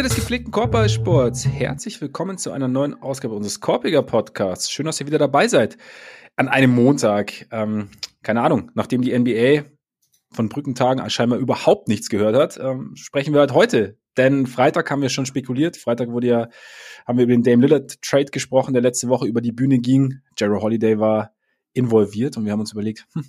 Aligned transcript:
Freunde 0.00 0.14
des 0.14 0.18
gepflegten 0.18 0.50
Korbballsports, 0.50 1.46
herzlich 1.46 2.00
willkommen 2.00 2.38
zu 2.38 2.52
einer 2.52 2.68
neuen 2.68 2.94
Ausgabe 3.02 3.34
unseres 3.34 3.60
Korpiger 3.60 4.02
Podcasts. 4.02 4.70
Schön, 4.70 4.86
dass 4.86 4.98
ihr 4.98 5.06
wieder 5.06 5.18
dabei 5.18 5.46
seid. 5.46 5.76
An 6.36 6.48
einem 6.48 6.74
Montag. 6.74 7.46
Ähm, 7.50 7.90
keine 8.22 8.40
Ahnung, 8.40 8.70
nachdem 8.72 9.02
die 9.02 9.12
NBA 9.12 9.68
von 10.32 10.48
Brückentagen 10.48 11.10
scheinbar 11.10 11.38
überhaupt 11.38 11.88
nichts 11.88 12.08
gehört 12.08 12.34
hat, 12.34 12.58
ähm, 12.58 12.92
sprechen 12.94 13.34
wir 13.34 13.40
halt 13.40 13.52
heute. 13.52 13.98
Denn 14.16 14.46
Freitag 14.46 14.90
haben 14.90 15.02
wir 15.02 15.10
schon 15.10 15.26
spekuliert. 15.26 15.76
Freitag 15.76 16.08
wurde 16.08 16.28
ja, 16.28 16.48
haben 17.06 17.18
wir 17.18 17.24
über 17.24 17.34
den 17.34 17.42
Dame 17.42 17.60
Lillard 17.66 18.00
Trade 18.00 18.30
gesprochen, 18.32 18.72
der 18.72 18.80
letzte 18.80 19.08
Woche 19.08 19.26
über 19.26 19.42
die 19.42 19.52
Bühne 19.52 19.80
ging. 19.80 20.22
Jerry 20.38 20.58
Holiday 20.58 20.98
war 20.98 21.34
involviert 21.74 22.38
und 22.38 22.46
wir 22.46 22.52
haben 22.52 22.60
uns 22.60 22.72
überlegt, 22.72 23.06
hm, 23.12 23.26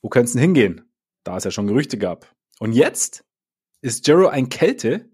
wo 0.00 0.08
könnte 0.08 0.28
es 0.28 0.32
denn 0.32 0.40
hingehen? 0.40 0.90
Da 1.22 1.36
es 1.36 1.44
ja 1.44 1.50
schon 1.50 1.66
Gerüchte 1.66 1.98
gab. 1.98 2.34
Und 2.60 2.72
jetzt 2.72 3.26
ist 3.82 4.06
Jero 4.06 4.28
ein 4.28 4.48
Kälte 4.48 5.10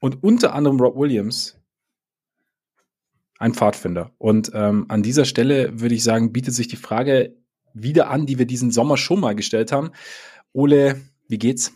und 0.00 0.22
unter 0.22 0.54
anderem 0.54 0.80
Rob 0.80 0.96
Williams 0.96 1.56
ein 3.38 3.54
Pfadfinder. 3.54 4.10
Und 4.18 4.50
ähm, 4.54 4.86
an 4.88 5.02
dieser 5.02 5.24
Stelle 5.24 5.80
würde 5.80 5.94
ich 5.94 6.02
sagen, 6.02 6.32
bietet 6.32 6.54
sich 6.54 6.68
die 6.68 6.76
Frage 6.76 7.36
wieder 7.72 8.10
an, 8.10 8.26
die 8.26 8.38
wir 8.38 8.46
diesen 8.46 8.70
Sommer 8.70 8.96
schon 8.96 9.20
mal 9.20 9.34
gestellt 9.34 9.72
haben. 9.72 9.90
Ole, 10.52 11.00
wie 11.28 11.38
geht's? 11.38 11.72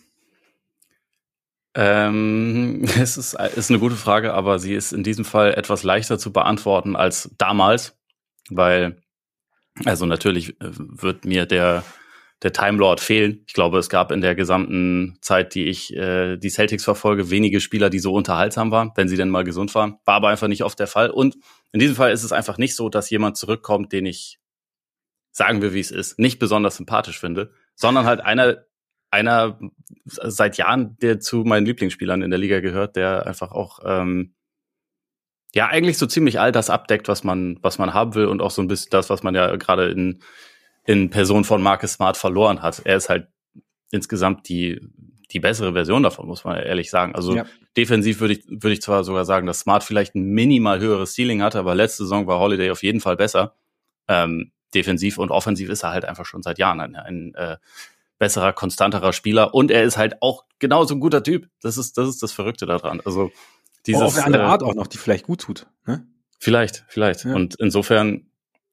Ähm, 1.74 2.82
es 2.98 3.16
ist, 3.16 3.34
ist 3.34 3.70
eine 3.70 3.80
gute 3.80 3.96
Frage, 3.96 4.34
aber 4.34 4.58
sie 4.58 4.74
ist 4.74 4.92
in 4.92 5.02
diesem 5.02 5.24
Fall 5.24 5.54
etwas 5.54 5.82
leichter 5.82 6.18
zu 6.18 6.32
beantworten 6.32 6.96
als 6.96 7.30
damals, 7.38 7.96
weil, 8.50 9.02
also 9.84 10.06
natürlich 10.06 10.60
äh, 10.60 10.70
wird 10.70 11.24
mir 11.24 11.46
der 11.46 11.82
der 12.44 12.52
Time 12.52 12.76
Lord 12.76 13.00
fehlen. 13.00 13.42
Ich 13.46 13.54
glaube, 13.54 13.78
es 13.78 13.88
gab 13.88 14.12
in 14.12 14.20
der 14.20 14.34
gesamten 14.34 15.16
Zeit, 15.22 15.54
die 15.54 15.64
ich 15.64 15.96
äh, 15.96 16.36
die 16.36 16.50
Celtics 16.50 16.84
verfolge, 16.84 17.30
wenige 17.30 17.58
Spieler, 17.58 17.88
die 17.88 17.98
so 17.98 18.12
unterhaltsam 18.12 18.70
waren, 18.70 18.92
wenn 18.96 19.08
sie 19.08 19.16
denn 19.16 19.30
mal 19.30 19.44
gesund 19.44 19.74
waren. 19.74 19.96
War 20.04 20.16
aber 20.16 20.28
einfach 20.28 20.46
nicht 20.46 20.62
oft 20.62 20.78
der 20.78 20.86
Fall. 20.86 21.08
Und 21.08 21.36
in 21.72 21.80
diesem 21.80 21.96
Fall 21.96 22.12
ist 22.12 22.22
es 22.22 22.32
einfach 22.32 22.58
nicht 22.58 22.76
so, 22.76 22.90
dass 22.90 23.08
jemand 23.08 23.38
zurückkommt, 23.38 23.92
den 23.92 24.04
ich, 24.04 24.38
sagen 25.32 25.62
wir 25.62 25.72
wie 25.72 25.80
es 25.80 25.90
ist, 25.90 26.18
nicht 26.18 26.38
besonders 26.38 26.76
sympathisch 26.76 27.18
finde, 27.18 27.50
sondern 27.74 28.04
halt 28.04 28.20
einer, 28.20 28.66
einer 29.10 29.58
seit 30.04 30.58
Jahren, 30.58 30.98
der 31.00 31.20
zu 31.20 31.44
meinen 31.44 31.64
Lieblingsspielern 31.64 32.20
in 32.20 32.30
der 32.30 32.38
Liga 32.38 32.60
gehört, 32.60 32.94
der 32.94 33.26
einfach 33.26 33.52
auch 33.52 33.78
ähm, 33.86 34.34
ja 35.54 35.68
eigentlich 35.68 35.96
so 35.96 36.06
ziemlich 36.06 36.40
all 36.40 36.52
das 36.52 36.68
abdeckt, 36.68 37.08
was 37.08 37.24
man, 37.24 37.58
was 37.62 37.78
man 37.78 37.94
haben 37.94 38.14
will 38.14 38.26
und 38.26 38.42
auch 38.42 38.50
so 38.50 38.60
ein 38.60 38.68
bisschen 38.68 38.90
das, 38.90 39.08
was 39.08 39.22
man 39.22 39.34
ja 39.34 39.56
gerade 39.56 39.88
in 39.88 40.20
in 40.86 41.10
Person 41.10 41.44
von 41.44 41.62
Marcus 41.62 41.94
Smart 41.94 42.16
verloren 42.16 42.62
hat. 42.62 42.82
Er 42.84 42.96
ist 42.96 43.08
halt 43.08 43.28
insgesamt 43.90 44.48
die, 44.48 44.80
die 45.30 45.40
bessere 45.40 45.72
Version 45.72 46.02
davon, 46.02 46.26
muss 46.26 46.44
man 46.44 46.56
ehrlich 46.58 46.90
sagen. 46.90 47.14
Also 47.14 47.36
ja. 47.36 47.46
defensiv 47.76 48.20
würde 48.20 48.34
ich, 48.34 48.44
würde 48.48 48.72
ich 48.72 48.82
zwar 48.82 49.04
sogar 49.04 49.24
sagen, 49.24 49.46
dass 49.46 49.60
Smart 49.60 49.84
vielleicht 49.84 50.14
ein 50.14 50.24
minimal 50.24 50.80
höheres 50.80 51.14
Ceiling 51.14 51.42
hatte, 51.42 51.58
aber 51.58 51.74
letzte 51.74 52.04
Saison 52.04 52.26
war 52.26 52.38
Holiday 52.38 52.70
auf 52.70 52.82
jeden 52.82 53.00
Fall 53.00 53.16
besser. 53.16 53.54
Ähm, 54.08 54.52
defensiv 54.74 55.18
und 55.18 55.30
offensiv 55.30 55.70
ist 55.70 55.84
er 55.84 55.90
halt 55.90 56.04
einfach 56.04 56.26
schon 56.26 56.42
seit 56.42 56.58
Jahren 56.58 56.80
ein, 56.80 56.96
ein 56.96 57.34
äh, 57.34 57.56
besserer, 58.18 58.52
konstanterer 58.52 59.12
Spieler 59.12 59.54
und 59.54 59.70
er 59.70 59.84
ist 59.84 59.96
halt 59.96 60.20
auch 60.20 60.44
genauso 60.58 60.94
ein 60.94 61.00
guter 61.00 61.22
Typ. 61.22 61.48
Das 61.62 61.78
ist, 61.78 61.96
das 61.96 62.08
ist 62.08 62.22
das 62.22 62.32
Verrückte 62.32 62.66
daran. 62.66 63.00
Also 63.04 63.30
dieses, 63.86 64.02
oh, 64.02 64.06
auf 64.06 64.16
eine 64.16 64.26
andere 64.26 64.42
äh, 64.44 64.46
Art 64.46 64.62
auch 64.62 64.74
noch, 64.74 64.86
die 64.86 64.98
vielleicht 64.98 65.26
gut 65.26 65.42
tut. 65.42 65.66
Ne? 65.86 66.06
Vielleicht, 66.38 66.84
vielleicht. 66.88 67.24
Ja. 67.24 67.34
Und 67.34 67.54
insofern 67.56 68.26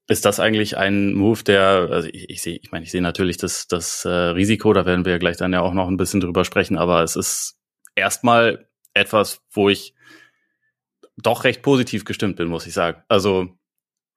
ist 0.08 0.24
das 0.24 0.40
eigentlich 0.40 0.76
ein 0.76 1.14
Move, 1.14 1.42
der, 1.44 1.88
also 1.90 2.08
ich, 2.12 2.28
ich 2.28 2.42
sehe, 2.42 2.58
ich 2.62 2.72
meine, 2.72 2.84
ich 2.84 2.90
sehe 2.90 3.02
natürlich 3.02 3.36
das, 3.36 3.68
das 3.68 4.04
äh, 4.04 4.10
Risiko, 4.10 4.72
da 4.72 4.84
werden 4.84 5.04
wir 5.04 5.12
ja 5.12 5.18
gleich 5.18 5.36
dann 5.36 5.52
ja 5.52 5.60
auch 5.60 5.74
noch 5.74 5.88
ein 5.88 5.96
bisschen 5.96 6.20
drüber 6.20 6.44
sprechen, 6.44 6.76
aber 6.76 7.02
es 7.02 7.16
ist 7.16 7.58
erstmal 7.94 8.68
etwas, 8.94 9.40
wo 9.50 9.68
ich 9.68 9.94
doch 11.16 11.44
recht 11.44 11.62
positiv 11.62 12.04
gestimmt 12.04 12.36
bin, 12.36 12.48
muss 12.48 12.66
ich 12.66 12.74
sagen. 12.74 13.02
Also, 13.08 13.48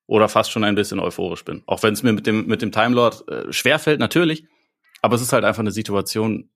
oder 0.08 0.30
fast 0.30 0.52
schon 0.52 0.64
ein 0.64 0.76
bisschen 0.76 1.00
euphorisch 1.00 1.46
bin. 1.46 1.64
Auch 1.66 1.84
wenn 1.84 1.94
es 1.94 2.04
mir 2.04 2.14
mit 2.14 2.28
dem, 2.28 2.46
mit 2.48 2.62
dem 2.62 2.72
Time 2.72 2.96
Lord 2.96 3.28
äh, 3.28 3.52
schwerfällt, 3.52 4.00
natürlich. 4.00 4.46
Aber 5.02 5.16
es 5.16 5.22
ist 5.22 5.34
halt 5.34 5.44
einfach 5.44 5.62
eine 5.62 5.72
Situation, 5.72 6.50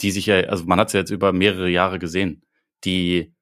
die 0.00 0.10
sich 0.10 0.26
ja, 0.26 0.40
also 0.40 0.64
man 0.64 0.80
hat 0.80 0.88
es 0.88 0.92
ja 0.92 1.00
jetzt 1.00 1.10
über 1.10 1.32
mehrere 1.32 1.68
Jahre 1.68 1.98
gesehen, 1.98 2.44
die 2.84 3.34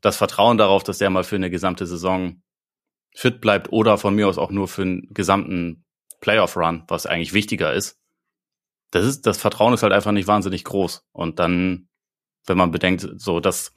das 0.00 0.16
Vertrauen 0.16 0.58
darauf, 0.58 0.82
dass 0.82 0.98
der 0.98 1.10
mal 1.10 1.24
für 1.24 1.36
eine 1.36 1.50
gesamte 1.50 1.86
Saison 1.86 2.41
fit 3.14 3.40
bleibt 3.40 3.72
oder 3.72 3.98
von 3.98 4.14
mir 4.14 4.28
aus 4.28 4.38
auch 4.38 4.50
nur 4.50 4.68
für 4.68 4.82
einen 4.82 5.08
gesamten 5.12 5.84
Playoff-Run, 6.20 6.84
was 6.88 7.06
eigentlich 7.06 7.32
wichtiger 7.32 7.72
ist. 7.72 7.98
Das 8.90 9.04
ist, 9.04 9.26
das 9.26 9.38
Vertrauen 9.38 9.74
ist 9.74 9.82
halt 9.82 9.92
einfach 9.92 10.12
nicht 10.12 10.28
wahnsinnig 10.28 10.64
groß. 10.64 11.04
Und 11.12 11.38
dann, 11.38 11.88
wenn 12.46 12.58
man 12.58 12.70
bedenkt, 12.70 13.08
so 13.16 13.40
dass 13.40 13.72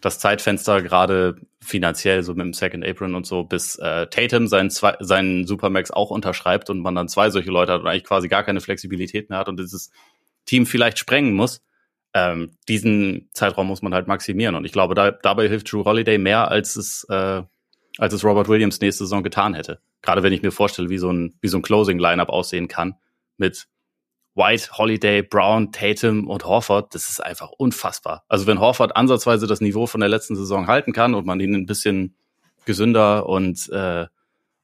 das 0.00 0.20
Zeitfenster 0.20 0.80
gerade 0.82 1.40
finanziell 1.60 2.22
so 2.22 2.32
mit 2.34 2.44
dem 2.44 2.52
Second 2.52 2.86
Apron 2.86 3.14
und 3.14 3.26
so, 3.26 3.42
bis 3.42 3.76
äh, 3.76 4.06
Tatum 4.06 4.46
seinen, 4.46 4.70
zwei, 4.70 4.96
seinen 5.00 5.46
Supermax 5.46 5.90
auch 5.90 6.10
unterschreibt 6.10 6.70
und 6.70 6.80
man 6.80 6.94
dann 6.94 7.08
zwei 7.08 7.30
solche 7.30 7.50
Leute 7.50 7.72
hat 7.72 7.80
und 7.80 7.88
eigentlich 7.88 8.04
quasi 8.04 8.28
gar 8.28 8.44
keine 8.44 8.60
Flexibilität 8.60 9.28
mehr 9.28 9.40
hat 9.40 9.48
und 9.48 9.58
dieses 9.58 9.90
Team 10.46 10.66
vielleicht 10.66 10.98
sprengen 10.98 11.34
muss, 11.34 11.62
ähm, 12.14 12.52
diesen 12.68 13.28
Zeitraum 13.32 13.66
muss 13.66 13.82
man 13.82 13.92
halt 13.92 14.06
maximieren. 14.06 14.54
Und 14.54 14.64
ich 14.64 14.72
glaube, 14.72 14.94
da, 14.94 15.10
dabei 15.10 15.48
hilft 15.48 15.72
Drew 15.72 15.84
Holiday 15.84 16.18
mehr, 16.18 16.48
als 16.48 16.76
es 16.76 17.04
äh, 17.10 17.42
als 17.98 18.14
es 18.14 18.24
Robert 18.24 18.48
Williams 18.48 18.80
nächste 18.80 19.04
Saison 19.04 19.22
getan 19.22 19.54
hätte. 19.54 19.80
Gerade 20.02 20.22
wenn 20.22 20.32
ich 20.32 20.42
mir 20.42 20.52
vorstelle, 20.52 20.88
wie 20.88 20.98
so 20.98 21.10
ein, 21.10 21.34
wie 21.40 21.48
so 21.48 21.58
ein 21.58 21.62
Closing-Lineup 21.62 22.28
aussehen 22.28 22.68
kann 22.68 22.94
mit 23.36 23.68
White, 24.34 24.78
Holiday, 24.78 25.22
Brown, 25.22 25.72
Tatum 25.72 26.28
und 26.28 26.44
Horford, 26.44 26.94
das 26.94 27.10
ist 27.10 27.20
einfach 27.20 27.50
unfassbar. 27.50 28.24
Also 28.28 28.46
wenn 28.46 28.60
Horford 28.60 28.96
ansatzweise 28.96 29.48
das 29.48 29.60
Niveau 29.60 29.86
von 29.86 30.00
der 30.00 30.08
letzten 30.08 30.36
Saison 30.36 30.68
halten 30.68 30.92
kann 30.92 31.14
und 31.14 31.26
man 31.26 31.40
ihn 31.40 31.54
ein 31.54 31.66
bisschen 31.66 32.14
gesünder 32.64 33.28
und, 33.28 33.68
äh, 33.70 34.06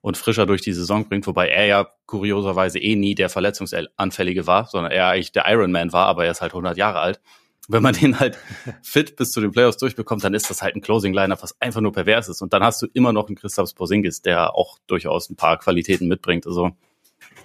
und 0.01 0.17
frischer 0.17 0.47
durch 0.47 0.61
die 0.61 0.73
Saison 0.73 1.09
bringt, 1.09 1.27
wobei 1.27 1.49
er 1.49 1.67
ja 1.67 1.89
kurioserweise 2.07 2.79
eh 2.79 2.95
nie 2.95 3.17
der 3.17 3.31
Verletzungsanfällige 3.31 4.47
war, 4.47 4.67
sondern 4.67 4.93
er 4.93 5.09
eigentlich 5.09 5.33
der 5.33 5.47
Ironman 5.49 5.93
war, 5.93 6.07
aber 6.07 6.25
er 6.25 6.31
ist 6.31 6.41
halt 6.41 6.53
100 6.53 6.77
Jahre 6.77 7.01
alt 7.01 7.21
wenn 7.69 7.83
man 7.83 7.95
den 7.95 8.19
halt 8.21 8.39
fit 8.83 9.17
bis 9.17 9.33
zu 9.33 9.41
den 9.41 9.51
Playoffs 9.51 9.79
durchbekommt, 9.79 10.25
dann 10.25 10.35
ist 10.35 10.51
das 10.51 10.63
halt 10.63 10.77
ein 10.77 10.81
Closing-Liner, 10.81 11.41
was 11.41 11.61
einfach 11.61 11.81
nur 11.81 11.93
pervers 11.93 12.29
ist. 12.29 12.43
Und 12.43 12.53
dann 12.53 12.63
hast 12.63 12.83
du 12.83 12.87
immer 12.93 13.13
noch 13.13 13.29
einen 13.29 13.37
Christoph 13.37 13.75
Porzingis, 13.75 14.23
der 14.23 14.55
auch 14.55 14.79
durchaus 14.87 15.31
ein 15.31 15.37
paar 15.37 15.59
Qualitäten 15.59 16.09
mitbringt. 16.09 16.47
Also 16.47 16.73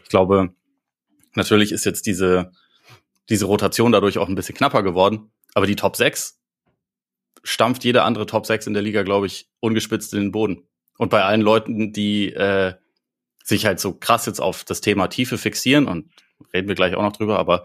ich 0.03 0.09
glaube, 0.09 0.53
natürlich 1.35 1.71
ist 1.71 1.85
jetzt 1.85 2.05
diese, 2.05 2.51
diese 3.29 3.45
Rotation 3.45 3.91
dadurch 3.91 4.17
auch 4.17 4.27
ein 4.27 4.35
bisschen 4.35 4.55
knapper 4.55 4.83
geworden. 4.83 5.31
Aber 5.53 5.67
die 5.67 5.75
Top 5.75 5.95
6 5.95 6.39
stampft 7.43 7.83
jede 7.83 8.03
andere 8.03 8.25
Top 8.25 8.45
6 8.45 8.67
in 8.67 8.73
der 8.73 8.83
Liga, 8.83 9.03
glaube 9.03 9.27
ich, 9.27 9.49
ungespitzt 9.59 10.13
in 10.13 10.19
den 10.19 10.31
Boden. 10.31 10.67
Und 10.97 11.09
bei 11.09 11.23
allen 11.23 11.41
Leuten, 11.41 11.93
die 11.93 12.33
äh, 12.33 12.73
sich 13.43 13.65
halt 13.65 13.79
so 13.79 13.93
krass 13.93 14.25
jetzt 14.25 14.41
auf 14.41 14.63
das 14.65 14.81
Thema 14.81 15.07
Tiefe 15.07 15.37
fixieren, 15.37 15.87
und 15.87 16.11
reden 16.53 16.67
wir 16.67 16.75
gleich 16.75 16.95
auch 16.95 17.01
noch 17.01 17.13
drüber, 17.13 17.39
aber 17.39 17.63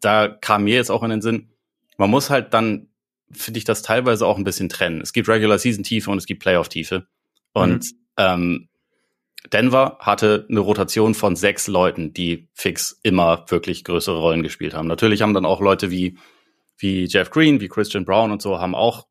da 0.00 0.28
kam 0.28 0.64
mir 0.64 0.74
jetzt 0.74 0.90
auch 0.90 1.02
in 1.02 1.10
den 1.10 1.22
Sinn, 1.22 1.50
man 1.96 2.10
muss 2.10 2.30
halt 2.30 2.54
dann, 2.54 2.88
finde 3.30 3.58
ich, 3.58 3.64
das 3.64 3.82
teilweise 3.82 4.26
auch 4.26 4.38
ein 4.38 4.44
bisschen 4.44 4.68
trennen. 4.68 5.00
Es 5.00 5.12
gibt 5.12 5.28
Regular 5.28 5.58
Season 5.58 5.84
Tiefe 5.84 6.10
und 6.10 6.18
es 6.18 6.26
gibt 6.26 6.42
Playoff 6.42 6.68
Tiefe. 6.68 7.06
Und 7.52 7.84
mhm. 7.84 7.98
ähm, 8.18 8.68
Denver 9.52 9.98
hatte 10.00 10.46
eine 10.50 10.60
Rotation 10.60 11.14
von 11.14 11.36
sechs 11.36 11.68
Leuten, 11.68 12.12
die 12.12 12.48
fix 12.54 12.98
immer 13.02 13.44
wirklich 13.48 13.84
größere 13.84 14.18
Rollen 14.18 14.42
gespielt 14.42 14.74
haben. 14.74 14.88
Natürlich 14.88 15.22
haben 15.22 15.34
dann 15.34 15.46
auch 15.46 15.60
Leute 15.60 15.90
wie, 15.90 16.18
wie 16.78 17.04
Jeff 17.04 17.30
Green, 17.30 17.60
wie 17.60 17.68
Christian 17.68 18.04
Brown 18.04 18.32
und 18.32 18.42
so 18.42 18.58
haben 18.58 18.74
auch 18.74 19.06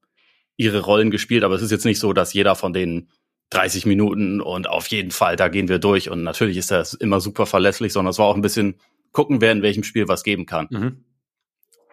ihre 0.57 0.81
Rollen 0.81 1.11
gespielt, 1.11 1.43
aber 1.43 1.55
es 1.55 1.61
ist 1.61 1.71
jetzt 1.71 1.85
nicht 1.85 1.99
so, 1.99 2.13
dass 2.13 2.33
jeder 2.33 2.55
von 2.55 2.73
denen 2.73 3.09
30 3.49 3.85
Minuten 3.85 4.41
und 4.41 4.67
auf 4.67 4.87
jeden 4.87 5.11
Fall, 5.11 5.35
da 5.35 5.49
gehen 5.49 5.67
wir 5.67 5.79
durch. 5.79 6.09
Und 6.09 6.23
natürlich 6.23 6.57
ist 6.57 6.71
das 6.71 6.93
immer 6.93 7.19
super 7.19 7.45
verlässlich, 7.45 7.93
sondern 7.93 8.11
es 8.11 8.19
war 8.19 8.25
auch 8.25 8.35
ein 8.35 8.41
bisschen 8.41 8.75
gucken, 9.11 9.41
wer 9.41 9.51
in 9.51 9.61
welchem 9.61 9.83
Spiel 9.83 10.07
was 10.07 10.23
geben 10.23 10.45
kann. 10.45 10.67
Mhm. 10.69 11.05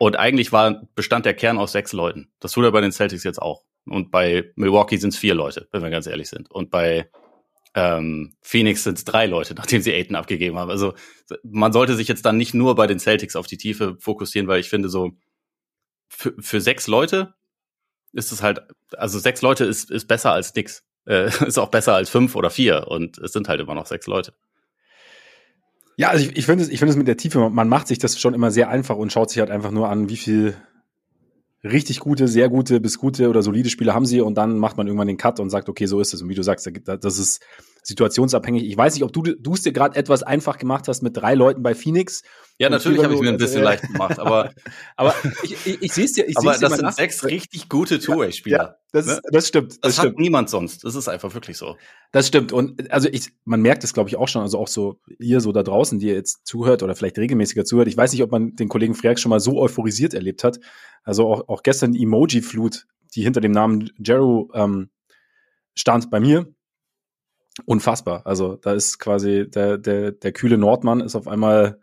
Und 0.03 0.17
eigentlich 0.17 0.51
war, 0.51 0.83
bestand 0.97 1.27
der 1.27 1.35
Kern 1.35 1.59
aus 1.59 1.71
sechs 1.71 1.93
Leuten. 1.93 2.33
Das 2.41 2.51
tut 2.51 2.65
er 2.65 2.73
bei 2.73 2.81
den 2.81 2.91
Celtics 2.91 3.23
jetzt 3.23 3.41
auch. 3.41 3.63
Und 3.87 4.11
bei 4.11 4.51
Milwaukee 4.57 4.97
sind 4.97 5.11
es 5.11 5.17
vier 5.17 5.37
Leute, 5.37 5.69
wenn 5.71 5.81
wir 5.81 5.91
ganz 5.91 6.09
ehrlich 6.09 6.29
sind. 6.29 6.51
Und 6.51 6.73
bei 6.73 7.09
ähm, 7.77 8.35
Phoenix 8.41 8.83
sind 8.83 8.99
es 8.99 9.05
drei 9.05 9.27
Leute, 9.27 9.55
nachdem 9.57 9.81
sie 9.81 9.93
Aiton 9.93 10.17
abgegeben 10.17 10.59
haben. 10.59 10.73
Also 10.73 10.95
man 11.45 11.73
sollte 11.73 11.95
sich 11.95 12.09
jetzt 12.09 12.27
dann 12.27 12.37
nicht 12.37 12.53
nur 12.53 12.75
bei 12.75 12.89
den 12.89 12.99
Celtics 12.99 13.37
auf 13.37 13.47
die 13.47 13.59
Tiefe 13.59 13.97
fokussieren, 14.01 14.49
weil 14.49 14.59
ich 14.59 14.69
finde 14.69 14.89
so, 14.89 15.13
für, 16.09 16.35
für 16.41 16.61
sechs 16.61 16.89
Leute 16.89 17.35
ist 18.13 18.33
es 18.33 18.43
halt, 18.43 18.61
also 18.97 19.21
sechs 19.21 19.41
Leute 19.41 19.67
ist, 19.67 19.89
ist 19.89 20.09
besser 20.09 20.33
als 20.33 20.53
nix. 20.53 20.85
Äh, 21.07 21.27
ist 21.47 21.59
auch 21.59 21.71
besser 21.71 21.95
als 21.95 22.11
fünf 22.11 22.35
oder 22.35 22.51
vier 22.51 22.89
und 22.89 23.19
es 23.19 23.33
sind 23.33 23.47
halt 23.47 23.61
immer 23.61 23.77
noch 23.77 23.87
sechs 23.87 24.09
Leute. 24.09 24.35
Ja, 25.97 26.09
also 26.09 26.25
ich, 26.25 26.37
ich 26.37 26.47
finde 26.47 26.65
es, 26.65 26.71
ich 26.71 26.79
finde 26.79 26.93
es 26.93 26.97
mit 26.97 27.09
der 27.09 27.17
Tiefe, 27.17 27.51
man 27.51 27.69
macht 27.69 27.89
sich 27.89 27.99
das 27.99 28.19
schon 28.19 28.35
immer 28.35 28.51
sehr 28.51 28.69
einfach 28.69 28.97
und 28.97 29.13
schaut 29.13 29.31
sich 29.31 29.41
halt 29.41 29.51
einfach 29.51 29.71
nur 29.71 29.89
an, 29.89 30.09
wie 30.09 30.17
viel 30.17 30.57
richtig 31.65 32.01
gute, 32.01 32.29
sehr 32.29 32.49
gute 32.49 32.81
bis 32.81 32.99
gute 32.99 33.29
oder 33.29 33.43
solide 33.43 33.71
Spiele 33.71 33.95
haben 33.95 34.07
sie 34.07 34.21
und 34.21 34.37
dann 34.37 34.59
macht 34.59 34.77
man 34.77 34.87
irgendwann 34.87 35.07
den 35.07 35.17
Cut 35.17 35.39
und 35.39 35.51
sagt, 35.51 35.69
okay, 35.69 35.87
so 35.87 36.01
ist 36.01 36.13
es. 36.13 36.23
Und 36.23 36.29
wie 36.29 36.35
du 36.35 36.43
sagst, 36.43 36.69
das 36.85 37.19
ist 37.19 37.41
situationsabhängig. 37.83 38.65
Ich 38.65 38.77
weiß 38.77 38.95
nicht, 38.95 39.03
ob 39.03 39.13
du 39.13 39.53
es 39.53 39.63
dir 39.63 39.73
gerade 39.73 39.97
etwas 39.97 40.23
einfach 40.23 40.59
gemacht 40.59 40.87
hast 40.87 41.03
mit 41.03 41.17
drei 41.17 41.35
Leuten 41.35 41.63
bei 41.63 41.75
Phoenix. 41.75 42.23
Ja, 42.59 42.71
natürlich 42.71 43.03
habe 43.03 43.15
ich 43.15 43.21
mir 43.21 43.31
ein 43.31 43.39
bisschen 43.39 43.63
äh, 43.63 43.65
leicht 43.65 43.83
gemacht, 43.83 44.21
aber 44.21 44.53
aber 44.97 45.15
ich, 45.43 45.57
ich, 45.67 45.83
ich 45.83 45.93
sehe 45.93 46.05
es 46.05 46.13
dir. 46.13 46.29
Ich 46.29 46.39
aber 46.39 46.57
das 46.57 46.77
sind 46.77 46.95
sechs 46.95 47.25
richtig 47.25 47.69
gute 47.69 47.99
Two-Way-Spieler. 47.99 48.57
Ja, 48.57 48.77
das, 48.93 49.07
ne? 49.07 49.21
das 49.33 49.49
stimmt. 49.49 49.73
Das, 49.73 49.81
das 49.81 49.95
stimmt. 49.95 50.13
hat 50.13 50.19
niemand 50.21 50.49
sonst. 50.49 50.85
Das 50.85 50.95
ist 50.95 51.09
einfach 51.09 51.35
wirklich 51.35 51.57
so. 51.57 51.77
Das 52.13 52.29
stimmt. 52.29 52.53
Und 52.53 52.91
also 52.93 53.09
ich, 53.11 53.31
man 53.45 53.61
merkt 53.61 53.83
es, 53.83 53.95
glaube 53.95 54.09
ich, 54.09 54.17
auch 54.17 54.29
schon. 54.29 54.43
Also 54.43 54.59
auch 54.59 54.69
so 54.69 55.01
ihr 55.19 55.41
so 55.41 55.51
da 55.51 55.65
draußen, 55.65 55.99
die 55.99 56.07
ihr 56.07 56.15
jetzt 56.15 56.47
zuhört 56.47 56.85
oder 56.85 56.95
vielleicht 56.95 57.19
regelmäßiger 57.19 57.65
zuhört. 57.65 57.89
Ich 57.89 57.97
weiß 57.97 58.13
nicht, 58.13 58.23
ob 58.23 58.31
man 58.31 58.55
den 58.55 58.69
Kollegen 58.69 58.95
Freak 58.95 59.19
schon 59.19 59.31
mal 59.31 59.41
so 59.41 59.59
euphorisiert 59.59 60.15
erlebt 60.15 60.45
hat. 60.45 60.61
Also 61.03 61.29
auch, 61.29 61.49
auch 61.49 61.63
gestern 61.65 61.95
Emoji-Flut, 61.95 62.87
die 63.17 63.23
hinter 63.23 63.41
dem 63.41 63.53
Namen 63.53 63.91
Jero 63.99 64.51
ähm, 64.55 64.91
stand 65.75 66.11
bei 66.11 66.21
mir 66.21 66.47
unfassbar. 67.65 68.27
Also 68.27 68.57
da 68.57 68.73
ist 68.73 68.99
quasi 68.99 69.49
der, 69.49 69.79
der, 69.79 70.13
der 70.13 70.33
kühle 70.33 70.59
Nordmann 70.59 71.01
ist 71.01 71.15
auf 71.15 71.29
einmal, 71.29 71.81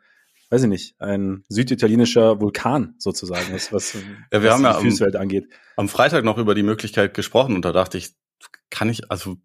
weiß 0.50 0.64
ich 0.64 0.70
nicht, 0.70 0.96
ein 1.00 1.44
süditalienischer 1.48 2.42
Vulkan 2.42 2.96
sozusagen, 2.98 3.54
was, 3.54 3.72
was, 3.72 3.94
ja, 3.94 4.42
wir 4.42 4.50
was 4.50 4.56
haben 4.56 4.64
ja 4.64 4.80
die 4.80 4.90
Füßwelt 4.90 5.16
angeht. 5.16 5.48
Am 5.76 5.90
Freitag 5.90 6.24
noch 6.24 6.38
über 6.38 6.56
die 6.56 6.64
Möglichkeit 6.64 7.14
gesprochen 7.14 7.56
und 7.56 7.66
da 7.66 7.72
dachte 7.72 7.98
ich, 7.98 8.12
kann 8.70 8.90
ich, 8.90 9.12
also 9.12 9.38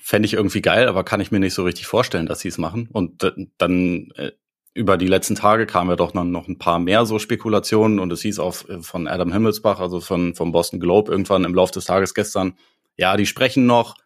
fände 0.00 0.26
ich 0.26 0.34
irgendwie 0.34 0.62
geil, 0.62 0.88
aber 0.88 1.04
kann 1.04 1.20
ich 1.20 1.32
mir 1.32 1.40
nicht 1.40 1.54
so 1.54 1.64
richtig 1.64 1.86
vorstellen, 1.86 2.26
dass 2.26 2.40
sie 2.40 2.48
es 2.48 2.58
machen. 2.58 2.88
Und 2.92 3.32
dann 3.58 4.10
äh, 4.14 4.32
über 4.74 4.96
die 4.96 5.06
letzten 5.06 5.34
Tage 5.34 5.66
kamen 5.66 5.90
ja 5.90 5.96
doch 5.96 6.14
noch, 6.14 6.24
noch 6.24 6.48
ein 6.48 6.58
paar 6.58 6.78
mehr 6.78 7.04
so 7.04 7.18
Spekulationen 7.18 7.98
und 7.98 8.12
es 8.12 8.22
hieß 8.22 8.38
auch 8.38 8.68
äh, 8.68 8.80
von 8.80 9.06
Adam 9.06 9.32
Himmelsbach, 9.32 9.80
also 9.80 10.00
von 10.00 10.34
vom 10.34 10.52
Boston 10.52 10.80
Globe 10.80 11.10
irgendwann 11.10 11.44
im 11.44 11.54
Laufe 11.54 11.72
des 11.72 11.84
Tages 11.84 12.14
gestern, 12.14 12.54
ja, 12.96 13.16
die 13.16 13.26
sprechen 13.26 13.66
noch, 13.66 13.96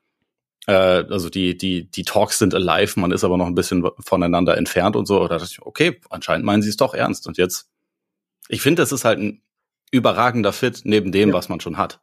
äh, 0.66 0.72
also 0.72 1.30
die, 1.30 1.56
die, 1.56 1.90
die 1.90 2.02
Talks 2.02 2.38
sind 2.38 2.54
alive, 2.54 2.98
man 3.00 3.12
ist 3.12 3.24
aber 3.24 3.36
noch 3.36 3.46
ein 3.46 3.54
bisschen 3.54 3.88
voneinander 4.00 4.56
entfernt 4.56 4.96
und 4.96 5.06
so. 5.06 5.20
Da 5.26 5.38
dachte 5.38 5.48
ich, 5.50 5.62
okay, 5.62 6.00
anscheinend 6.10 6.44
meinen 6.44 6.62
sie 6.62 6.68
es 6.68 6.76
doch 6.76 6.94
ernst. 6.94 7.26
Und 7.26 7.38
jetzt, 7.38 7.68
ich 8.48 8.60
finde, 8.60 8.82
das 8.82 8.92
ist 8.92 9.04
halt 9.04 9.20
ein 9.20 9.42
überragender 9.92 10.52
Fit 10.52 10.82
neben 10.84 11.12
dem, 11.12 11.30
ja. 11.30 11.34
was 11.34 11.48
man 11.48 11.60
schon 11.60 11.78
hat. 11.78 12.00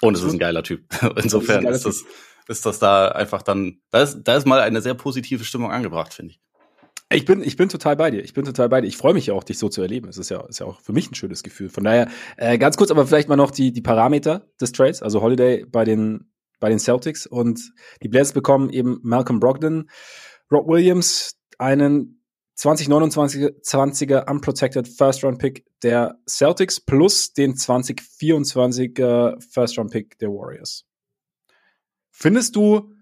Und 0.00 0.16
es 0.16 0.22
ist 0.22 0.32
ein 0.32 0.38
geiler 0.38 0.64
Typ. 0.64 0.84
Insofern 1.22 1.64
ist, 1.66 1.86
ist 1.86 1.86
das, 1.86 2.04
ist 2.48 2.66
das 2.66 2.78
da 2.80 3.08
einfach 3.08 3.42
dann, 3.42 3.80
da 3.90 4.02
ist, 4.02 4.22
da 4.24 4.36
ist 4.36 4.46
mal 4.46 4.60
eine 4.60 4.82
sehr 4.82 4.94
positive 4.94 5.44
Stimmung 5.44 5.70
angebracht, 5.70 6.12
finde 6.12 6.32
ich. 6.32 6.40
Ich 7.12 7.24
bin, 7.26 7.42
ich 7.42 7.56
bin 7.56 7.68
total 7.68 7.94
bei 7.94 8.10
dir. 8.10 8.24
Ich 8.24 8.32
bin 8.32 8.44
total 8.44 8.68
bei 8.70 8.80
dir. 8.80 8.88
Ich 8.88 8.96
freue 8.96 9.12
mich 9.12 9.26
ja 9.26 9.34
auch, 9.34 9.44
dich 9.44 9.58
so 9.58 9.68
zu 9.68 9.82
erleben. 9.82 10.08
Es 10.08 10.16
ist 10.16 10.30
ja, 10.30 10.40
ist 10.46 10.60
ja 10.60 10.66
auch 10.66 10.80
für 10.80 10.92
mich 10.92 11.10
ein 11.10 11.14
schönes 11.14 11.42
Gefühl. 11.42 11.68
Von 11.68 11.84
daher, 11.84 12.08
äh, 12.38 12.56
ganz 12.56 12.78
kurz, 12.78 12.90
aber 12.90 13.06
vielleicht 13.06 13.28
mal 13.28 13.36
noch 13.36 13.50
die, 13.50 13.70
die 13.70 13.82
Parameter 13.82 14.46
des 14.60 14.72
Trades. 14.72 15.02
Also 15.02 15.20
Holiday 15.20 15.66
bei 15.66 15.84
den 15.84 16.31
bei 16.62 16.70
den 16.70 16.78
Celtics 16.78 17.26
und 17.26 17.72
die 18.02 18.08
Blazers 18.08 18.32
bekommen 18.32 18.70
eben 18.70 19.00
Malcolm 19.02 19.40
Brogdon, 19.40 19.90
Rob 20.50 20.68
Williams, 20.68 21.36
einen 21.58 22.22
2029er 22.56 24.30
Unprotected 24.30 24.86
First 24.86 25.24
Round 25.24 25.40
Pick 25.40 25.66
der 25.82 26.20
Celtics 26.28 26.80
plus 26.80 27.32
den 27.32 27.54
2024er 27.54 29.42
First 29.52 29.76
Round 29.76 29.90
Pick 29.90 30.16
der 30.18 30.28
Warriors. 30.28 30.86
Findest 32.12 32.54
du, 32.54 32.94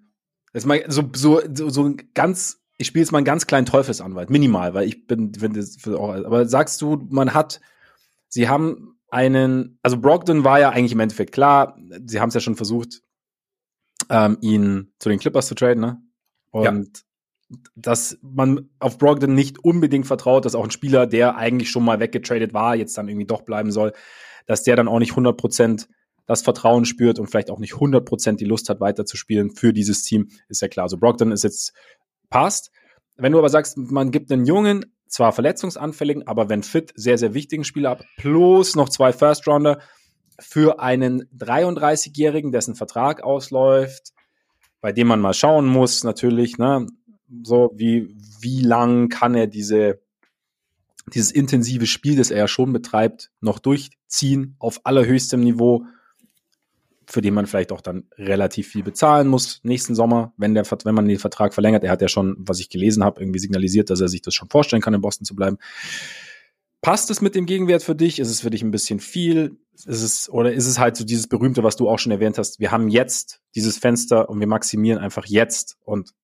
jetzt 0.55 0.65
mal 0.65 0.83
so, 0.89 1.11
so, 1.15 1.43
so, 1.53 1.69
so 1.69 1.95
ganz, 2.15 2.62
ich 2.79 2.87
spiele 2.87 3.03
jetzt 3.03 3.12
mal 3.12 3.19
einen 3.19 3.27
ganz 3.27 3.47
kleinen 3.47 3.67
Teufelsanwalt, 3.67 4.31
minimal, 4.31 4.73
weil 4.73 4.89
ich 4.89 5.07
bin, 5.07 5.35
finde 5.35 5.61
auch, 5.99 6.15
aber 6.15 6.49
sagst 6.49 6.81
du, 6.81 7.07
man 7.11 7.35
hat, 7.35 7.61
sie 8.29 8.49
haben 8.49 8.99
einen, 9.11 9.79
also 9.83 9.99
Brogdon 10.01 10.45
war 10.45 10.61
ja 10.61 10.71
eigentlich 10.71 10.93
im 10.93 11.01
Endeffekt 11.01 11.33
klar, 11.33 11.77
sie 12.07 12.21
haben 12.21 12.29
es 12.29 12.35
ja 12.35 12.41
schon 12.41 12.57
versucht, 12.57 13.03
ähm, 14.08 14.38
ihn 14.41 14.93
zu 14.99 15.08
den 15.08 15.19
Clippers 15.19 15.47
zu 15.47 15.55
traden, 15.55 15.81
ne? 15.81 16.02
Und 16.50 16.64
ja. 16.64 17.58
dass 17.76 18.19
man 18.23 18.70
auf 18.79 18.99
Brogdon 18.99 19.35
nicht 19.35 19.62
unbedingt 19.64 20.06
vertraut, 20.06 20.44
dass 20.44 20.55
auch 20.55 20.64
ein 20.64 20.70
Spieler, 20.70 21.06
der 21.06 21.37
eigentlich 21.37 21.70
schon 21.70 21.85
mal 21.85 22.00
weggetradet 22.00 22.52
war, 22.52 22.75
jetzt 22.75 22.97
dann 22.99 23.08
irgendwie 23.08 23.26
doch 23.26 23.43
bleiben 23.43 23.70
soll, 23.70 23.93
dass 24.47 24.62
der 24.62 24.76
dann 24.76 24.88
auch 24.88 24.99
nicht 24.99 25.12
100% 25.12 25.87
das 26.26 26.43
Vertrauen 26.43 26.85
spürt 26.85 27.19
und 27.19 27.29
vielleicht 27.29 27.50
auch 27.50 27.58
nicht 27.58 27.75
100% 27.75 28.37
die 28.37 28.44
Lust 28.44 28.69
hat, 28.69 28.81
weiterzuspielen 28.81 29.50
für 29.50 29.73
dieses 29.73 30.02
Team, 30.02 30.29
ist 30.49 30.62
ja 30.62 30.69
klar. 30.69 30.85
Also 30.85 30.97
Brogdon 30.97 31.32
ist 31.32 31.44
jetzt 31.44 31.73
passt. 32.29 32.70
Wenn 33.17 33.32
du 33.32 33.38
aber 33.38 33.49
sagst, 33.49 33.76
man 33.76 34.11
gibt 34.11 34.31
einen 34.31 34.47
jungen, 34.47 34.87
zwar 35.08 35.32
verletzungsanfälligen, 35.32 36.26
aber 36.26 36.49
wenn 36.49 36.62
fit, 36.62 36.93
sehr, 36.94 37.19
sehr 37.19 37.35
wichtigen 37.35 37.64
Spieler 37.64 37.91
ab, 37.91 38.05
plus 38.17 38.76
noch 38.76 38.88
zwei 38.88 39.12
First-Rounder, 39.12 39.81
für 40.41 40.81
einen 40.81 41.25
33-Jährigen, 41.37 42.53
dessen 42.53 42.75
Vertrag 42.75 43.23
ausläuft, 43.23 44.13
bei 44.81 44.93
dem 44.93 45.09
man 45.09 45.21
mal 45.21 45.35
schauen 45.35 45.67
muss, 45.67 46.05
natürlich, 46.05 46.59
ne, 46.59 46.87
so 47.43 47.71
wie, 47.75 48.17
wie 48.41 48.63
lang 48.63 49.09
kann 49.09 49.35
er 49.35 49.47
diese, 49.47 50.01
dieses 51.15 51.31
intensive 51.31 51.87
Spiel, 51.87 52.17
das 52.17 52.31
er 52.31 52.39
ja 52.39 52.49
schon 52.49 52.73
betreibt, 52.73 53.31
noch 53.41 53.59
durchziehen 53.59 54.57
auf 54.59 54.81
allerhöchstem 54.85 55.41
Niveau, 55.41 55.85
für 57.07 57.21
den 57.21 57.35
man 57.35 57.47
vielleicht 57.47 57.73
auch 57.73 57.81
dann 57.81 58.05
relativ 58.17 58.69
viel 58.69 58.85
bezahlen 58.85 59.27
muss 59.27 59.61
nächsten 59.65 59.95
Sommer, 59.95 60.33
wenn 60.37 60.55
der, 60.55 60.65
wenn 60.85 60.95
man 60.95 61.09
den 61.09 61.19
Vertrag 61.19 61.55
verlängert. 61.55 61.83
Er 61.83 61.91
hat 61.91 62.03
ja 62.03 62.09
schon, 62.09 62.37
was 62.39 62.61
ich 62.61 62.69
gelesen 62.69 63.03
habe, 63.03 63.21
irgendwie 63.21 63.41
signalisiert, 63.41 63.91
dass 63.91 64.01
er 64.01 64.09
sich 64.09 64.23
das 64.23 64.35
schon 64.35 64.49
vorstellen 64.49 64.81
kann, 64.81 64.95
in 64.95 65.01
Boston 65.01 65.25
zu 65.25 65.35
bleiben. 65.35 65.59
Passt 66.82 67.11
es 67.11 67.21
mit 67.21 67.35
dem 67.35 67.47
Gegenwert 67.47 67.82
für 67.82 67.94
dich? 67.94 68.19
Ist 68.19 68.31
es 68.31 68.41
für 68.41 68.50
dich 68.50 68.62
ein 68.62 68.71
bisschen 68.71 69.00
viel? 69.00 69.59
Ist 69.75 70.03
es, 70.03 70.31
oder 70.31 70.53
ist 70.53 70.67
es 70.67 70.79
halt 70.79 70.97
so 70.97 71.05
dieses 71.05 71.29
berühmte, 71.29 71.62
was 71.62 71.77
du 71.77 71.88
auch 71.88 71.99
schon 71.99 72.12
erwähnt 72.12 72.38
hast? 72.38 72.59
Wir 72.59 72.71
haben 72.71 72.88
jetzt 72.88 73.43
dieses 73.55 73.79
Fenster 73.79 74.29
und 74.29 74.41
wir 74.41 74.47
maximieren 74.47 74.99
einfach 74.99 75.27
jetzt 75.27 75.77
und 75.85 76.15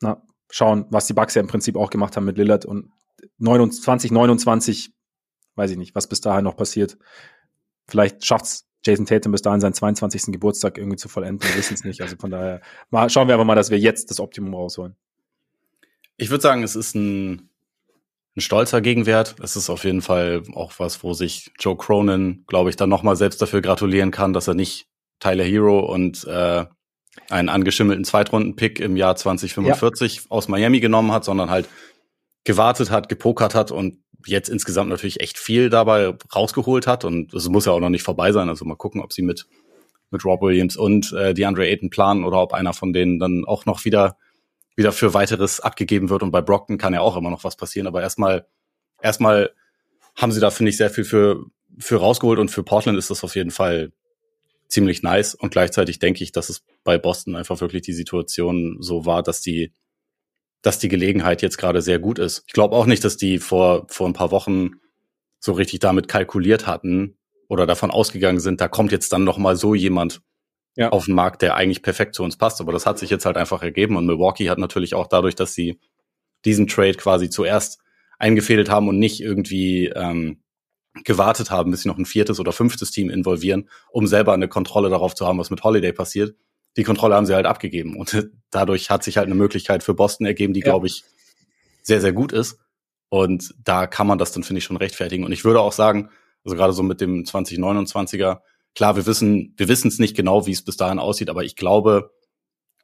na, 0.00 0.22
schauen, 0.50 0.86
was 0.90 1.06
die 1.06 1.12
Bucks 1.12 1.34
ja 1.34 1.40
im 1.40 1.48
Prinzip 1.48 1.76
auch 1.76 1.90
gemacht 1.90 2.16
haben 2.16 2.24
mit 2.24 2.38
Lillard 2.38 2.64
und 2.64 2.90
29, 3.38 4.12
29, 4.12 4.92
weiß 5.56 5.72
ich 5.72 5.76
nicht, 5.76 5.94
was 5.94 6.06
bis 6.06 6.20
dahin 6.20 6.44
noch 6.44 6.56
passiert. 6.56 6.98
Vielleicht 7.88 8.24
schafft's 8.24 8.68
Jason 8.84 9.06
Tatum 9.06 9.32
bis 9.32 9.42
dahin 9.42 9.60
seinen 9.60 9.74
22. 9.74 10.32
Geburtstag 10.32 10.78
irgendwie 10.78 10.96
zu 10.96 11.08
vollenden. 11.08 11.48
Wir 11.48 11.56
wissen 11.56 11.74
es 11.74 11.84
nicht. 11.84 12.00
Also 12.00 12.16
von 12.16 12.30
daher 12.30 12.60
mal, 12.90 13.10
schauen 13.10 13.26
wir 13.26 13.34
aber 13.34 13.44
mal, 13.44 13.56
dass 13.56 13.70
wir 13.70 13.78
jetzt 13.78 14.10
das 14.10 14.20
Optimum 14.20 14.54
rausholen. 14.54 14.96
Ich 16.16 16.30
würde 16.30 16.42
sagen, 16.42 16.62
es 16.62 16.76
ist 16.76 16.94
ein 16.94 17.47
ein 18.38 18.40
stolzer 18.40 18.80
Gegenwert. 18.80 19.36
Es 19.42 19.56
ist 19.56 19.68
auf 19.68 19.84
jeden 19.84 20.00
Fall 20.00 20.44
auch 20.54 20.72
was, 20.78 21.02
wo 21.02 21.12
sich 21.12 21.50
Joe 21.58 21.76
Cronin, 21.76 22.44
glaube 22.46 22.70
ich, 22.70 22.76
dann 22.76 22.88
nochmal 22.88 23.16
selbst 23.16 23.42
dafür 23.42 23.60
gratulieren 23.60 24.12
kann, 24.12 24.32
dass 24.32 24.46
er 24.46 24.54
nicht 24.54 24.86
Tyler 25.18 25.44
Hero 25.44 25.80
und 25.80 26.24
äh, 26.24 26.64
einen 27.28 27.48
angeschimmelten 27.48 28.04
Zweitrunden-Pick 28.04 28.78
im 28.78 28.96
Jahr 28.96 29.16
2045 29.16 30.14
ja. 30.16 30.22
aus 30.28 30.46
Miami 30.46 30.78
genommen 30.78 31.10
hat, 31.10 31.24
sondern 31.24 31.50
halt 31.50 31.68
gewartet 32.44 32.90
hat, 32.90 33.08
gepokert 33.08 33.56
hat 33.56 33.72
und 33.72 33.98
jetzt 34.24 34.48
insgesamt 34.48 34.90
natürlich 34.90 35.20
echt 35.20 35.36
viel 35.36 35.68
dabei 35.68 36.14
rausgeholt 36.34 36.86
hat. 36.86 37.04
Und 37.04 37.34
es 37.34 37.48
muss 37.48 37.66
ja 37.66 37.72
auch 37.72 37.80
noch 37.80 37.90
nicht 37.90 38.04
vorbei 38.04 38.30
sein. 38.30 38.48
Also 38.48 38.64
mal 38.64 38.76
gucken, 38.76 39.00
ob 39.00 39.12
sie 39.12 39.22
mit, 39.22 39.46
mit 40.10 40.24
Rob 40.24 40.42
Williams 40.42 40.76
und 40.76 41.12
äh, 41.12 41.34
DeAndre 41.34 41.66
Ayton 41.66 41.90
planen 41.90 42.24
oder 42.24 42.40
ob 42.40 42.54
einer 42.54 42.72
von 42.72 42.92
denen 42.92 43.18
dann 43.18 43.44
auch 43.46 43.66
noch 43.66 43.84
wieder 43.84 44.16
wieder 44.78 44.92
für 44.92 45.12
weiteres 45.12 45.58
abgegeben 45.58 46.08
wird. 46.08 46.22
Und 46.22 46.30
bei 46.30 46.40
Brockton 46.40 46.78
kann 46.78 46.94
ja 46.94 47.00
auch 47.00 47.16
immer 47.16 47.30
noch 47.30 47.42
was 47.42 47.56
passieren. 47.56 47.88
Aber 47.88 48.00
erstmal, 48.00 48.46
erstmal 49.02 49.50
haben 50.14 50.30
sie 50.30 50.40
da, 50.40 50.50
finde 50.50 50.70
ich, 50.70 50.76
sehr 50.76 50.88
viel 50.88 51.04
für, 51.04 51.44
für 51.78 51.96
rausgeholt. 51.96 52.38
Und 52.38 52.50
für 52.50 52.62
Portland 52.62 52.96
ist 52.96 53.10
das 53.10 53.24
auf 53.24 53.34
jeden 53.34 53.50
Fall 53.50 53.92
ziemlich 54.68 55.02
nice. 55.02 55.34
Und 55.34 55.50
gleichzeitig 55.50 55.98
denke 55.98 56.22
ich, 56.22 56.30
dass 56.30 56.48
es 56.48 56.62
bei 56.84 56.96
Boston 56.96 57.34
einfach 57.34 57.60
wirklich 57.60 57.82
die 57.82 57.92
Situation 57.92 58.76
so 58.78 59.04
war, 59.04 59.24
dass 59.24 59.40
die, 59.40 59.72
dass 60.62 60.78
die 60.78 60.88
Gelegenheit 60.88 61.42
jetzt 61.42 61.58
gerade 61.58 61.82
sehr 61.82 61.98
gut 61.98 62.20
ist. 62.20 62.44
Ich 62.46 62.52
glaube 62.52 62.76
auch 62.76 62.86
nicht, 62.86 63.02
dass 63.04 63.16
die 63.16 63.40
vor, 63.40 63.86
vor 63.88 64.06
ein 64.06 64.12
paar 64.12 64.30
Wochen 64.30 64.76
so 65.40 65.52
richtig 65.52 65.80
damit 65.80 66.06
kalkuliert 66.06 66.68
hatten 66.68 67.18
oder 67.48 67.66
davon 67.66 67.90
ausgegangen 67.90 68.40
sind, 68.40 68.60
da 68.60 68.68
kommt 68.68 68.92
jetzt 68.92 69.12
dann 69.12 69.24
noch 69.24 69.38
mal 69.38 69.56
so 69.56 69.74
jemand 69.74 70.20
ja. 70.78 70.90
auf 70.90 71.06
den 71.06 71.14
Markt, 71.14 71.42
der 71.42 71.56
eigentlich 71.56 71.82
perfekt 71.82 72.14
zu 72.14 72.22
uns 72.22 72.36
passt. 72.36 72.60
Aber 72.60 72.72
das 72.72 72.86
hat 72.86 72.98
sich 72.98 73.10
jetzt 73.10 73.26
halt 73.26 73.36
einfach 73.36 73.62
ergeben. 73.62 73.96
Und 73.96 74.06
Milwaukee 74.06 74.48
hat 74.48 74.58
natürlich 74.58 74.94
auch 74.94 75.08
dadurch, 75.08 75.34
dass 75.34 75.52
sie 75.52 75.80
diesen 76.44 76.68
Trade 76.68 76.94
quasi 76.94 77.28
zuerst 77.28 77.80
eingefädelt 78.18 78.70
haben 78.70 78.88
und 78.88 78.98
nicht 78.98 79.20
irgendwie 79.20 79.86
ähm, 79.88 80.40
gewartet 81.04 81.50
haben, 81.50 81.72
bis 81.72 81.82
sie 81.82 81.88
noch 81.88 81.98
ein 81.98 82.06
viertes 82.06 82.38
oder 82.38 82.52
fünftes 82.52 82.92
Team 82.92 83.10
involvieren, 83.10 83.68
um 83.90 84.06
selber 84.06 84.32
eine 84.32 84.48
Kontrolle 84.48 84.88
darauf 84.88 85.14
zu 85.16 85.26
haben, 85.26 85.38
was 85.38 85.50
mit 85.50 85.64
Holiday 85.64 85.92
passiert. 85.92 86.36
Die 86.76 86.84
Kontrolle 86.84 87.16
haben 87.16 87.26
sie 87.26 87.34
halt 87.34 87.46
abgegeben. 87.46 87.96
Und 87.96 88.28
dadurch 88.50 88.88
hat 88.88 89.02
sich 89.02 89.16
halt 89.16 89.26
eine 89.26 89.34
Möglichkeit 89.34 89.82
für 89.82 89.94
Boston 89.94 90.26
ergeben, 90.26 90.54
die, 90.54 90.60
ja. 90.60 90.66
glaube 90.66 90.86
ich, 90.86 91.02
sehr, 91.82 92.00
sehr 92.00 92.12
gut 92.12 92.32
ist. 92.32 92.60
Und 93.08 93.52
da 93.64 93.88
kann 93.88 94.06
man 94.06 94.18
das 94.18 94.30
dann, 94.30 94.44
finde 94.44 94.58
ich, 94.58 94.64
schon 94.64 94.76
rechtfertigen. 94.76 95.24
Und 95.24 95.32
ich 95.32 95.44
würde 95.44 95.60
auch 95.60 95.72
sagen, 95.72 96.10
also 96.44 96.56
gerade 96.56 96.72
so 96.72 96.84
mit 96.84 97.00
dem 97.00 97.24
2029er, 97.24 98.40
Klar, 98.78 98.94
wir 98.94 99.06
wissen, 99.06 99.54
wir 99.56 99.66
wissen 99.66 99.88
es 99.88 99.98
nicht 99.98 100.16
genau, 100.16 100.46
wie 100.46 100.52
es 100.52 100.62
bis 100.62 100.76
dahin 100.76 101.00
aussieht, 101.00 101.30
aber 101.30 101.42
ich 101.42 101.56
glaube, 101.56 102.12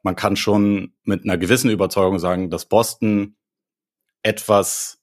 man 0.03 0.17
kann 0.17 0.35
schon 0.35 0.93
mit 1.05 1.23
einer 1.23 1.37
gewissen 1.37 1.69
Überzeugung 1.69 2.19
sagen, 2.19 2.49
dass 2.49 2.65
Boston 2.65 3.37
etwas 4.21 4.99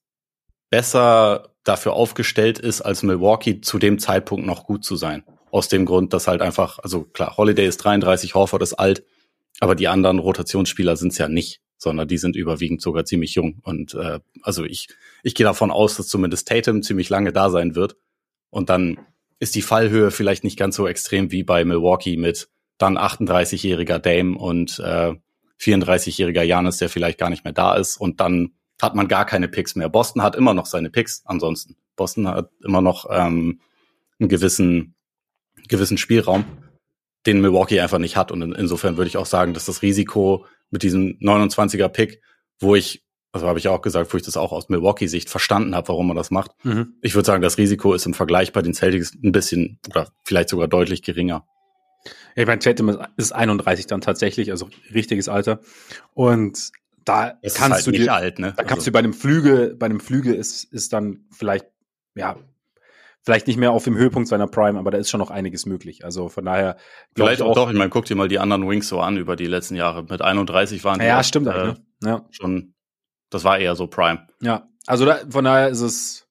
besser 0.69 1.55
dafür 1.65 1.95
aufgestellt 1.95 2.59
ist, 2.59 2.83
als 2.83 3.03
Milwaukee 3.03 3.63
zu 3.63 3.79
dem 3.79 3.99
Zeitpunkt 3.99 4.45
noch 4.45 4.67
gut 4.67 4.85
zu 4.85 4.97
sein. 4.97 5.25
Aus 5.51 5.69
dem 5.69 5.87
Grund, 5.87 6.13
dass 6.13 6.29
halt 6.29 6.43
einfach, 6.43 6.79
also 6.81 7.05
klar, 7.05 7.39
Holiday 7.39 7.67
ist 7.67 7.79
33, 7.79 8.35
Horford 8.35 8.61
ist 8.61 8.75
alt, 8.75 9.03
Aber 9.61 9.75
die 9.75 9.89
anderen 9.89 10.19
Rotationsspieler 10.19 10.97
sind 10.99 11.13
es 11.13 11.19
ja 11.19 11.27
nicht, 11.27 11.63
sondern 11.79 12.07
die 12.07 12.19
sind 12.19 12.37
überwiegend 12.37 12.83
sogar 12.83 13.07
ziemlich 13.07 13.35
jung. 13.35 13.61
Und 13.63 13.95
äh, 13.95 14.21
also 14.43 14.65
ich, 14.65 14.89
ich 15.23 15.35
gehe 15.35 15.47
davon 15.47 15.71
aus, 15.71 15.97
dass 15.97 16.09
zumindest 16.09 16.49
Tatum 16.49 16.83
ziemlich 16.83 17.09
lange 17.09 17.33
da 17.33 17.49
sein 17.49 17.75
wird. 17.75 17.97
Und 18.51 18.69
dann 18.69 18.99
ist 19.43 19.57
die 19.57 19.63
Fallhöhe 19.63 20.13
vielleicht 20.13 20.45
nicht 20.45 20.57
ganz 20.57 20.77
so 20.77 20.87
extrem 20.87 21.33
wie 21.33 21.43
bei 21.43 21.65
Milwaukee 21.65 22.17
mit 22.17 22.49
dann 22.79 22.97
38-jähriger 22.97 23.99
Dame 23.99 24.39
und 24.39 24.79
äh, 24.79 25.15
34-jähriger 25.61 26.45
Janis, 26.45 26.77
der 26.77 26.89
vielleicht 26.89 27.19
gar 27.19 27.29
nicht 27.29 27.43
mehr 27.43 27.53
da 27.53 27.75
ist. 27.75 27.97
Und 27.97 28.21
dann 28.21 28.53
hat 28.81 28.95
man 28.95 29.09
gar 29.09 29.27
keine 29.27 29.49
Picks 29.49 29.75
mehr. 29.75 29.89
Boston 29.89 30.23
hat 30.23 30.37
immer 30.37 30.55
noch 30.55 30.67
seine 30.67 30.91
Picks 30.91 31.23
ansonsten. 31.25 31.75
Boston 31.97 32.29
hat 32.29 32.51
immer 32.65 32.83
noch 32.83 33.07
ähm, 33.11 33.61
einen 34.21 34.29
gewissen, 34.29 34.95
gewissen 35.67 35.99
Spielraum, 35.99 36.45
den 37.27 37.41
Milwaukee 37.41 37.81
einfach 37.81 37.99
nicht 37.99 38.17
hat. 38.17 38.31
Und 38.31 38.43
in, 38.43 38.53
insofern 38.53 38.97
würde 38.97 39.09
ich 39.09 39.17
auch 39.17 39.27
sagen, 39.27 39.55
dass 39.55 39.67
das 39.67 39.83
Risiko 39.83 40.47
mit 40.71 40.85
diesem 40.85 41.19
29er 41.19 41.89
Pick, 41.89 42.23
wo 42.61 42.77
ich, 42.77 43.03
also 43.33 43.49
habe 43.49 43.59
ich 43.59 43.69
auch 43.69 43.81
gesagt, 43.81 44.13
wo 44.13 44.17
ich 44.19 44.23
das 44.23 44.37
auch 44.37 44.53
aus 44.53 44.69
Milwaukee-Sicht 44.69 45.31
verstanden 45.31 45.75
habe, 45.75 45.89
warum 45.89 46.07
man 46.07 46.17
das 46.17 46.31
macht. 46.31 46.53
Mhm. 46.65 46.95
Ich 47.01 47.15
würde 47.15 47.27
sagen, 47.27 47.43
das 47.43 47.57
Risiko 47.57 47.95
ist 47.95 48.05
im 48.05 48.13
Vergleich 48.13 48.53
bei 48.53 48.61
den 48.61 48.75
Celtics 48.75 49.15
ein 49.15 49.33
bisschen 49.33 49.79
oder 49.89 50.09
vielleicht 50.25 50.51
sogar 50.51 50.69
deutlich 50.69 51.03
geringer. 51.03 51.47
Ja, 52.37 52.43
ich 52.43 52.47
meine, 52.47 52.59
Tatum 52.59 52.99
ist 53.17 53.33
31 53.33 53.87
dann 53.87 54.03
tatsächlich, 54.03 54.51
also 54.51 54.69
richtiges 54.93 55.29
Alter. 55.29 55.61
Und 56.13 56.73
da 57.05 57.39
es 57.41 57.55
kannst 57.55 57.77
halt 57.77 57.87
du 57.87 57.91
dir, 57.93 58.13
alt, 58.13 58.39
ne? 58.39 58.53
da 58.57 58.65
kannst 58.65 58.81
also. 58.81 58.91
du 58.91 58.93
bei 58.93 58.99
einem 58.99 59.15
Flügel, 59.15 59.75
bei 59.77 59.87
einem 59.87 60.01
Flügel 60.01 60.35
ist, 60.35 60.65
ist 60.65 60.93
dann 60.93 61.25
vielleicht, 61.31 61.67
ja, 62.15 62.37
vielleicht 63.23 63.47
nicht 63.47 63.57
mehr 63.57 63.71
auf 63.73 63.85
dem 63.85 63.97
Höhepunkt 63.97 64.29
seiner 64.29 64.47
Prime, 64.47 64.79
aber 64.79 64.91
da 64.91 64.99
ist 64.99 65.09
schon 65.09 65.21
noch 65.21 65.31
einiges 65.31 65.65
möglich. 65.65 66.05
Also 66.05 66.29
von 66.29 66.45
daher. 66.45 66.77
Vielleicht 67.15 67.41
ich 67.41 67.47
auch, 67.47 67.55
doch, 67.55 67.71
ich 67.71 67.79
meine, 67.79 67.91
guck 67.91 68.05
dir 68.05 68.17
mal 68.17 68.29
die 68.29 68.39
anderen 68.39 68.69
Wings 68.69 68.89
so 68.89 69.01
an 69.01 69.17
über 69.17 69.37
die 69.37 69.47
letzten 69.47 69.77
Jahre. 69.77 70.05
Mit 70.05 70.21
31 70.21 70.85
waren 70.85 70.99
die. 70.99 71.07
Ja, 71.07 71.23
stimmt 71.23 71.47
äh, 71.47 71.51
ne? 71.51 71.77
Ja. 72.03 72.27
Schon, 72.31 72.75
das 73.33 73.45
war 73.45 73.59
eher 73.59 73.75
so 73.77 73.87
Prime. 73.87 74.27
Ja, 74.41 74.69
also 74.87 75.05
da, 75.05 75.21
von 75.29 75.45
daher 75.45 75.69
ist 75.69 75.81
es, 75.81 76.27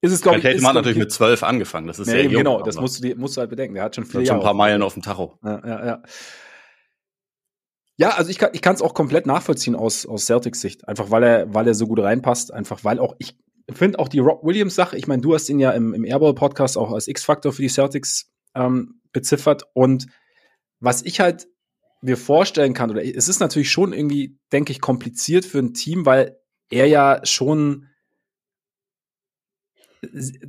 ist 0.00 0.12
es, 0.12 0.22
glaube 0.22 0.38
ich. 0.38 0.44
Tatum 0.44 0.66
hat 0.66 0.74
natürlich 0.74 0.98
mit 0.98 1.10
12 1.10 1.42
angefangen. 1.42 1.86
Das 1.86 1.98
ist 1.98 2.06
nee, 2.06 2.12
sehr 2.12 2.24
jung. 2.24 2.34
Genau, 2.34 2.62
das 2.62 2.76
musst 2.76 3.02
du, 3.02 3.14
musst 3.16 3.36
du 3.36 3.40
halt 3.40 3.50
bedenken. 3.50 3.74
Der 3.74 3.84
hat 3.84 3.94
schon 3.94 4.04
viele 4.04 4.20
hat 4.20 4.28
schon 4.28 4.36
ein 4.36 4.42
paar 4.42 4.54
Meilen 4.54 4.82
auf 4.82 4.94
dem 4.94 5.02
Tacho. 5.02 5.38
Ja, 5.42 5.66
ja, 5.66 5.86
ja. 5.86 6.02
Ja, 7.98 8.10
also 8.10 8.30
ich 8.30 8.38
kann 8.38 8.50
ich 8.52 8.60
kann 8.60 8.74
es 8.74 8.82
auch 8.82 8.92
komplett 8.92 9.26
nachvollziehen 9.26 9.74
aus 9.74 10.04
aus 10.04 10.26
Celtics 10.26 10.60
Sicht, 10.60 10.86
einfach 10.86 11.10
weil 11.10 11.22
er 11.22 11.54
weil 11.54 11.66
er 11.66 11.74
so 11.74 11.86
gut 11.86 11.98
reinpasst, 11.98 12.52
einfach 12.52 12.84
weil 12.84 12.98
auch 12.98 13.16
ich 13.18 13.38
finde 13.72 13.98
auch 13.98 14.08
die 14.08 14.18
Rob 14.18 14.44
Williams 14.44 14.74
Sache, 14.74 14.98
ich 14.98 15.06
meine, 15.06 15.22
du 15.22 15.34
hast 15.34 15.48
ihn 15.48 15.58
ja 15.58 15.70
im, 15.70 15.94
im 15.94 16.04
Airball 16.04 16.34
Podcast 16.34 16.76
auch 16.76 16.92
als 16.92 17.08
X-Faktor 17.08 17.54
für 17.54 17.62
die 17.62 17.70
Celtics 17.70 18.30
ähm, 18.54 19.00
beziffert 19.12 19.62
und 19.72 20.06
was 20.78 21.02
ich 21.02 21.20
halt 21.20 21.48
mir 22.00 22.16
vorstellen 22.16 22.74
kann 22.74 22.90
oder 22.90 23.04
es 23.04 23.28
ist 23.28 23.40
natürlich 23.40 23.70
schon 23.70 23.92
irgendwie 23.92 24.38
denke 24.52 24.72
ich 24.72 24.80
kompliziert 24.80 25.44
für 25.44 25.58
ein 25.58 25.74
Team, 25.74 26.06
weil 26.06 26.38
er 26.70 26.86
ja 26.86 27.20
schon 27.24 27.86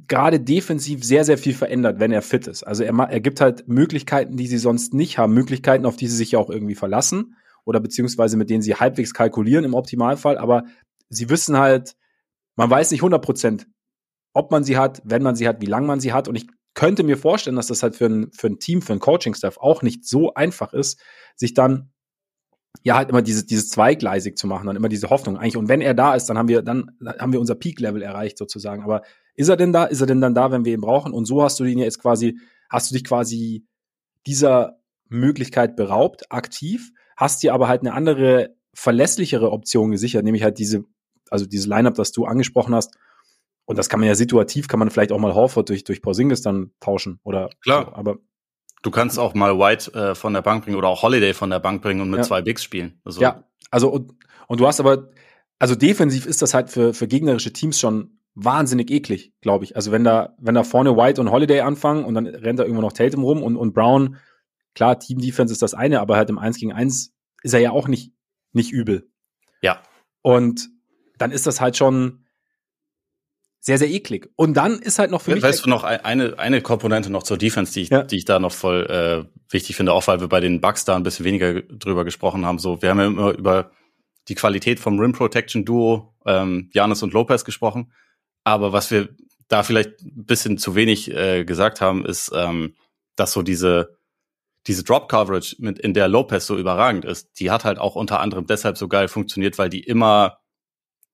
gerade 0.07 0.39
defensiv 0.39 1.03
sehr, 1.03 1.23
sehr 1.23 1.37
viel 1.37 1.53
verändert, 1.53 1.99
wenn 1.99 2.11
er 2.11 2.21
fit 2.21 2.47
ist. 2.47 2.63
Also 2.63 2.83
er, 2.83 2.93
er 2.93 3.19
gibt 3.19 3.41
halt 3.41 3.67
Möglichkeiten, 3.67 4.37
die 4.37 4.47
sie 4.47 4.57
sonst 4.57 4.93
nicht 4.93 5.17
haben, 5.17 5.33
Möglichkeiten, 5.33 5.85
auf 5.85 5.95
die 5.95 6.07
sie 6.07 6.15
sich 6.15 6.31
ja 6.31 6.39
auch 6.39 6.49
irgendwie 6.49 6.75
verlassen 6.75 7.35
oder 7.65 7.79
beziehungsweise 7.79 8.37
mit 8.37 8.49
denen 8.49 8.61
sie 8.61 8.75
halbwegs 8.75 9.13
kalkulieren 9.13 9.65
im 9.65 9.73
Optimalfall, 9.73 10.37
aber 10.37 10.65
sie 11.09 11.29
wissen 11.29 11.57
halt, 11.57 11.95
man 12.55 12.69
weiß 12.69 12.91
nicht 12.91 13.01
100 13.01 13.23
Prozent, 13.23 13.67
ob 14.33 14.51
man 14.51 14.63
sie 14.63 14.77
hat, 14.77 15.01
wenn 15.03 15.23
man 15.23 15.35
sie 15.35 15.47
hat, 15.47 15.61
wie 15.61 15.67
lange 15.67 15.87
man 15.87 15.99
sie 15.99 16.13
hat. 16.13 16.27
Und 16.27 16.35
ich 16.35 16.47
könnte 16.77 17.01
mir 17.01 17.17
vorstellen, 17.17 17.55
dass 17.55 17.67
das 17.67 17.81
halt 17.81 17.95
für 17.95 18.05
ein, 18.05 18.31
für 18.31 18.47
ein 18.47 18.59
Team, 18.59 18.83
für 18.83 18.93
ein 18.93 18.99
Coaching-Staff 18.99 19.57
auch 19.57 19.81
nicht 19.81 20.05
so 20.05 20.35
einfach 20.35 20.73
ist, 20.73 21.01
sich 21.35 21.55
dann 21.55 21.91
ja 22.83 22.95
halt 22.95 23.09
immer 23.09 23.23
dieses, 23.23 23.47
dieses 23.47 23.69
zweigleisig 23.69 24.37
zu 24.37 24.45
machen, 24.45 24.67
dann 24.67 24.75
immer 24.75 24.87
diese 24.87 25.09
Hoffnung 25.09 25.37
eigentlich. 25.37 25.57
Und 25.57 25.69
wenn 25.69 25.81
er 25.81 25.95
da 25.95 26.13
ist, 26.13 26.27
dann 26.27 26.37
haben 26.37 26.47
wir, 26.47 26.61
dann 26.61 26.91
haben 27.19 27.33
wir 27.33 27.39
unser 27.39 27.55
Peak-Level 27.55 28.03
erreicht 28.03 28.37
sozusagen. 28.37 28.83
Aber 28.83 29.01
ist 29.33 29.49
er 29.49 29.57
denn 29.57 29.73
da? 29.73 29.85
Ist 29.85 30.01
er 30.01 30.05
denn 30.05 30.21
dann 30.21 30.35
da, 30.35 30.51
wenn 30.51 30.65
wir 30.65 30.73
ihn 30.75 30.81
brauchen? 30.81 31.13
Und 31.13 31.25
so 31.25 31.43
hast 31.43 31.59
du 31.59 31.63
ihn 31.63 31.79
jetzt 31.79 31.99
quasi, 31.99 32.37
hast 32.69 32.91
du 32.91 32.93
dich 32.93 33.03
quasi 33.03 33.65
dieser 34.27 34.77
Möglichkeit 35.09 35.75
beraubt, 35.75 36.31
aktiv, 36.31 36.91
hast 37.15 37.41
dir 37.41 37.55
aber 37.55 37.67
halt 37.67 37.81
eine 37.81 37.93
andere, 37.93 38.55
verlässlichere 38.75 39.49
Option 39.49 39.89
gesichert, 39.89 40.23
nämlich 40.23 40.43
halt 40.43 40.59
diese, 40.59 40.83
also 41.31 41.47
dieses 41.47 41.65
Lineup, 41.65 41.95
das 41.95 42.11
du 42.11 42.25
angesprochen 42.25 42.75
hast. 42.75 42.95
Und 43.67 43.77
das 43.77 43.89
kann 43.89 43.99
man 43.99 44.07
ja 44.07 44.15
situativ, 44.15 44.67
kann 44.67 44.79
man 44.79 44.89
vielleicht 44.89 45.11
auch 45.11 45.19
mal 45.19 45.35
Horford 45.35 45.69
durch, 45.69 45.83
durch 45.83 46.01
Porzingis 46.01 46.41
dann 46.41 46.71
tauschen 46.79 47.19
oder 47.23 47.49
Klar. 47.61 47.85
So, 47.85 47.93
aber 47.93 48.17
Du 48.83 48.91
kannst 48.91 49.17
auch 49.19 49.33
mal 49.33 49.57
White 49.57 49.93
äh, 49.93 50.15
von 50.15 50.33
der 50.33 50.41
Bank 50.41 50.63
bringen 50.63 50.77
oder 50.77 50.87
auch 50.87 51.01
Holiday 51.01 51.33
von 51.33 51.49
der 51.49 51.59
Bank 51.59 51.81
bringen 51.81 51.99
und 51.99 52.09
mit 52.09 52.19
ja. 52.19 52.23
zwei 52.23 52.41
Bigs 52.41 52.63
spielen. 52.63 53.01
Also 53.03 53.19
ja, 53.19 53.43
also 53.71 53.89
und, 53.89 54.13
und 54.47 54.59
du 54.59 54.67
hast 54.67 54.79
aber, 54.79 55.09
also 55.59 55.75
defensiv 55.75 56.25
ist 56.25 56.41
das 56.41 56.53
halt 56.53 56.69
für, 56.69 56.93
für 56.93 57.07
gegnerische 57.07 57.51
Teams 57.51 57.79
schon 57.79 58.19
wahnsinnig 58.35 58.91
eklig, 58.91 59.33
glaube 59.41 59.65
ich. 59.65 59.75
Also 59.75 59.91
wenn 59.91 60.03
da, 60.03 60.35
wenn 60.37 60.53
da 60.53 60.63
vorne 60.63 60.95
White 60.95 61.19
und 61.19 61.31
Holiday 61.31 61.61
anfangen 61.61 62.05
und 62.05 62.13
dann 62.13 62.27
rennt 62.27 62.59
da 62.59 62.63
irgendwo 62.63 62.81
noch 62.81 62.93
Tatum 62.93 63.23
rum 63.23 63.41
und, 63.41 63.57
und 63.57 63.73
Brown, 63.73 64.17
klar, 64.75 64.99
Team 64.99 65.19
Defense 65.19 65.51
ist 65.51 65.63
das 65.63 65.73
eine, 65.73 65.99
aber 65.99 66.15
halt 66.15 66.29
im 66.29 66.37
1 66.37 66.57
gegen 66.57 66.71
1 66.71 67.13
ist 67.41 67.53
er 67.53 67.59
ja 67.59 67.71
auch 67.71 67.87
nicht, 67.87 68.13
nicht 68.53 68.71
übel. 68.71 69.09
Ja. 69.61 69.81
Und 70.21 70.69
dann 71.17 71.31
ist 71.31 71.47
das 71.47 71.59
halt 71.59 71.77
schon 71.77 72.26
sehr, 73.59 73.77
sehr 73.77 73.89
eklig. 73.89 74.29
Und 74.35 74.55
dann 74.55 74.79
ist 74.79 74.99
halt 74.99 75.11
noch 75.11 75.21
für 75.21 75.33
mich. 75.33 75.43
Weißt 75.43 75.65
du 75.65 75.69
noch 75.69 75.83
eine, 75.83 76.39
eine 76.39 76.61
Komponente 76.61 77.09
noch 77.09 77.23
zur 77.23 77.37
Defense, 77.37 77.73
die 77.73 77.81
ich, 77.81 77.89
ja. 77.89 78.03
die 78.03 78.17
ich 78.17 78.25
da 78.25 78.39
noch 78.39 78.53
voll 78.53 78.85
äh, 78.85 79.51
wichtig 79.51 79.75
finde, 79.75 79.93
auch 79.93 80.07
weil 80.07 80.19
wir 80.19 80.27
bei 80.27 80.39
den 80.39 80.61
Bugs 80.61 80.85
da 80.85 80.95
ein 80.95 81.03
bisschen 81.03 81.25
weniger 81.25 81.61
drüber 81.61 82.05
gesprochen 82.05 82.45
haben. 82.45 82.59
So, 82.59 82.81
wir 82.81 82.89
haben 82.89 82.99
ja 82.99 83.07
immer 83.07 83.31
über 83.31 83.71
die 84.27 84.35
Qualität 84.35 84.79
vom 84.79 84.99
Rim 84.99 85.13
Protection 85.13 85.65
Duo 85.65 86.13
ähm, 86.25 86.69
Janis 86.73 87.03
und 87.03 87.13
Lopez 87.13 87.45
gesprochen. 87.45 87.91
Aber 88.43 88.71
was 88.73 88.91
wir 88.91 89.09
da 89.47 89.63
vielleicht 89.63 90.01
ein 90.01 90.25
bisschen 90.25 90.57
zu 90.57 90.75
wenig 90.75 91.13
äh, 91.13 91.45
gesagt 91.45 91.81
haben, 91.81 92.05
ist, 92.05 92.31
ähm, 92.35 92.75
dass 93.15 93.31
so 93.33 93.41
diese, 93.41 93.97
diese 94.67 94.83
Drop 94.83 95.09
Coverage, 95.09 95.55
mit, 95.59 95.79
in 95.79 95.93
der 95.93 96.07
Lopez 96.07 96.45
so 96.45 96.57
überragend 96.57 97.05
ist, 97.05 97.39
die 97.39 97.51
hat 97.51 97.65
halt 97.65 97.79
auch 97.79 97.95
unter 97.95 98.19
anderem 98.19 98.45
deshalb 98.45 98.77
so 98.77 98.87
geil 98.87 99.07
funktioniert, 99.07 99.57
weil 99.57 99.69
die 99.69 99.81
immer 99.81 100.39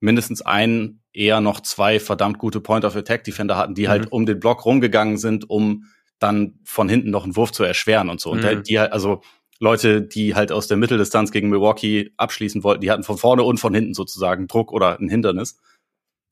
mindestens 0.03 0.41
ein, 0.41 0.99
eher 1.13 1.39
noch 1.39 1.61
zwei 1.61 1.99
verdammt 1.99 2.37
gute 2.37 2.59
Point 2.59 2.83
of 2.83 2.95
Attack 2.95 3.23
Defender 3.23 3.57
hatten, 3.57 3.73
die 3.73 3.87
halt 3.87 4.01
mhm. 4.01 4.05
halt 4.05 4.11
um 4.11 4.25
den 4.25 4.39
Block 4.39 4.65
rumgegangen 4.65 5.17
sind, 5.17 5.49
um 5.49 5.85
dann 6.19 6.59
von 6.65 6.89
hinten 6.89 7.09
noch 7.09 7.23
einen 7.23 7.35
Wurf 7.35 7.51
zu 7.51 7.63
erschweren 7.63 8.09
und 8.09 8.19
so. 8.19 8.31
Und 8.31 8.43
mhm. 8.43 8.63
die 8.63 8.79
halt, 8.79 8.91
also 8.91 9.21
Leute, 9.59 10.01
die 10.01 10.35
halt 10.35 10.51
aus 10.51 10.67
der 10.67 10.75
Mitteldistanz 10.75 11.31
gegen 11.31 11.49
Milwaukee 11.49 12.11
abschließen 12.17 12.63
wollten, 12.63 12.81
die 12.81 12.91
hatten 12.91 13.03
von 13.03 13.17
vorne 13.17 13.43
und 13.43 13.59
von 13.59 13.73
hinten 13.73 13.93
sozusagen 13.93 14.47
Druck 14.47 14.73
oder 14.73 14.99
ein 14.99 15.07
Hindernis. 15.07 15.57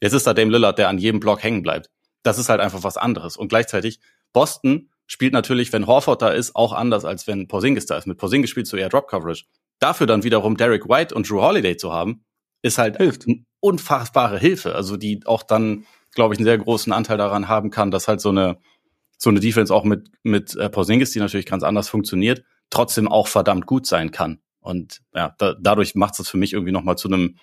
Jetzt 0.02 0.14
ist 0.14 0.28
da 0.28 0.34
Dame 0.34 0.52
Lillard, 0.52 0.78
der 0.78 0.90
an 0.90 0.98
jedem 0.98 1.22
Block 1.22 1.42
hängen 1.42 1.62
bleibt. 1.62 1.90
Das 2.24 2.38
ist 2.38 2.50
halt 2.50 2.60
einfach 2.60 2.84
was 2.84 2.98
anderes. 2.98 3.38
Und 3.38 3.48
gleichzeitig, 3.48 4.02
Boston 4.34 4.90
spielt 5.08 5.32
natürlich, 5.32 5.72
wenn 5.72 5.88
Horford 5.88 6.22
da 6.22 6.30
ist, 6.30 6.56
auch 6.56 6.74
anders, 6.74 7.06
als 7.06 7.26
wenn 7.26 7.48
Porzingis 7.48 7.86
da 7.86 7.98
ist. 7.98 8.06
Mit 8.06 8.18
Porzingis 8.18 8.50
spielst 8.50 8.74
du 8.74 8.78
eher 8.78 8.90
Drop 8.90 9.08
Coverage. 9.08 9.46
Dafür 9.80 10.08
dann 10.08 10.24
wiederum 10.24 10.58
Derek 10.58 10.90
White 10.90 11.16
und 11.16 11.30
Drew 11.30 11.42
Holiday 11.42 11.78
zu 11.78 11.94
haben, 11.94 12.26
ist 12.62 12.78
halt 12.78 12.98
Hilft. 12.98 13.26
Unfassbare 13.62 14.38
Hilfe. 14.38 14.76
Also 14.76 14.98
die 14.98 15.22
auch 15.26 15.44
dann, 15.44 15.86
glaube 16.14 16.34
ich, 16.34 16.40
einen 16.40 16.46
sehr 16.46 16.58
großen 16.58 16.92
Anteil 16.92 17.18
daran 17.18 17.48
haben 17.48 17.72
kann, 17.72 17.92
dass 17.92 18.10
halt 18.10 18.20
so 18.20 18.30
eine 18.30 18.58
so 19.18 19.30
eine 19.30 19.40
Defense 19.40 19.74
auch 19.74 19.86
mit 19.86 20.10
mit 20.24 20.56
äh, 20.56 20.70
Porzingis, 20.70 21.12
die 21.12 21.20
natürlich 21.20 21.46
ganz 21.46 21.64
anders 21.64 21.88
funktioniert, 21.88 22.44
trotzdem 22.70 23.08
auch 23.08 23.28
verdammt 23.28 23.66
gut 23.66 23.86
sein 23.88 24.12
kann. 24.12 24.42
Und 24.60 25.02
ja, 25.14 25.34
da, 25.38 25.56
dadurch 25.60 25.96
macht 25.96 26.20
es 26.20 26.28
für 26.28 26.38
mich 26.38 26.54
irgendwie 26.54 26.72
noch 26.74 26.84
mal 26.84 26.98
zu 26.98 27.08
einem 27.08 27.38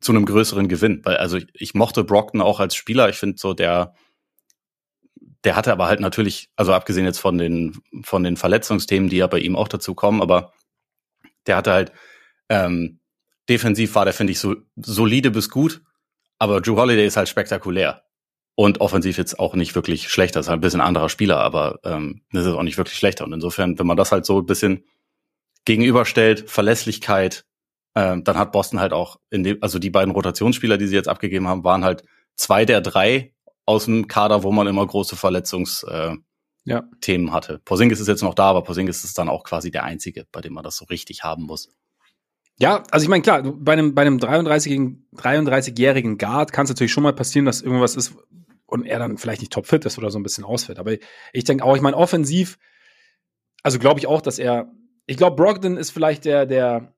zu 0.00 0.12
einem 0.12 0.26
größeren 0.26 0.68
Gewinn. 0.68 1.00
Weil, 1.04 1.16
also 1.16 1.38
ich, 1.38 1.48
ich 1.54 1.74
mochte 1.74 2.04
Brockton 2.04 2.40
auch 2.40 2.60
als 2.60 2.74
Spieler. 2.74 3.08
Ich 3.08 3.16
finde 3.16 3.38
so, 3.38 3.54
der, 3.54 3.94
der 5.44 5.56
hatte 5.56 5.72
aber 5.72 5.86
halt 5.86 6.00
natürlich, 6.00 6.50
also 6.56 6.72
abgesehen 6.72 7.04
jetzt 7.04 7.18
von 7.18 7.38
den, 7.38 7.76
von 8.02 8.22
den 8.22 8.36
Verletzungsthemen, 8.36 9.08
die 9.08 9.16
ja 9.16 9.26
bei 9.26 9.38
ihm 9.40 9.56
auch 9.56 9.68
dazu 9.68 9.94
kommen, 9.94 10.22
aber 10.22 10.52
der 11.46 11.56
hatte 11.56 11.72
halt, 11.72 11.92
ähm, 12.48 13.00
defensiv 13.48 13.94
war 13.94 14.04
der, 14.04 14.14
finde 14.14 14.32
ich, 14.32 14.40
so 14.40 14.56
solide 14.76 15.30
bis 15.30 15.50
gut, 15.50 15.82
aber 16.38 16.60
Drew 16.60 16.76
Holiday 16.76 17.06
ist 17.06 17.16
halt 17.16 17.28
spektakulär. 17.28 18.02
Und 18.54 18.80
offensiv 18.80 19.18
jetzt 19.18 19.38
auch 19.38 19.54
nicht 19.54 19.76
wirklich 19.76 20.08
schlechter. 20.08 20.40
Ist 20.40 20.48
halt 20.48 20.58
ein 20.58 20.62
bisschen 20.62 20.80
anderer 20.80 21.08
Spieler, 21.08 21.38
aber 21.38 21.78
ähm, 21.84 22.22
das 22.32 22.44
ist 22.44 22.54
auch 22.54 22.64
nicht 22.64 22.76
wirklich 22.76 22.98
schlechter. 22.98 23.24
Und 23.24 23.32
insofern, 23.32 23.78
wenn 23.78 23.86
man 23.86 23.96
das 23.96 24.10
halt 24.10 24.26
so 24.26 24.40
ein 24.40 24.46
bisschen 24.46 24.84
gegenüberstellt, 25.64 26.50
Verlässlichkeit, 26.50 27.44
ähm, 27.94 28.24
dann 28.24 28.36
hat 28.36 28.50
Boston 28.50 28.80
halt 28.80 28.92
auch 28.92 29.20
in 29.30 29.44
dem, 29.44 29.58
also 29.60 29.78
die 29.78 29.90
beiden 29.90 30.12
Rotationsspieler, 30.12 30.76
die 30.76 30.88
sie 30.88 30.96
jetzt 30.96 31.08
abgegeben 31.08 31.46
haben, 31.46 31.62
waren 31.62 31.84
halt 31.84 32.02
zwei 32.34 32.64
der 32.64 32.80
drei 32.80 33.32
aus 33.64 33.84
dem 33.84 34.08
Kader, 34.08 34.42
wo 34.42 34.50
man 34.50 34.66
immer 34.66 34.84
große 34.84 35.14
Verletzungsthemen 35.14 36.24
äh, 36.66 37.30
ja. 37.30 37.32
Hatte. 37.32 37.60
Porzingis 37.64 38.00
ist 38.00 38.08
jetzt 38.08 38.22
noch 38.22 38.34
da, 38.34 38.50
aber 38.50 38.62
Porzingis 38.62 39.04
ist 39.04 39.18
dann 39.18 39.28
auch 39.28 39.44
quasi 39.44 39.70
der 39.70 39.84
einzige, 39.84 40.26
bei 40.32 40.40
dem 40.40 40.54
man 40.54 40.64
das 40.64 40.76
so 40.76 40.84
richtig 40.86 41.22
haben 41.22 41.44
muss. 41.44 41.68
Ja, 42.60 42.82
also 42.90 43.04
ich 43.04 43.08
meine, 43.08 43.22
klar, 43.22 43.42
bei 43.42 43.72
einem, 43.72 43.94
bei 43.94 44.02
einem 44.02 44.18
33-jährigen 44.18 45.06
33 45.16 46.18
Guard 46.18 46.52
kann 46.52 46.64
es 46.64 46.70
natürlich 46.70 46.92
schon 46.92 47.04
mal 47.04 47.12
passieren, 47.12 47.46
dass 47.46 47.62
irgendwas 47.62 47.94
ist 47.94 48.14
und 48.66 48.84
er 48.84 48.98
dann 48.98 49.16
vielleicht 49.16 49.40
nicht 49.40 49.52
topfit 49.52 49.84
ist 49.84 49.96
oder 49.96 50.10
so 50.10 50.18
ein 50.18 50.22
bisschen 50.24 50.44
ausfällt. 50.44 50.78
Aber 50.78 50.92
ich 51.32 51.44
denke 51.44 51.64
auch, 51.64 51.76
ich 51.76 51.82
meine, 51.82 51.96
offensiv, 51.96 52.58
also 53.62 53.78
glaube 53.78 54.00
ich 54.00 54.06
auch, 54.06 54.20
dass 54.20 54.38
er 54.38 54.72
ich 55.08 55.16
glaube, 55.16 55.36
Brogdon 55.36 55.78
ist 55.78 55.90
vielleicht 55.90 56.26
der, 56.26 56.44
der 56.44 56.92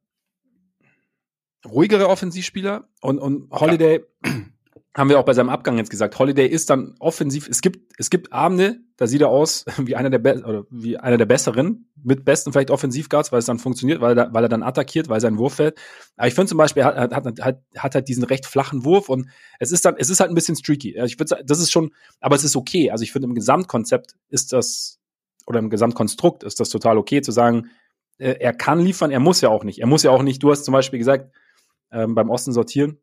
ruhigere 1.64 2.08
Offensivspieler 2.08 2.88
und, 3.00 3.20
und 3.20 3.50
Holiday 3.52 4.04
ja. 4.24 4.32
haben 4.96 5.08
wir 5.08 5.20
auch 5.20 5.24
bei 5.24 5.32
seinem 5.32 5.48
Abgang 5.48 5.78
jetzt 5.78 5.90
gesagt. 5.90 6.18
Holiday 6.18 6.46
ist 6.46 6.70
dann 6.70 6.96
offensiv. 6.98 7.48
Es 7.48 7.60
gibt, 7.60 7.94
es 7.98 8.10
gibt 8.10 8.32
Abende, 8.32 8.80
da 8.96 9.06
sieht 9.06 9.20
er 9.20 9.28
aus 9.28 9.64
wie 9.78 9.94
einer 9.94 10.10
der 10.10 10.18
Be 10.18 10.42
oder 10.44 10.66
wie 10.70 10.98
einer 10.98 11.18
der 11.18 11.26
besseren, 11.26 11.88
mit 12.04 12.24
besten 12.24 12.52
vielleicht 12.52 12.70
Offensivguards, 12.70 13.32
weil 13.32 13.38
es 13.38 13.46
dann 13.46 13.58
funktioniert, 13.58 14.00
weil 14.00 14.16
er, 14.16 14.32
weil 14.32 14.44
er 14.44 14.48
dann 14.48 14.62
attackiert, 14.62 15.08
weil 15.08 15.20
sein 15.20 15.38
Wurf 15.38 15.54
fällt. 15.54 15.78
Aber 16.16 16.28
ich 16.28 16.34
finde 16.34 16.48
zum 16.48 16.58
Beispiel, 16.58 16.82
er 16.82 16.94
hat, 16.94 17.12
hat, 17.14 17.40
hat, 17.40 17.62
hat 17.76 17.94
halt 17.94 18.08
diesen 18.08 18.24
recht 18.24 18.46
flachen 18.46 18.84
Wurf 18.84 19.08
und 19.08 19.28
es 19.58 19.72
ist 19.72 19.84
dann, 19.84 19.96
es 19.98 20.10
ist 20.10 20.20
halt 20.20 20.30
ein 20.30 20.34
bisschen 20.34 20.56
streaky. 20.56 20.96
Ich 21.04 21.18
würde 21.18 21.42
das 21.44 21.58
ist 21.58 21.70
schon, 21.70 21.92
aber 22.20 22.36
es 22.36 22.44
ist 22.44 22.56
okay. 22.56 22.90
Also 22.90 23.02
ich 23.02 23.12
finde 23.12 23.28
im 23.28 23.34
Gesamtkonzept 23.34 24.14
ist 24.28 24.52
das, 24.52 24.98
oder 25.46 25.58
im 25.58 25.70
Gesamtkonstrukt 25.70 26.42
ist 26.42 26.60
das 26.60 26.68
total 26.68 26.98
okay 26.98 27.22
zu 27.22 27.32
sagen, 27.32 27.70
äh, 28.18 28.36
er 28.38 28.52
kann 28.52 28.80
liefern, 28.80 29.10
er 29.10 29.20
muss 29.20 29.40
ja 29.40 29.48
auch 29.48 29.64
nicht. 29.64 29.80
Er 29.80 29.86
muss 29.86 30.02
ja 30.02 30.10
auch 30.10 30.22
nicht, 30.22 30.42
du 30.42 30.50
hast 30.50 30.64
zum 30.64 30.72
Beispiel 30.72 30.98
gesagt, 30.98 31.34
ähm, 31.90 32.14
beim 32.14 32.30
Osten 32.30 32.52
sortieren. 32.52 32.98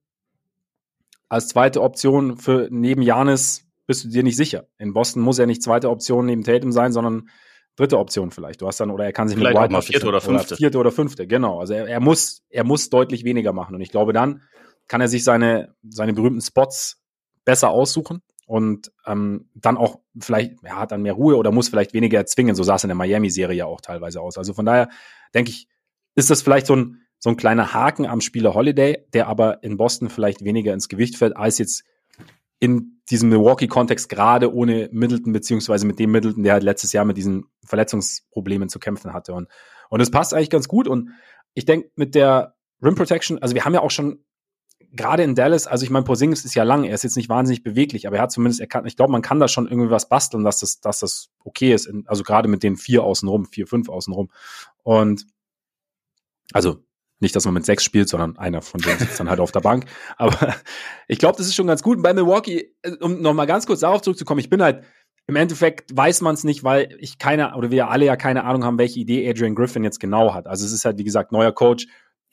Als 1.29 1.49
zweite 1.49 1.81
Option 1.81 2.37
für 2.37 2.69
neben 2.71 3.01
Janis 3.01 3.65
bist 3.85 4.03
du 4.03 4.09
dir 4.09 4.23
nicht 4.23 4.37
sicher. 4.37 4.67
In 4.77 4.93
Boston 4.93 5.21
muss 5.21 5.39
er 5.39 5.47
nicht 5.47 5.63
zweite 5.63 5.89
Option 5.89 6.25
neben 6.25 6.43
Tatum 6.43 6.71
sein, 6.71 6.91
sondern 6.91 7.29
dritte 7.77 7.97
Option 7.97 8.31
vielleicht. 8.31 8.61
Du 8.61 8.67
hast 8.67 8.79
dann, 8.79 8.91
oder 8.91 9.05
er 9.05 9.13
kann 9.13 9.29
sich 9.29 9.37
vielleicht 9.37 9.53
mit 9.53 9.63
White 9.63 9.71
mal 9.71 9.81
vierte 9.81 10.07
oder 10.07 10.19
fünfte. 10.19 10.53
Oder 10.53 10.57
vierte 10.57 10.77
oder 10.79 10.91
fünfte, 10.91 11.27
genau. 11.27 11.59
Also 11.59 11.73
er, 11.73 11.87
er, 11.87 11.99
muss, 12.01 12.43
er 12.49 12.65
muss 12.65 12.89
deutlich 12.89 13.23
weniger 13.23 13.53
machen. 13.53 13.75
Und 13.75 13.81
ich 13.81 13.91
glaube, 13.91 14.11
dann 14.11 14.41
kann 14.87 14.99
er 14.99 15.07
sich 15.07 15.23
seine, 15.23 15.75
seine 15.87 16.13
berühmten 16.13 16.41
Spots 16.41 17.01
besser 17.45 17.69
aussuchen 17.69 18.21
und 18.47 18.91
ähm, 19.05 19.49
dann 19.53 19.77
auch 19.77 19.99
vielleicht, 20.19 20.63
er 20.63 20.79
hat 20.79 20.91
dann 20.91 21.03
mehr 21.03 21.13
Ruhe 21.13 21.37
oder 21.37 21.51
muss 21.51 21.69
vielleicht 21.69 21.93
weniger 21.93 22.17
erzwingen. 22.17 22.55
So 22.55 22.63
sah 22.63 22.75
es 22.75 22.83
in 22.83 22.89
der 22.89 22.95
Miami-Serie 22.95 23.55
ja 23.57 23.65
auch 23.65 23.81
teilweise 23.81 24.21
aus. 24.21 24.37
Also 24.37 24.53
von 24.53 24.65
daher 24.65 24.89
denke 25.33 25.51
ich, 25.51 25.67
ist 26.15 26.29
das 26.29 26.41
vielleicht 26.41 26.65
so 26.65 26.75
ein, 26.75 27.01
so 27.19 27.29
ein 27.29 27.37
kleiner 27.37 27.73
Haken 27.73 28.05
am 28.05 28.21
Spieler 28.21 28.53
Holiday, 28.53 29.05
der 29.13 29.27
aber 29.27 29.63
in 29.63 29.77
Boston 29.77 30.09
vielleicht 30.09 30.43
weniger 30.43 30.73
ins 30.73 30.89
Gewicht 30.89 31.17
fällt, 31.17 31.35
als 31.35 31.57
jetzt 31.57 31.83
in 32.59 33.01
diesem 33.09 33.29
Milwaukee-Kontext 33.29 34.09
gerade 34.09 34.53
ohne 34.53 34.89
Middleton, 34.91 35.31
beziehungsweise 35.31 35.85
mit 35.85 35.99
dem 35.99 36.11
Middleton, 36.11 36.43
der 36.43 36.53
halt 36.53 36.63
letztes 36.63 36.91
Jahr 36.93 37.05
mit 37.05 37.17
diesen 37.17 37.45
Verletzungsproblemen 37.63 38.69
zu 38.69 38.79
kämpfen 38.79 39.13
hatte. 39.13 39.33
Und, 39.33 39.47
und 39.89 40.01
es 40.01 40.11
passt 40.11 40.33
eigentlich 40.33 40.49
ganz 40.49 40.67
gut. 40.67 40.87
Und 40.87 41.11
ich 41.53 41.65
denke, 41.65 41.89
mit 41.95 42.15
der 42.15 42.55
Rim 42.81 42.95
Protection, 42.95 43.39
also 43.41 43.55
wir 43.55 43.65
haben 43.65 43.73
ja 43.73 43.81
auch 43.81 43.91
schon 43.91 44.23
gerade 44.91 45.23
in 45.23 45.35
Dallas, 45.35 45.67
also 45.67 45.83
ich 45.83 45.89
meine, 45.89 46.05
Porzingis 46.05 46.45
ist 46.45 46.55
ja 46.55 46.63
lang, 46.63 46.83
er 46.83 46.95
ist 46.95 47.03
jetzt 47.03 47.17
nicht 47.17 47.29
wahnsinnig 47.29 47.63
beweglich, 47.63 48.07
aber 48.07 48.17
er 48.17 48.23
hat 48.23 48.31
zumindest, 48.31 48.61
er 48.61 48.67
kann, 48.67 48.85
ich 48.85 48.95
glaube, 48.95 49.11
man 49.11 49.21
kann 49.21 49.39
da 49.39 49.47
schon 49.47 49.67
irgendwie 49.67 49.89
was 49.89 50.09
basteln, 50.09 50.43
dass 50.43 50.59
das, 50.59 50.79
dass 50.79 50.99
das 50.99 51.29
okay 51.43 51.73
ist. 51.73 51.89
Also 52.05 52.23
gerade 52.23 52.47
mit 52.47 52.63
den 52.63 52.77
vier 52.77 53.03
außenrum, 53.03 53.45
vier, 53.45 53.67
fünf 53.67 53.89
außenrum. 53.89 54.29
Und 54.83 55.27
also 56.53 56.83
nicht, 57.19 57.35
dass 57.35 57.45
man 57.45 57.53
mit 57.53 57.65
sechs 57.65 57.83
spielt, 57.83 58.09
sondern 58.09 58.37
einer 58.37 58.61
von 58.61 58.79
denen 58.79 58.99
sitzt 58.99 59.19
dann 59.19 59.29
halt 59.29 59.39
auf 59.39 59.51
der 59.51 59.61
Bank. 59.61 59.85
Aber 60.17 60.55
ich 61.07 61.17
glaube, 61.17 61.37
das 61.37 61.47
ist 61.47 61.55
schon 61.55 61.67
ganz 61.67 61.81
gut. 61.81 61.97
Und 61.97 62.03
bei 62.03 62.13
Milwaukee, 62.13 62.73
äh, 62.83 62.91
um 62.99 63.21
nochmal 63.21 63.47
ganz 63.47 63.65
kurz 63.65 63.79
darauf 63.79 64.01
zurückzukommen, 64.01 64.39
ich 64.39 64.49
bin 64.49 64.61
halt, 64.61 64.83
im 65.25 65.35
Endeffekt 65.35 65.95
weiß 65.95 66.21
man 66.21 66.35
es 66.35 66.43
nicht, 66.43 66.63
weil 66.63 66.95
ich 66.99 67.17
keine, 67.17 67.55
oder 67.55 67.69
wir 67.69 67.89
alle 67.89 68.05
ja 68.05 68.15
keine 68.15 68.45
Ahnung 68.45 68.63
haben, 68.63 68.77
welche 68.77 68.99
Idee 68.99 69.29
Adrian 69.29 69.55
Griffin 69.55 69.83
jetzt 69.83 69.99
genau 69.99 70.33
hat. 70.33 70.47
Also 70.47 70.65
es 70.65 70.71
ist 70.71 70.85
halt, 70.85 70.97
wie 70.97 71.03
gesagt, 71.03 71.31
neuer 71.31 71.51
Coach. 71.51 71.87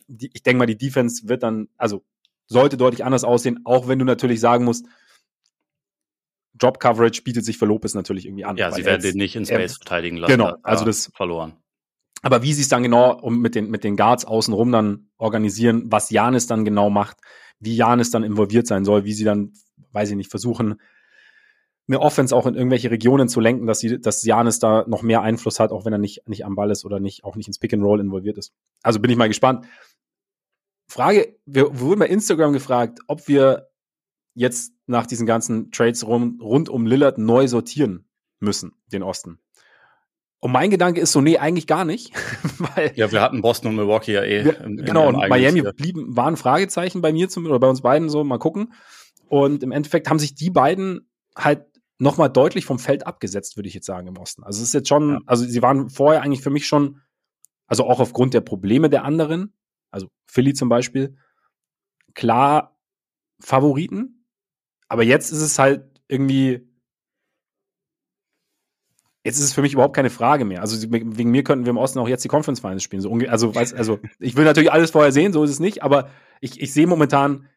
Die, 0.07 0.31
ich 0.33 0.43
denke 0.43 0.59
mal, 0.59 0.67
die 0.67 0.77
Defense 0.77 1.29
wird 1.29 1.43
dann, 1.43 1.69
also 1.77 2.05
sollte 2.47 2.77
deutlich 2.77 3.05
anders 3.05 3.25
aussehen, 3.25 3.61
auch 3.65 3.89
wenn 3.89 3.99
du 3.99 4.05
natürlich 4.05 4.39
sagen 4.39 4.65
musst, 4.65 4.87
Job 6.61 6.79
Coverage 6.79 7.23
bietet 7.23 7.45
sich 7.45 7.59
für 7.59 7.67
Lopez 7.67 7.95
natürlich 7.95 8.27
irgendwie 8.27 8.45
an. 8.45 8.57
Ja, 8.57 8.71
sie 8.71 8.85
werden 8.85 9.03
den 9.03 9.17
nicht 9.17 9.35
in 9.35 9.45
Space 9.45 9.73
er, 9.73 9.77
verteidigen 9.77 10.19
lassen. 10.19 10.31
Genau, 10.31 10.55
also 10.63 10.85
das 10.85 11.11
verloren. 11.17 11.57
Aber 12.25 12.43
wie 12.43 12.55
sie 12.55 12.63
es 12.63 12.69
dann 12.69 12.83
genau 12.83 13.21
mit 13.29 13.55
den, 13.55 13.69
mit 13.69 13.85
den 13.85 13.97
Guards 13.97 14.25
außenrum 14.25 14.73
dann 14.73 15.11
organisieren, 15.19 15.85
was 15.93 16.09
Janis 16.09 16.47
dann 16.47 16.65
genau 16.65 16.89
macht, 16.89 17.19
wie 17.61 17.77
Janis 17.77 18.11
dann 18.11 18.25
involviert 18.25 18.67
sein 18.67 18.87
soll, 18.87 19.05
wie 19.05 19.13
sie 19.13 19.25
dann, 19.25 19.53
weiß 19.93 20.09
ich 20.11 20.17
nicht, 20.17 20.31
versuchen, 20.31 20.81
eine 21.87 22.01
Offense 22.01 22.35
auch 22.35 22.47
in 22.47 22.55
irgendwelche 22.55 22.91
Regionen 22.91 23.29
zu 23.29 23.41
lenken, 23.41 23.67
dass 23.67 23.81
sie, 23.81 24.01
dass 24.01 24.25
Janis 24.25 24.59
da 24.59 24.87
noch 24.89 25.03
mehr 25.03 25.21
Einfluss 25.21 25.61
hat, 25.61 25.71
auch 25.71 25.85
wenn 25.85 25.93
er 25.93 25.99
nicht, 25.99 26.27
nicht 26.27 26.47
am 26.47 26.55
Ball 26.55 26.71
ist 26.71 26.87
oder 26.87 26.99
nicht, 26.99 27.25
auch 27.25 27.37
nicht 27.37 27.47
ins 27.47 27.59
Pick 27.59 27.75
and 27.75 27.83
Roll 27.83 28.01
involviert 28.01 28.39
ist. 28.39 28.55
Also 28.83 29.01
bin 29.01 29.11
ich 29.11 29.19
mal 29.19 29.29
gespannt. 29.29 29.67
Frage, 30.89 31.37
wir 31.45 31.79
wurden 31.79 32.01
bei 32.01 32.09
Instagram 32.09 32.55
gefragt, 32.55 33.01
ob 33.07 33.29
wir 33.29 33.69
jetzt 34.35 34.73
nach 34.87 35.07
diesen 35.07 35.27
ganzen 35.27 35.71
Trades 35.73 36.07
rund, 36.07 36.41
rund 36.41 36.71
um 36.71 36.87
Lillard 36.87 37.19
neu 37.19 37.49
sortieren 37.49 38.09
müssen, 38.41 38.73
den 38.91 39.03
Osten. 39.03 39.41
Und 40.45 40.53
mein 40.53 40.69
Gedanke 40.69 41.01
ist 41.01 41.13
so, 41.13 41.23
nee, 41.23 41.39
eigentlich 41.39 41.67
gar 41.67 41.87
nicht. 41.87 42.13
weil 42.59 42.93
ja, 42.97 43.11
wir 43.11 43.23
hatten 43.23 43.41
Boston 43.41 43.71
und 43.71 43.77
Milwaukee 43.77 44.13
ja 44.13 44.23
eh. 44.23 44.45
Wir, 44.45 44.61
im, 44.61 44.77
genau, 44.77 45.09
und 45.09 45.17
Miami 45.17 45.63
blieben, 45.73 46.15
waren 46.19 46.37
Fragezeichen 46.37 47.01
bei 47.01 47.15
mir 47.15 47.31
zum, 47.31 47.47
oder 47.47 47.59
bei 47.59 47.71
uns 47.71 47.81
beiden 47.81 48.11
so, 48.11 48.23
mal 48.25 48.37
gucken. 48.37 48.75
Und 49.31 49.63
im 49.63 49.73
Endeffekt 49.73 50.11
haben 50.11 50.19
sich 50.19 50.35
die 50.35 50.51
beiden 50.51 51.09
halt 51.35 51.65
nochmal 51.99 52.29
deutlich 52.29 52.67
vom 52.67 52.79
Feld 52.79 53.07
abgesetzt, 53.07 53.57
würde 53.57 53.69
ich 53.69 53.75
jetzt 53.75 53.87
sagen, 53.87 54.07
im 54.07 54.19
Osten. 54.19 54.45
Also 54.45 54.61
es 54.61 54.69
ist 54.69 54.75
jetzt 54.75 54.91
schon, 54.91 55.13
ja. 55.13 55.21
also 55.25 55.47
sie 55.47 55.63
waren 55.63 55.89
vorher 55.89 56.21
eigentlich 56.21 56.43
für 56.43 56.51
mich 56.51 56.67
schon, 56.67 57.01
also 57.67 57.85
auch 57.85 57.99
aufgrund 57.99 58.35
der 58.35 58.43
Probleme 58.43 58.91
der 58.91 59.07
anderen, 59.07 59.55
also 59.91 60.09
Philly 60.27 60.53
zum 60.53 60.69
Beispiel, 60.69 61.17
klar 62.13 62.79
Favoriten. 63.41 64.27
Aber 64.89 65.05
jetzt 65.05 65.33
ist 65.33 65.41
es 65.41 65.59
halt 65.59 66.03
irgendwie, 66.07 66.69
Jetzt 69.25 69.39
ist 69.39 69.45
es 69.45 69.55
für 69.55 69.63
mich 69.63 69.73
überhaupt 69.73 69.97
keine 69.97 70.11
Frage 70.11 70.45
mehr. 70.45 70.61
Also 70.61 70.93
wegen 70.93 71.31
mir 71.31 71.43
könnten 71.43 71.65
wir 71.65 71.71
im 71.71 71.79
Osten 71.79 71.99
auch 71.99 72.09
jetzt 72.09 72.25
die 72.25 72.29
Conference 72.29 72.61
Finals 72.61 72.83
spielen. 72.83 73.01
So 73.01 73.11
also, 73.27 73.55
weiß, 73.55 73.73
also 73.73 73.99
ich 74.21 74.37
will 74.37 74.45
natürlich 74.45 74.71
alles 74.71 74.91
vorher 74.91 75.13
sehen, 75.13 75.33
so 75.33 75.43
ist 75.43 75.51
es 75.51 75.61
nicht, 75.61 75.83
aber 75.83 76.11
ich, 76.43 76.61
ich 76.61 76.75
sehe 76.75 76.87
momentan 76.87 77.49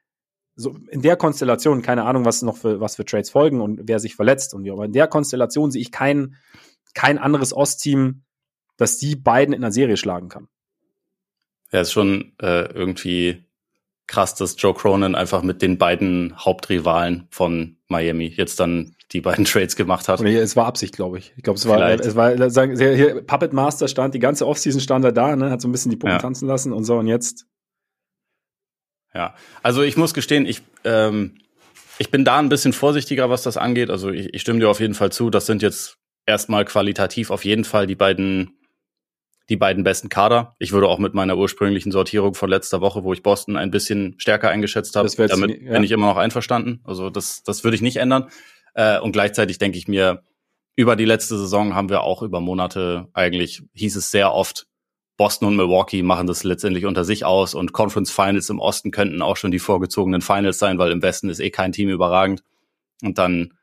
so 0.56 0.78
in 0.90 1.02
der 1.02 1.18
Konstellation, 1.18 1.82
keine 1.82 2.06
Ahnung, 2.06 2.24
was 2.24 2.42
noch 2.42 2.56
für, 2.56 2.80
was 2.80 2.96
für 2.96 3.04
Trades 3.04 3.30
folgen 3.30 3.60
und 3.60 3.82
wer 3.84 4.00
sich 4.00 4.16
verletzt 4.16 4.54
und 4.54 4.64
wie, 4.64 4.72
aber 4.72 4.86
in 4.86 4.94
der 4.94 5.08
Konstellation 5.08 5.70
sehe 5.70 5.82
ich 5.82 5.92
kein, 5.92 6.38
kein 6.94 7.18
anderes 7.18 7.54
Ostteam, 7.54 8.24
das 8.78 8.98
die 8.98 9.18
beiden 9.18 9.54
in 9.54 9.62
der 9.62 9.74
Serie 9.74 9.98
schlagen 9.98 10.30
kann. 10.30 10.48
Ja, 11.74 11.82
ist 11.82 11.92
schon 11.92 12.32
äh, 12.42 12.72
irgendwie 12.72 13.46
krass, 14.08 14.36
dass 14.36 14.56
Joe 14.58 14.74
Cronin 14.74 15.16
einfach 15.16 15.44
mit 15.44 15.62
den 15.62 15.78
beiden 15.78 16.34
Hauptrivalen 16.38 17.28
von 17.30 17.78
Miami 17.90 18.28
jetzt 18.28 18.60
dann 18.62 18.96
die 19.12 19.22
beiden 19.22 19.46
Trades 19.46 19.76
gemacht 19.76 20.08
hat. 20.08 20.20
Nee, 20.22 20.36
es 20.36 20.56
war 20.56 20.66
Absicht, 20.66 20.96
glaube 20.96 21.18
ich. 21.18 21.34
Ich 21.38 21.44
glaube, 21.44 21.58
es 21.58 21.68
war, 21.68 21.78
Vielleicht. 21.78 22.06
es 22.06 22.16
war, 22.16 22.50
sagen, 22.50 22.78
hier, 22.78 23.22
Puppet 23.22 23.54
Master 23.54 23.88
stand, 23.88 24.14
die 24.14 24.20
ganze 24.20 24.48
Offseason 24.48 24.82
stand 24.82 25.06
er 25.06 25.12
da, 25.12 25.36
ne, 25.36 25.50
hat 25.50 25.62
so 25.62 25.68
ein 25.68 25.72
bisschen 25.72 25.92
die 25.92 25.98
Puppen 25.98 26.16
ja. 26.16 26.20
tanzen 26.20 26.48
lassen 26.48 26.74
und 26.74 26.84
so 26.84 26.98
und 26.98 27.08
jetzt. 27.08 27.46
Ja, 29.14 29.36
also 29.64 29.82
ich 29.82 29.98
muss 29.98 30.14
gestehen, 30.14 30.46
ich, 30.46 30.62
ähm, 30.84 31.38
ich 31.98 32.12
bin 32.12 32.26
da 32.26 32.38
ein 32.38 32.50
bisschen 32.50 32.74
vorsichtiger, 32.74 33.30
was 33.30 33.44
das 33.44 33.58
angeht. 33.58 33.90
Also 33.90 34.12
ich, 34.12 34.34
ich 34.34 34.42
stimme 34.42 34.60
dir 34.60 34.70
auf 34.70 34.80
jeden 34.80 34.94
Fall 34.94 35.12
zu. 35.12 35.30
Das 35.30 35.46
sind 35.46 35.62
jetzt 35.62 35.98
erstmal 36.26 36.66
qualitativ 36.66 37.32
auf 37.32 37.46
jeden 37.46 37.64
Fall 37.64 37.88
die 37.88 37.96
beiden 37.96 38.54
die 39.50 39.56
beiden 39.56 39.84
besten 39.84 40.10
Kader. 40.10 40.56
Ich 40.60 40.74
würde 40.74 40.88
auch 40.88 41.00
mit 41.00 41.14
meiner 41.14 41.38
ursprünglichen 41.38 41.92
Sortierung 41.92 42.34
von 42.34 42.50
letzter 42.50 42.82
Woche, 42.82 43.04
wo 43.04 43.14
ich 43.14 43.24
Boston 43.24 43.56
ein 43.56 43.72
bisschen 43.72 44.16
stärker 44.18 44.50
eingeschätzt 44.50 44.96
habe, 44.96 45.10
damit 45.10 45.62
ja. 45.62 45.72
bin 45.72 45.84
ich 45.84 45.92
immer 45.92 46.08
noch 46.08 46.18
einverstanden. 46.18 46.82
Also 46.84 47.10
das, 47.10 47.44
das 47.44 47.64
würde 47.64 47.76
ich 47.76 47.82
nicht 47.82 47.98
ändern. 47.98 48.30
Äh, 48.78 49.00
und 49.00 49.12
gleichzeitig 49.12 49.58
denke 49.58 49.78
ich 49.78 49.88
mir, 49.88 50.24
über 50.76 50.96
die 50.96 51.06
letzte 51.06 51.38
Saison 51.38 51.74
haben 51.74 51.90
wir 51.90 52.04
auch 52.04 52.22
über 52.22 52.40
Monate 52.40 53.08
eigentlich, 53.14 53.64
hieß 53.74 53.96
es 53.96 54.12
sehr 54.12 54.34
oft, 54.34 54.68
Boston 55.18 55.48
und 55.48 55.56
Milwaukee 55.56 56.04
machen 56.04 56.28
das 56.28 56.44
letztendlich 56.44 56.86
unter 56.86 57.04
sich 57.04 57.26
aus 57.26 57.56
und 57.56 57.74
Conference 57.74 58.12
Finals 58.12 58.52
im 58.52 58.60
Osten 58.60 58.92
könnten 58.92 59.24
auch 59.24 59.36
schon 59.36 59.50
die 59.50 59.58
vorgezogenen 59.58 60.22
Finals 60.22 60.60
sein, 60.60 60.78
weil 60.78 60.92
im 60.92 61.02
Westen 61.02 61.30
ist 61.30 61.40
eh 61.40 61.50
kein 61.50 61.72
Team 61.72 61.90
überragend. 61.90 62.44
Und 63.02 63.18
dann 63.18 63.56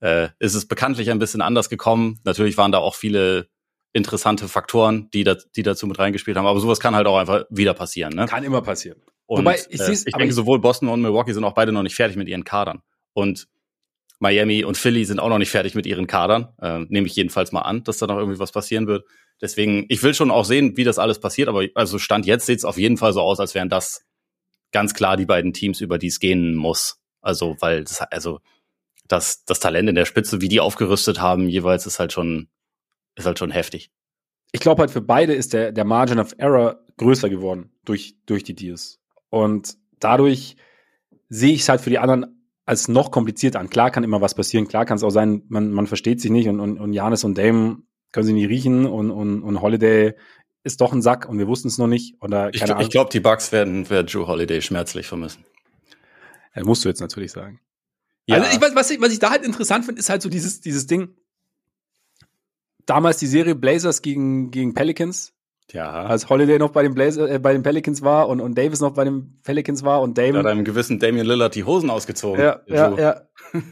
äh, 0.00 0.28
ist 0.38 0.54
es 0.54 0.66
bekanntlich 0.66 1.10
ein 1.10 1.18
bisschen 1.18 1.42
anders 1.42 1.68
gekommen. 1.68 2.18
Natürlich 2.24 2.56
waren 2.56 2.72
da 2.72 2.78
auch 2.78 2.94
viele 2.94 3.48
interessante 3.92 4.48
Faktoren, 4.48 5.10
die, 5.12 5.22
da, 5.22 5.36
die 5.54 5.62
dazu 5.62 5.86
mit 5.86 5.98
reingespielt 5.98 6.38
haben. 6.38 6.46
Aber 6.46 6.60
sowas 6.60 6.80
kann 6.80 6.96
halt 6.96 7.06
auch 7.06 7.18
einfach 7.18 7.44
wieder 7.50 7.74
passieren. 7.74 8.14
Ne? 8.14 8.24
Kann 8.24 8.42
immer 8.42 8.62
passieren. 8.62 9.02
Und, 9.26 9.40
Wobei, 9.40 9.60
ich, 9.68 9.80
äh, 9.80 9.92
ich 9.92 10.04
denke, 10.04 10.32
sowohl 10.32 10.60
Boston 10.60 10.88
und 10.88 11.02
Milwaukee 11.02 11.34
sind 11.34 11.44
auch 11.44 11.52
beide 11.52 11.72
noch 11.72 11.82
nicht 11.82 11.94
fertig 11.94 12.16
mit 12.16 12.28
ihren 12.28 12.44
Kadern. 12.44 12.80
Und 13.12 13.48
Miami 14.22 14.62
und 14.64 14.76
Philly 14.76 15.04
sind 15.04 15.18
auch 15.18 15.28
noch 15.28 15.38
nicht 15.38 15.50
fertig 15.50 15.74
mit 15.74 15.84
ihren 15.84 16.06
Kadern. 16.06 16.48
Äh, 16.60 16.86
nehme 16.88 17.08
ich 17.08 17.16
jedenfalls 17.16 17.50
mal 17.50 17.62
an, 17.62 17.82
dass 17.82 17.98
da 17.98 18.06
noch 18.06 18.18
irgendwie 18.18 18.38
was 18.38 18.52
passieren 18.52 18.86
wird. 18.86 19.04
Deswegen, 19.40 19.84
ich 19.88 20.00
will 20.04 20.14
schon 20.14 20.30
auch 20.30 20.44
sehen, 20.44 20.76
wie 20.76 20.84
das 20.84 21.00
alles 21.00 21.18
passiert. 21.18 21.48
Aber 21.48 21.66
also 21.74 21.98
Stand 21.98 22.24
jetzt 22.24 22.46
sieht 22.46 22.58
es 22.58 22.64
auf 22.64 22.78
jeden 22.78 22.96
Fall 22.96 23.12
so 23.12 23.20
aus, 23.20 23.40
als 23.40 23.56
wären 23.56 23.68
das 23.68 24.06
ganz 24.70 24.94
klar 24.94 25.16
die 25.16 25.26
beiden 25.26 25.52
Teams, 25.52 25.80
über 25.80 25.98
die 25.98 26.06
es 26.06 26.20
gehen 26.20 26.54
muss. 26.54 27.00
Also, 27.20 27.56
weil 27.58 27.82
das, 27.82 28.00
also 28.00 28.38
das, 29.08 29.44
das 29.44 29.58
Talent 29.58 29.88
in 29.88 29.96
der 29.96 30.04
Spitze, 30.04 30.40
wie 30.40 30.48
die 30.48 30.60
aufgerüstet 30.60 31.20
haben, 31.20 31.48
jeweils 31.48 31.86
ist 31.86 31.98
halt 31.98 32.12
schon 32.12 32.48
ist 33.16 33.26
halt 33.26 33.38
schon 33.38 33.50
heftig. 33.50 33.90
Ich 34.52 34.60
glaube 34.60 34.80
halt 34.80 34.90
für 34.90 35.02
beide 35.02 35.34
ist 35.34 35.52
der, 35.52 35.72
der 35.72 35.84
Margin 35.84 36.18
of 36.18 36.34
Error 36.38 36.84
größer 36.96 37.28
geworden 37.28 37.72
durch, 37.84 38.16
durch 38.26 38.44
die 38.44 38.54
Deals. 38.54 39.00
Und 39.30 39.76
dadurch 39.98 40.56
sehe 41.28 41.54
ich 41.54 41.62
es 41.62 41.68
halt 41.68 41.80
für 41.80 41.90
die 41.90 41.98
anderen 41.98 42.41
als 42.64 42.88
noch 42.88 43.10
komplizierter 43.10 43.60
an. 43.60 43.70
Klar 43.70 43.90
kann 43.90 44.04
immer 44.04 44.20
was 44.20 44.34
passieren, 44.34 44.68
klar 44.68 44.84
kann 44.84 44.96
es 44.96 45.02
auch 45.02 45.10
sein, 45.10 45.42
man, 45.48 45.70
man 45.72 45.86
versteht 45.86 46.20
sich 46.20 46.30
nicht 46.30 46.48
und, 46.48 46.60
und, 46.60 46.78
und 46.78 46.92
Janis 46.92 47.24
und 47.24 47.36
Dame 47.36 47.82
können 48.12 48.26
sie 48.26 48.32
nicht 48.32 48.48
riechen 48.48 48.86
und, 48.86 49.10
und, 49.10 49.42
und 49.42 49.60
Holiday 49.60 50.14
ist 50.64 50.80
doch 50.80 50.92
ein 50.92 51.02
Sack 51.02 51.28
und 51.28 51.38
wir 51.38 51.48
wussten 51.48 51.68
es 51.68 51.78
noch 51.78 51.88
nicht. 51.88 52.14
Oder 52.20 52.54
ich 52.54 52.62
ich 52.62 52.90
glaube, 52.90 53.10
die 53.10 53.20
Bugs 53.20 53.50
werden, 53.50 53.88
werden 53.90 54.06
Drew 54.06 54.26
Holiday 54.26 54.62
schmerzlich 54.62 55.06
vermissen. 55.06 55.44
Ja, 56.54 56.64
musst 56.64 56.84
du 56.84 56.88
jetzt 56.88 57.00
natürlich 57.00 57.32
sagen. 57.32 57.60
Ja. 58.26 58.36
Also 58.36 58.56
ich, 58.56 58.74
was, 58.74 58.90
ich, 58.90 59.00
was 59.00 59.12
ich 59.12 59.18
da 59.18 59.30
halt 59.30 59.44
interessant 59.44 59.84
finde, 59.84 59.98
ist 59.98 60.08
halt 60.08 60.22
so 60.22 60.28
dieses, 60.28 60.60
dieses 60.60 60.86
Ding. 60.86 61.16
Damals 62.86 63.16
die 63.18 63.26
Serie 63.26 63.54
Blazers 63.54 64.02
gegen, 64.02 64.50
gegen 64.50 64.74
Pelicans. 64.74 65.32
Ja. 65.70 65.90
Als 66.04 66.28
Holiday 66.28 66.58
noch 66.58 66.70
bei 66.70 66.82
den, 66.82 66.94
Blazer, 66.94 67.30
äh, 67.30 67.38
bei 67.38 67.52
den 67.52 67.62
Pelicans 67.62 68.02
war 68.02 68.28
und, 68.28 68.40
und 68.40 68.56
Davis 68.58 68.80
noch 68.80 68.92
bei 68.92 69.04
den 69.04 69.40
Pelicans 69.42 69.82
war 69.82 70.02
und 70.02 70.18
Damon. 70.18 70.34
Da 70.34 70.38
hat 70.40 70.46
einem 70.46 70.64
gewissen 70.64 70.98
Damian 70.98 71.26
Lillard 71.26 71.54
die 71.54 71.64
Hosen 71.64 71.88
ausgezogen. 71.88 72.42
Ja, 72.42 72.60
ja, 72.66 72.96
ja. 72.98 73.22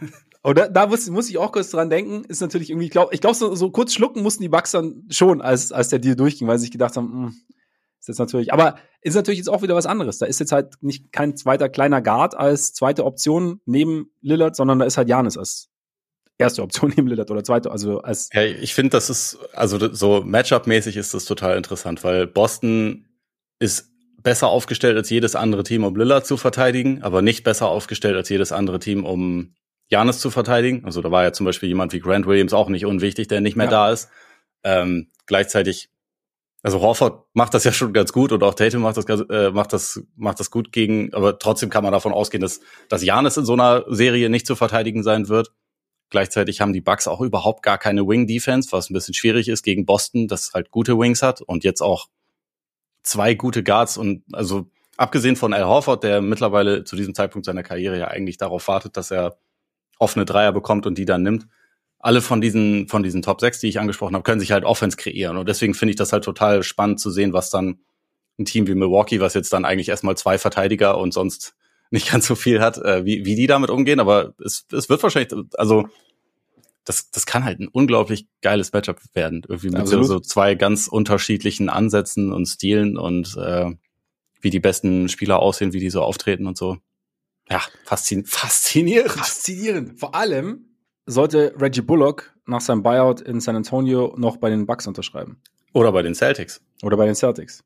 Und 0.42 0.56
da, 0.56 0.68
da 0.68 0.86
muss, 0.86 1.08
muss 1.10 1.28
ich 1.28 1.36
auch 1.36 1.52
kurz 1.52 1.70
dran 1.70 1.90
denken, 1.90 2.24
ist 2.24 2.40
natürlich 2.40 2.70
irgendwie, 2.70 2.86
ich 2.86 2.90
glaube, 2.90 3.12
ich 3.12 3.20
glaub, 3.20 3.34
so, 3.34 3.54
so 3.54 3.70
kurz 3.70 3.92
schlucken 3.92 4.22
mussten 4.22 4.42
die 4.42 4.48
Bugs 4.48 4.70
dann 4.70 5.04
schon, 5.10 5.42
als, 5.42 5.70
als 5.70 5.90
der 5.90 5.98
Deal 5.98 6.16
durchging, 6.16 6.48
weil 6.48 6.56
sie 6.56 6.62
sich 6.62 6.70
gedacht 6.70 6.96
haben, 6.96 7.10
mh, 7.10 7.26
hm, 7.26 7.34
ist 8.00 8.08
jetzt 8.08 8.18
natürlich, 8.18 8.50
aber 8.50 8.76
ist 9.02 9.14
natürlich 9.14 9.38
jetzt 9.38 9.50
auch 9.50 9.60
wieder 9.60 9.74
was 9.74 9.84
anderes. 9.84 10.16
Da 10.16 10.24
ist 10.24 10.40
jetzt 10.40 10.52
halt 10.52 10.74
nicht 10.80 11.12
kein 11.12 11.36
zweiter 11.36 11.68
kleiner 11.68 12.00
Guard 12.00 12.34
als 12.34 12.72
zweite 12.72 13.04
Option 13.04 13.60
neben 13.66 14.10
Lillard, 14.22 14.56
sondern 14.56 14.78
da 14.78 14.86
ist 14.86 14.96
halt 14.96 15.10
Janis 15.10 15.36
als 15.36 15.68
erste 16.40 16.62
Option 16.62 16.90
neben 16.96 17.06
Lillard 17.06 17.30
oder 17.30 17.44
zweite, 17.44 17.70
also 17.70 18.00
als. 18.00 18.28
Ja, 18.32 18.42
ich 18.42 18.74
finde, 18.74 18.90
das 18.90 19.10
ist, 19.10 19.38
also 19.52 19.92
so 19.92 20.22
Matchup-mäßig 20.24 20.96
ist 20.96 21.14
das 21.14 21.24
total 21.24 21.56
interessant, 21.56 22.02
weil 22.02 22.26
Boston 22.26 23.06
ist 23.58 23.90
besser 24.22 24.48
aufgestellt 24.48 24.96
als 24.96 25.10
jedes 25.10 25.34
andere 25.34 25.62
Team, 25.62 25.84
um 25.84 25.96
Lillard 25.96 26.26
zu 26.26 26.36
verteidigen, 26.36 27.02
aber 27.02 27.22
nicht 27.22 27.44
besser 27.44 27.68
aufgestellt 27.68 28.16
als 28.16 28.28
jedes 28.28 28.52
andere 28.52 28.78
Team, 28.78 29.04
um 29.04 29.54
Janis 29.88 30.20
zu 30.20 30.30
verteidigen. 30.30 30.84
Also 30.84 31.00
da 31.00 31.10
war 31.10 31.24
ja 31.24 31.32
zum 31.32 31.46
Beispiel 31.46 31.68
jemand 31.68 31.92
wie 31.92 32.00
Grant 32.00 32.26
Williams 32.26 32.52
auch 32.52 32.68
nicht 32.68 32.86
unwichtig, 32.86 33.28
der 33.28 33.40
nicht 33.40 33.56
mehr 33.56 33.66
ja. 33.66 33.70
da 33.70 33.90
ist. 33.90 34.08
Ähm, 34.62 35.08
gleichzeitig, 35.26 35.90
also 36.62 36.80
Horford 36.80 37.24
macht 37.32 37.54
das 37.54 37.64
ja 37.64 37.72
schon 37.72 37.92
ganz 37.92 38.12
gut 38.12 38.32
und 38.32 38.42
auch 38.42 38.54
Tatum 38.54 38.82
macht 38.82 38.96
das, 38.96 39.06
äh, 39.06 39.50
macht 39.50 39.72
das, 39.72 40.02
macht 40.16 40.38
das 40.38 40.50
gut 40.50 40.72
gegen, 40.72 41.12
aber 41.14 41.38
trotzdem 41.38 41.70
kann 41.70 41.82
man 41.82 41.92
davon 41.92 42.12
ausgehen, 42.12 42.42
dass, 42.42 42.60
dass 42.88 43.02
Janis 43.02 43.36
in 43.36 43.44
so 43.44 43.54
einer 43.54 43.84
Serie 43.88 44.28
nicht 44.28 44.46
zu 44.46 44.54
verteidigen 44.54 45.02
sein 45.02 45.28
wird. 45.28 45.52
Gleichzeitig 46.10 46.60
haben 46.60 46.72
die 46.72 46.80
Bucks 46.80 47.08
auch 47.08 47.20
überhaupt 47.20 47.62
gar 47.62 47.78
keine 47.78 48.06
Wing 48.06 48.26
Defense, 48.26 48.72
was 48.72 48.90
ein 48.90 48.94
bisschen 48.94 49.14
schwierig 49.14 49.48
ist 49.48 49.62
gegen 49.62 49.86
Boston, 49.86 50.28
das 50.28 50.52
halt 50.52 50.70
gute 50.70 50.98
Wings 50.98 51.22
hat 51.22 51.40
und 51.40 51.64
jetzt 51.64 51.80
auch 51.80 52.08
zwei 53.02 53.34
gute 53.34 53.62
Guards 53.62 53.96
und 53.96 54.24
also 54.32 54.66
abgesehen 54.96 55.36
von 55.36 55.54
Al 55.54 55.64
Horford, 55.64 56.04
der 56.04 56.20
mittlerweile 56.20 56.84
zu 56.84 56.96
diesem 56.96 57.14
Zeitpunkt 57.14 57.46
seiner 57.46 57.62
Karriere 57.62 57.98
ja 57.98 58.08
eigentlich 58.08 58.36
darauf 58.36 58.68
wartet, 58.68 58.96
dass 58.96 59.10
er 59.10 59.38
offene 59.98 60.24
Dreier 60.24 60.52
bekommt 60.52 60.86
und 60.86 60.98
die 60.98 61.06
dann 61.06 61.22
nimmt. 61.22 61.46
Alle 61.98 62.20
von 62.20 62.40
diesen, 62.40 62.88
von 62.88 63.02
diesen 63.02 63.22
Top 63.22 63.40
6, 63.40 63.60
die 63.60 63.68
ich 63.68 63.78
angesprochen 63.78 64.14
habe, 64.14 64.22
können 64.22 64.40
sich 64.40 64.52
halt 64.52 64.64
Offense 64.64 64.96
kreieren. 64.96 65.36
Und 65.36 65.48
deswegen 65.48 65.74
finde 65.74 65.90
ich 65.90 65.96
das 65.96 66.12
halt 66.12 66.24
total 66.24 66.62
spannend 66.62 66.98
zu 66.98 67.10
sehen, 67.10 67.32
was 67.32 67.50
dann 67.50 67.80
ein 68.38 68.46
Team 68.46 68.66
wie 68.66 68.74
Milwaukee, 68.74 69.20
was 69.20 69.34
jetzt 69.34 69.52
dann 69.52 69.64
eigentlich 69.64 69.90
erstmal 69.90 70.16
zwei 70.16 70.38
Verteidiger 70.38 70.98
und 70.98 71.12
sonst 71.12 71.54
nicht 71.90 72.10
ganz 72.10 72.26
so 72.26 72.34
viel 72.34 72.60
hat, 72.60 72.78
äh, 72.78 73.04
wie, 73.04 73.24
wie 73.24 73.34
die 73.34 73.46
damit 73.46 73.70
umgehen. 73.70 74.00
Aber 74.00 74.34
es, 74.44 74.66
es 74.72 74.88
wird 74.88 75.02
wahrscheinlich, 75.02 75.32
also 75.56 75.88
das, 76.84 77.10
das 77.10 77.26
kann 77.26 77.44
halt 77.44 77.60
ein 77.60 77.68
unglaublich 77.68 78.26
geiles 78.42 78.72
Matchup 78.72 79.00
werden. 79.12 79.42
Irgendwie 79.48 79.70
mit 79.70 79.86
so, 79.86 80.02
so 80.02 80.20
zwei 80.20 80.54
ganz 80.54 80.88
unterschiedlichen 80.88 81.68
Ansätzen 81.68 82.32
und 82.32 82.46
Stilen 82.46 82.96
und 82.96 83.36
äh, 83.36 83.70
wie 84.40 84.50
die 84.50 84.60
besten 84.60 85.08
Spieler 85.08 85.40
aussehen, 85.40 85.72
wie 85.72 85.80
die 85.80 85.90
so 85.90 86.02
auftreten 86.02 86.46
und 86.46 86.56
so. 86.56 86.78
Ja, 87.50 87.60
faszin 87.84 88.24
faszinierend. 88.24 89.12
Faszinierend. 89.12 89.98
Vor 89.98 90.14
allem 90.14 90.66
sollte 91.06 91.54
Reggie 91.58 91.82
Bullock 91.82 92.32
nach 92.46 92.60
seinem 92.60 92.82
Buyout 92.82 93.20
in 93.20 93.40
San 93.40 93.56
Antonio 93.56 94.14
noch 94.16 94.36
bei 94.36 94.50
den 94.50 94.66
Bucks 94.66 94.86
unterschreiben. 94.86 95.42
Oder 95.72 95.92
bei 95.92 96.02
den 96.02 96.14
Celtics. 96.14 96.60
Oder 96.82 96.96
bei 96.96 97.06
den 97.06 97.14
Celtics. 97.14 97.64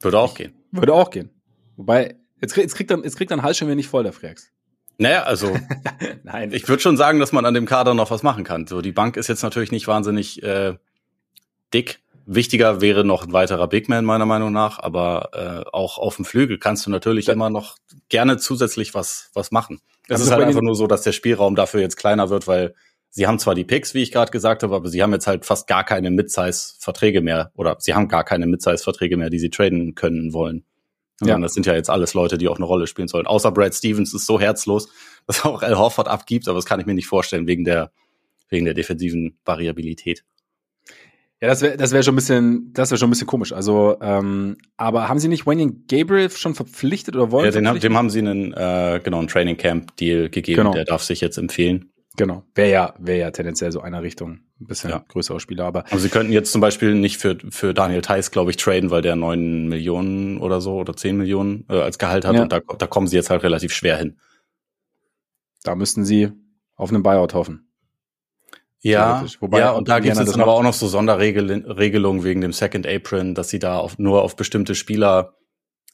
Würde 0.00 0.18
auch 0.18 0.34
gehen. 0.34 0.54
Würde 0.70 0.94
auch 0.94 1.10
gehen. 1.10 1.30
Wobei, 1.76 2.16
jetzt, 2.40 2.56
jetzt 2.56 2.74
kriegt 2.74 2.90
dann, 2.90 3.02
jetzt 3.02 3.16
kriegt 3.16 3.30
dann 3.30 3.42
Hals 3.42 3.58
schon 3.58 3.68
wieder 3.68 3.76
nicht 3.76 3.88
voll, 3.88 4.02
der 4.02 4.12
Freaks. 4.12 4.50
Naja, 4.98 5.22
also 5.22 5.56
Nein. 6.24 6.52
ich 6.52 6.68
würde 6.68 6.82
schon 6.82 6.96
sagen, 6.96 7.20
dass 7.20 7.32
man 7.32 7.44
an 7.44 7.54
dem 7.54 7.66
Kader 7.66 7.94
noch 7.94 8.10
was 8.10 8.22
machen 8.22 8.44
kann. 8.44 8.66
So, 8.66 8.80
die 8.80 8.92
Bank 8.92 9.16
ist 9.16 9.28
jetzt 9.28 9.42
natürlich 9.42 9.70
nicht 9.70 9.86
wahnsinnig 9.86 10.42
äh, 10.42 10.74
dick. 11.72 12.00
Wichtiger 12.30 12.82
wäre 12.82 13.04
noch 13.04 13.24
ein 13.24 13.32
weiterer 13.32 13.68
Big 13.68 13.88
Man 13.88 14.04
meiner 14.04 14.26
Meinung 14.26 14.52
nach, 14.52 14.78
aber 14.78 15.30
äh, 15.32 15.70
auch 15.72 15.96
auf 15.96 16.16
dem 16.16 16.26
Flügel 16.26 16.58
kannst 16.58 16.84
du 16.84 16.90
natürlich 16.90 17.28
ja. 17.28 17.32
immer 17.32 17.48
noch 17.48 17.78
gerne 18.10 18.36
zusätzlich 18.36 18.92
was 18.92 19.30
was 19.32 19.50
machen. 19.50 19.80
Es 20.08 20.20
ist 20.20 20.30
halt 20.30 20.44
einfach 20.44 20.60
nur 20.60 20.74
so, 20.74 20.86
dass 20.86 21.02
der 21.02 21.12
Spielraum 21.12 21.54
dafür 21.54 21.80
jetzt 21.80 21.96
kleiner 21.96 22.28
wird, 22.28 22.46
weil 22.46 22.74
sie 23.08 23.26
haben 23.26 23.38
zwar 23.38 23.54
die 23.54 23.64
Picks, 23.64 23.94
wie 23.94 24.02
ich 24.02 24.12
gerade 24.12 24.30
gesagt 24.30 24.62
habe, 24.62 24.74
aber 24.74 24.88
sie 24.88 25.02
haben 25.02 25.12
jetzt 25.12 25.26
halt 25.26 25.46
fast 25.46 25.66
gar 25.66 25.84
keine 25.84 26.10
Mid-Size-Verträge 26.10 27.22
mehr 27.22 27.50
oder 27.56 27.76
sie 27.78 27.94
haben 27.94 28.08
gar 28.08 28.24
keine 28.24 28.46
Mid-Size-Verträge 28.46 29.16
mehr, 29.16 29.30
die 29.30 29.38
sie 29.38 29.50
traden 29.50 29.94
können 29.94 30.32
wollen. 30.32 30.64
Ja. 31.20 31.38
das 31.38 31.54
sind 31.54 31.66
ja 31.66 31.74
jetzt 31.74 31.90
alles 31.90 32.14
Leute, 32.14 32.38
die 32.38 32.48
auch 32.48 32.56
eine 32.56 32.64
Rolle 32.64 32.86
spielen 32.86 33.08
sollen. 33.08 33.26
Außer 33.26 33.50
Brad 33.50 33.74
Stevens 33.74 34.14
ist 34.14 34.26
so 34.26 34.38
herzlos, 34.38 34.88
dass 35.26 35.44
er 35.44 35.46
auch 35.46 35.62
Al 35.62 35.76
Horford 35.76 36.08
abgibt, 36.08 36.48
aber 36.48 36.56
das 36.56 36.64
kann 36.64 36.80
ich 36.80 36.86
mir 36.86 36.94
nicht 36.94 37.08
vorstellen 37.08 37.46
wegen 37.46 37.64
der 37.64 37.90
wegen 38.50 38.64
der 38.64 38.74
defensiven 38.74 39.36
Variabilität. 39.44 40.24
Ja, 41.40 41.46
das 41.48 41.62
wäre 41.62 41.76
das 41.76 41.92
wär 41.92 42.02
schon 42.02 42.14
ein 42.14 42.16
bisschen, 42.16 42.72
das 42.72 42.90
wäre 42.90 42.98
schon 42.98 43.08
ein 43.08 43.10
bisschen 43.10 43.28
komisch. 43.28 43.52
Also, 43.52 43.96
ähm, 44.00 44.56
aber 44.76 45.08
haben 45.08 45.20
Sie 45.20 45.28
nicht 45.28 45.46
Wayne 45.46 45.72
Gabriel 45.88 46.30
schon 46.30 46.56
verpflichtet 46.56 47.14
oder 47.14 47.30
wollen? 47.30 47.44
Ja, 47.44 47.72
den, 47.72 47.80
dem 47.80 47.96
haben 47.96 48.10
Sie 48.10 48.18
einen, 48.18 48.52
äh, 48.54 49.00
genau, 49.04 49.18
einen 49.18 49.28
Training 49.28 49.56
Camp 49.56 49.96
Deal 49.96 50.30
gegeben. 50.30 50.56
Genau. 50.56 50.72
Der 50.72 50.84
darf 50.84 51.02
sich 51.02 51.20
jetzt 51.20 51.36
empfehlen. 51.36 51.92
Genau. 52.18 52.42
Wäre 52.56 52.70
ja, 52.70 52.94
wäre 52.98 53.20
ja 53.20 53.30
tendenziell 53.30 53.70
so 53.70 53.80
einer 53.80 54.02
Richtung. 54.02 54.40
Ein 54.60 54.66
bisschen 54.66 54.90
ja. 54.90 55.04
größerer 55.06 55.38
Spieler, 55.38 55.66
aber. 55.66 55.84
Also 55.84 55.98
Sie 55.98 56.08
könnten 56.08 56.32
jetzt 56.32 56.50
zum 56.50 56.60
Beispiel 56.60 56.94
nicht 56.94 57.18
für, 57.18 57.38
für 57.48 57.72
Daniel 57.72 58.02
Theiss, 58.02 58.32
glaube 58.32 58.50
ich, 58.50 58.56
traden, 58.56 58.90
weil 58.90 59.02
der 59.02 59.14
neun 59.14 59.68
Millionen 59.68 60.38
oder 60.38 60.60
so 60.60 60.74
oder 60.78 60.96
zehn 60.96 61.16
Millionen 61.16 61.64
äh, 61.70 61.80
als 61.80 61.96
Gehalt 61.96 62.24
hat 62.24 62.34
ja. 62.34 62.42
und 62.42 62.52
da, 62.52 62.58
da 62.58 62.86
kommen 62.88 63.06
Sie 63.06 63.14
jetzt 63.14 63.30
halt 63.30 63.44
relativ 63.44 63.72
schwer 63.72 63.96
hin. 63.96 64.18
Da 65.62 65.76
müssten 65.76 66.04
Sie 66.04 66.32
auf 66.74 66.90
einen 66.90 67.04
Buyout 67.04 67.34
hoffen. 67.34 67.68
Ja, 68.80 69.24
Wobei, 69.38 69.60
ja, 69.60 69.70
und 69.72 69.88
da 69.88 70.00
gibt 70.00 70.16
es 70.16 70.30
dann 70.30 70.40
aber 70.40 70.54
auch 70.54 70.62
noch 70.62 70.74
so 70.74 70.88
Sonderregelungen 70.88 72.24
wegen 72.24 72.40
dem 72.40 72.52
Second 72.52 72.86
Apron, 72.86 73.34
dass 73.34 73.48
sie 73.48 73.58
da 73.60 73.78
auf, 73.78 73.98
nur 73.98 74.22
auf 74.22 74.34
bestimmte 74.34 74.74
Spieler, 74.74 75.34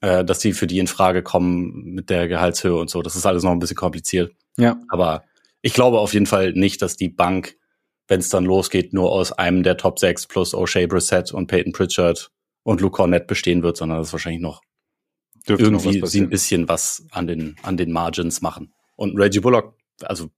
äh, 0.01 0.25
dass 0.25 0.41
sie 0.41 0.55
für 0.55 0.67
die 0.67 0.79
in 0.79 0.87
Frage 0.87 1.23
kommen 1.23 1.95
mit 1.95 2.09
der 2.09 2.29
Gehaltshöhe 2.29 2.77
und 2.77 2.89
so. 2.89 3.03
Das 3.03 3.17
ist 3.17 3.27
alles 3.27 3.43
noch 3.43 3.53
ein 3.53 3.59
bisschen 3.59 3.77
kompliziert. 3.77 4.33
Ja. 4.57 4.79
Aber 4.89 5.25
ich 5.65 5.73
glaube 5.73 5.99
auf 5.99 6.13
jeden 6.13 6.27
Fall 6.27 6.53
nicht, 6.53 6.83
dass 6.83 6.97
die 6.97 7.09
Bank, 7.09 7.57
wenn 8.07 8.21
es 8.21 8.29
dann 8.29 8.45
losgeht, 8.45 8.93
nur 8.93 9.11
aus 9.11 9.33
einem 9.33 9.63
der 9.63 9.79
Top 9.79 9.99
6 9.99 10.27
plus 10.27 10.55
O'Shea 10.55 10.87
Brissett 10.87 11.33
und 11.33 11.47
Peyton 11.47 11.73
Pritchard 11.73 12.31
und 12.65 12.83
Luke 12.83 12.97
Cornett 12.97 13.27
bestehen 13.27 13.63
wird, 13.63 13.79
sondern 13.79 13.99
das 13.99 14.13
wahrscheinlich 14.13 14.43
noch 14.43 14.61
Dürfte 15.49 15.65
irgendwie 15.65 16.01
noch 16.01 16.07
sie 16.07 16.21
ein 16.21 16.29
bisschen 16.29 16.69
was 16.69 17.07
an 17.13 17.27
den, 17.27 17.57
an 17.63 17.79
den 17.79 17.93
Margins 17.93 18.43
machen. 18.43 18.75
Und 18.97 19.19
Reggie 19.19 19.41
Bullock, 19.41 19.75
also 20.03 20.29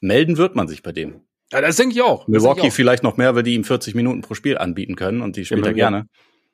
melden 0.00 0.36
wird 0.36 0.56
man 0.56 0.66
sich 0.66 0.82
bei 0.82 0.90
dem. 0.90 1.20
Ja, 1.52 1.60
das 1.60 1.76
denke 1.76 1.94
ich 1.94 2.02
auch. 2.02 2.26
Milwaukee 2.26 2.66
ich 2.66 2.72
auch. 2.72 2.74
vielleicht 2.74 3.04
noch 3.04 3.16
mehr, 3.16 3.36
weil 3.36 3.44
die 3.44 3.54
ihm 3.54 3.62
40 3.62 3.94
Minuten 3.94 4.22
pro 4.22 4.34
Spiel 4.34 4.58
anbieten 4.58 4.96
können 4.96 5.20
und 5.22 5.36
die 5.36 5.44
spielt 5.44 5.64
er 5.64 5.74
gerne. 5.74 6.06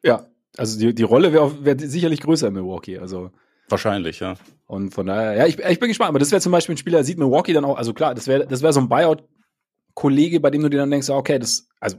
Ja, 0.03 0.27
also 0.59 0.79
die, 0.79 0.95
die 0.95 1.03
Rolle 1.03 1.33
wäre 1.33 1.65
wär 1.65 1.79
sicherlich 1.79 2.21
größer 2.21 2.49
in 2.49 2.55
Milwaukee. 2.55 2.99
Also 2.99 3.31
Wahrscheinlich, 3.71 4.21
ja. 4.21 4.35
Und 4.67 4.91
von 4.91 5.07
daher, 5.07 5.35
ja, 5.35 5.47
ich, 5.47 5.59
ich 5.59 5.79
bin 5.79 5.89
gespannt. 5.89 6.09
Aber 6.09 6.19
das 6.19 6.33
wäre 6.33 6.41
zum 6.41 6.53
Beispiel 6.53 6.75
ein 6.75 6.79
Spieler, 6.79 7.05
sieht 7.05 7.19
Milwaukee 7.19 7.53
dann 7.53 7.65
auch, 7.65 7.77
also 7.77 7.95
klar, 7.95 8.15
das 8.15 8.27
wäre 8.27 8.47
das 8.47 8.63
wäre 8.63 8.73
so 8.73 8.81
ein 8.81 8.89
Buyout-Kollege, 8.89 10.41
bei 10.41 10.51
dem 10.51 10.63
du 10.63 10.69
dir 10.69 10.79
dann 10.79 10.91
denkst, 10.91 11.09
okay, 11.09 11.39
das, 11.39 11.69
also 11.81 11.99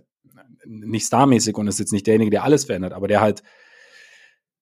nicht 0.65 1.06
starmäßig 1.06 1.56
und 1.56 1.67
ist 1.67 1.80
jetzt 1.80 1.93
nicht 1.93 2.08
derjenige, 2.08 2.32
der 2.32 2.43
alles 2.43 2.65
verändert, 2.65 2.93
aber 2.93 3.08
der 3.08 3.21
halt 3.21 3.41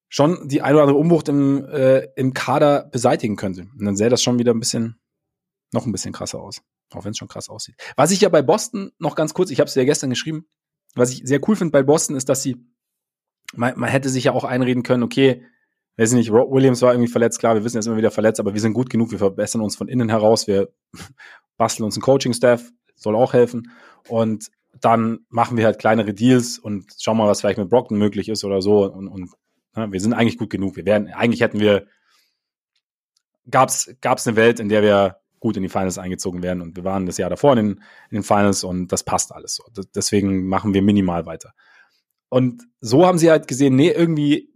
schon 0.07 0.47
die 0.47 0.61
ein 0.61 0.73
oder 0.73 0.83
andere 0.83 0.99
Umwucht 0.99 1.29
im, 1.29 1.65
äh, 1.65 2.07
im 2.15 2.33
Kader 2.33 2.87
beseitigen 2.91 3.35
könnte. 3.35 3.67
Und 3.77 3.85
dann 3.85 3.95
sähe 3.95 4.09
das 4.09 4.21
schon 4.21 4.37
wieder 4.37 4.53
ein 4.53 4.59
bisschen, 4.59 4.99
noch 5.73 5.85
ein 5.85 5.91
bisschen 5.91 6.13
krasser 6.13 6.39
aus. 6.39 6.61
Auch 6.93 7.03
wenn 7.03 7.11
es 7.11 7.17
schon 7.17 7.27
krass 7.27 7.49
aussieht. 7.49 7.75
Was 7.95 8.11
ich 8.11 8.21
ja 8.21 8.29
bei 8.29 8.43
Boston 8.43 8.91
noch 8.99 9.15
ganz 9.15 9.33
kurz, 9.33 9.49
ich 9.49 9.59
habe 9.59 9.67
es 9.67 9.75
ja 9.75 9.83
gestern 9.83 10.11
geschrieben, 10.11 10.45
was 10.93 11.11
ich 11.11 11.21
sehr 11.25 11.41
cool 11.47 11.55
finde 11.55 11.71
bei 11.71 11.83
Boston 11.83 12.15
ist, 12.15 12.29
dass 12.29 12.43
sie, 12.43 12.57
man, 13.53 13.77
man 13.77 13.89
hätte 13.89 14.09
sich 14.09 14.25
ja 14.25 14.31
auch 14.31 14.43
einreden 14.43 14.83
können, 14.83 15.03
okay, 15.03 15.43
weiß 15.97 16.13
nicht, 16.13 16.31
Rob 16.31 16.51
Williams 16.51 16.81
war 16.81 16.93
irgendwie 16.93 17.11
verletzt, 17.11 17.39
klar, 17.39 17.55
wir 17.55 17.63
wissen, 17.63 17.77
er 17.77 17.79
ist 17.79 17.87
immer 17.87 17.97
wieder 17.97 18.11
verletzt, 18.11 18.39
aber 18.39 18.53
wir 18.53 18.61
sind 18.61 18.73
gut 18.73 18.89
genug, 18.89 19.11
wir 19.11 19.17
verbessern 19.17 19.61
uns 19.61 19.75
von 19.75 19.87
innen 19.87 20.09
heraus, 20.09 20.47
wir 20.47 20.69
basteln 21.57 21.85
uns 21.85 21.95
einen 21.95 22.03
Coaching-Staff, 22.03 22.69
soll 22.95 23.15
auch 23.15 23.33
helfen. 23.33 23.71
Und 24.07 24.49
dann 24.81 25.19
machen 25.29 25.57
wir 25.57 25.65
halt 25.65 25.79
kleinere 25.79 26.13
Deals 26.13 26.59
und 26.59 26.85
schauen 26.99 27.17
mal, 27.17 27.27
was 27.27 27.41
vielleicht 27.41 27.57
mit 27.57 27.69
Brockton 27.69 27.97
möglich 27.97 28.29
ist 28.29 28.43
oder 28.43 28.61
so. 28.61 28.91
Und, 28.91 29.07
und 29.07 29.31
ja, 29.75 29.91
wir 29.91 29.99
sind 29.99 30.13
eigentlich 30.13 30.37
gut 30.37 30.49
genug. 30.49 30.75
Wir 30.75 30.85
werden, 30.85 31.07
eigentlich 31.09 31.41
hätten 31.41 31.59
wir, 31.59 31.87
gab's, 33.49 33.89
gab's 34.01 34.27
eine 34.27 34.35
Welt, 34.35 34.59
in 34.59 34.69
der 34.69 34.81
wir 34.81 35.17
gut 35.39 35.57
in 35.57 35.63
die 35.63 35.69
Finals 35.69 35.97
eingezogen 35.97 36.41
werden 36.41 36.61
und 36.61 36.75
wir 36.75 36.83
waren 36.83 37.05
das 37.05 37.17
Jahr 37.17 37.29
davor 37.29 37.55
in 37.55 37.57
den, 37.57 37.83
in 38.09 38.17
den 38.17 38.23
Finals 38.23 38.63
und 38.63 38.91
das 38.91 39.03
passt 39.03 39.31
alles 39.31 39.55
so. 39.55 39.63
deswegen 39.93 40.47
machen 40.47 40.73
wir 40.73 40.81
minimal 40.81 41.25
weiter. 41.27 41.53
Und 42.29 42.63
so 42.81 43.05
haben 43.05 43.19
sie 43.19 43.29
halt 43.29 43.47
gesehen, 43.47 43.75
nee, 43.75 43.91
irgendwie 43.91 44.49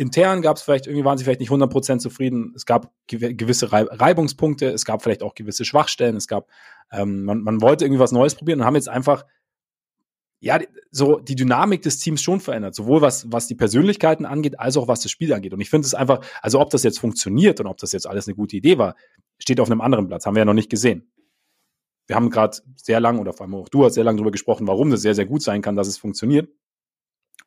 intern 0.00 0.40
gab 0.40 0.56
es 0.56 0.62
vielleicht, 0.62 0.86
irgendwie 0.86 1.04
waren 1.04 1.18
sie 1.18 1.24
vielleicht 1.24 1.40
nicht 1.40 1.50
100% 1.50 1.98
zufrieden. 1.98 2.54
Es 2.56 2.64
gab 2.64 2.90
gewisse 3.06 3.70
Reibungspunkte, 3.70 4.70
es 4.70 4.86
gab 4.86 5.02
vielleicht 5.02 5.22
auch 5.22 5.34
gewisse 5.34 5.66
Schwachstellen, 5.66 6.16
es 6.16 6.26
gab, 6.26 6.48
ähm, 6.90 7.24
man, 7.24 7.42
man 7.42 7.60
wollte 7.60 7.84
irgendwie 7.84 8.00
was 8.00 8.10
Neues 8.10 8.34
probieren 8.34 8.60
und 8.60 8.66
haben 8.66 8.76
jetzt 8.76 8.88
einfach 8.88 9.26
ja, 10.42 10.58
so 10.90 11.18
die 11.18 11.34
Dynamik 11.34 11.82
des 11.82 11.98
Teams 11.98 12.22
schon 12.22 12.40
verändert, 12.40 12.74
sowohl 12.74 13.02
was, 13.02 13.30
was 13.30 13.46
die 13.46 13.54
Persönlichkeiten 13.54 14.24
angeht, 14.24 14.58
als 14.58 14.78
auch 14.78 14.88
was 14.88 15.00
das 15.02 15.10
Spiel 15.10 15.34
angeht. 15.34 15.52
Und 15.52 15.60
ich 15.60 15.68
finde 15.68 15.84
es 15.84 15.92
einfach, 15.92 16.24
also 16.40 16.60
ob 16.60 16.70
das 16.70 16.82
jetzt 16.82 16.98
funktioniert 16.98 17.60
und 17.60 17.66
ob 17.66 17.76
das 17.76 17.92
jetzt 17.92 18.06
alles 18.06 18.26
eine 18.26 18.36
gute 18.36 18.56
Idee 18.56 18.78
war, 18.78 18.96
steht 19.38 19.60
auf 19.60 19.70
einem 19.70 19.82
anderen 19.82 20.08
Platz, 20.08 20.24
haben 20.24 20.34
wir 20.34 20.40
ja 20.40 20.46
noch 20.46 20.54
nicht 20.54 20.70
gesehen. 20.70 21.12
Wir 22.06 22.16
haben 22.16 22.30
gerade 22.30 22.56
sehr 22.76 23.00
lang, 23.00 23.18
oder 23.18 23.34
vor 23.34 23.44
allem 23.44 23.54
auch 23.54 23.68
du 23.68 23.84
hast 23.84 23.94
sehr 23.94 24.04
lange 24.04 24.16
darüber 24.16 24.30
gesprochen, 24.30 24.66
warum 24.66 24.90
das 24.90 25.02
sehr, 25.02 25.14
sehr 25.14 25.26
gut 25.26 25.42
sein 25.42 25.60
kann, 25.60 25.76
dass 25.76 25.88
es 25.88 25.98
funktioniert. 25.98 26.48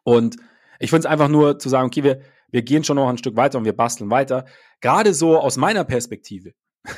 Und 0.03 0.37
ich 0.79 0.91
finde 0.91 1.07
es 1.07 1.11
einfach 1.11 1.29
nur 1.29 1.57
zu 1.57 1.69
sagen, 1.69 1.87
okay, 1.87 2.03
wir, 2.03 2.21
wir 2.53 2.61
gehen 2.61 2.83
schon 2.83 2.97
noch 2.97 3.09
ein 3.09 3.17
Stück 3.17 3.35
weiter 3.35 3.57
und 3.57 3.65
wir 3.65 3.75
basteln 3.75 4.11
weiter. 4.11 4.45
Gerade 4.79 5.15
so 5.15 5.39
aus 5.39 5.57
meiner 5.57 5.83
Perspektive, 5.83 6.53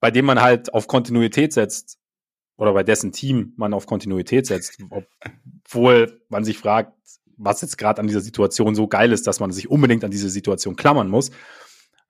bei 0.00 0.10
dem 0.10 0.26
man 0.26 0.40
halt 0.40 0.72
auf 0.74 0.86
Kontinuität 0.86 1.54
setzt, 1.54 1.98
oder 2.58 2.72
bei 2.72 2.82
dessen 2.82 3.12
Team 3.12 3.54
man 3.56 3.74
auf 3.74 3.86
Kontinuität 3.86 4.46
setzt, 4.46 4.78
obwohl 4.90 6.22
man 6.28 6.44
sich 6.44 6.58
fragt, 6.58 6.92
was 7.36 7.60
jetzt 7.62 7.76
gerade 7.78 8.00
an 8.00 8.06
dieser 8.06 8.20
Situation 8.20 8.74
so 8.74 8.86
geil 8.86 9.12
ist, 9.12 9.26
dass 9.26 9.40
man 9.40 9.50
sich 9.50 9.70
unbedingt 9.70 10.04
an 10.04 10.10
diese 10.10 10.30
Situation 10.30 10.76
klammern 10.76 11.08
muss. 11.08 11.30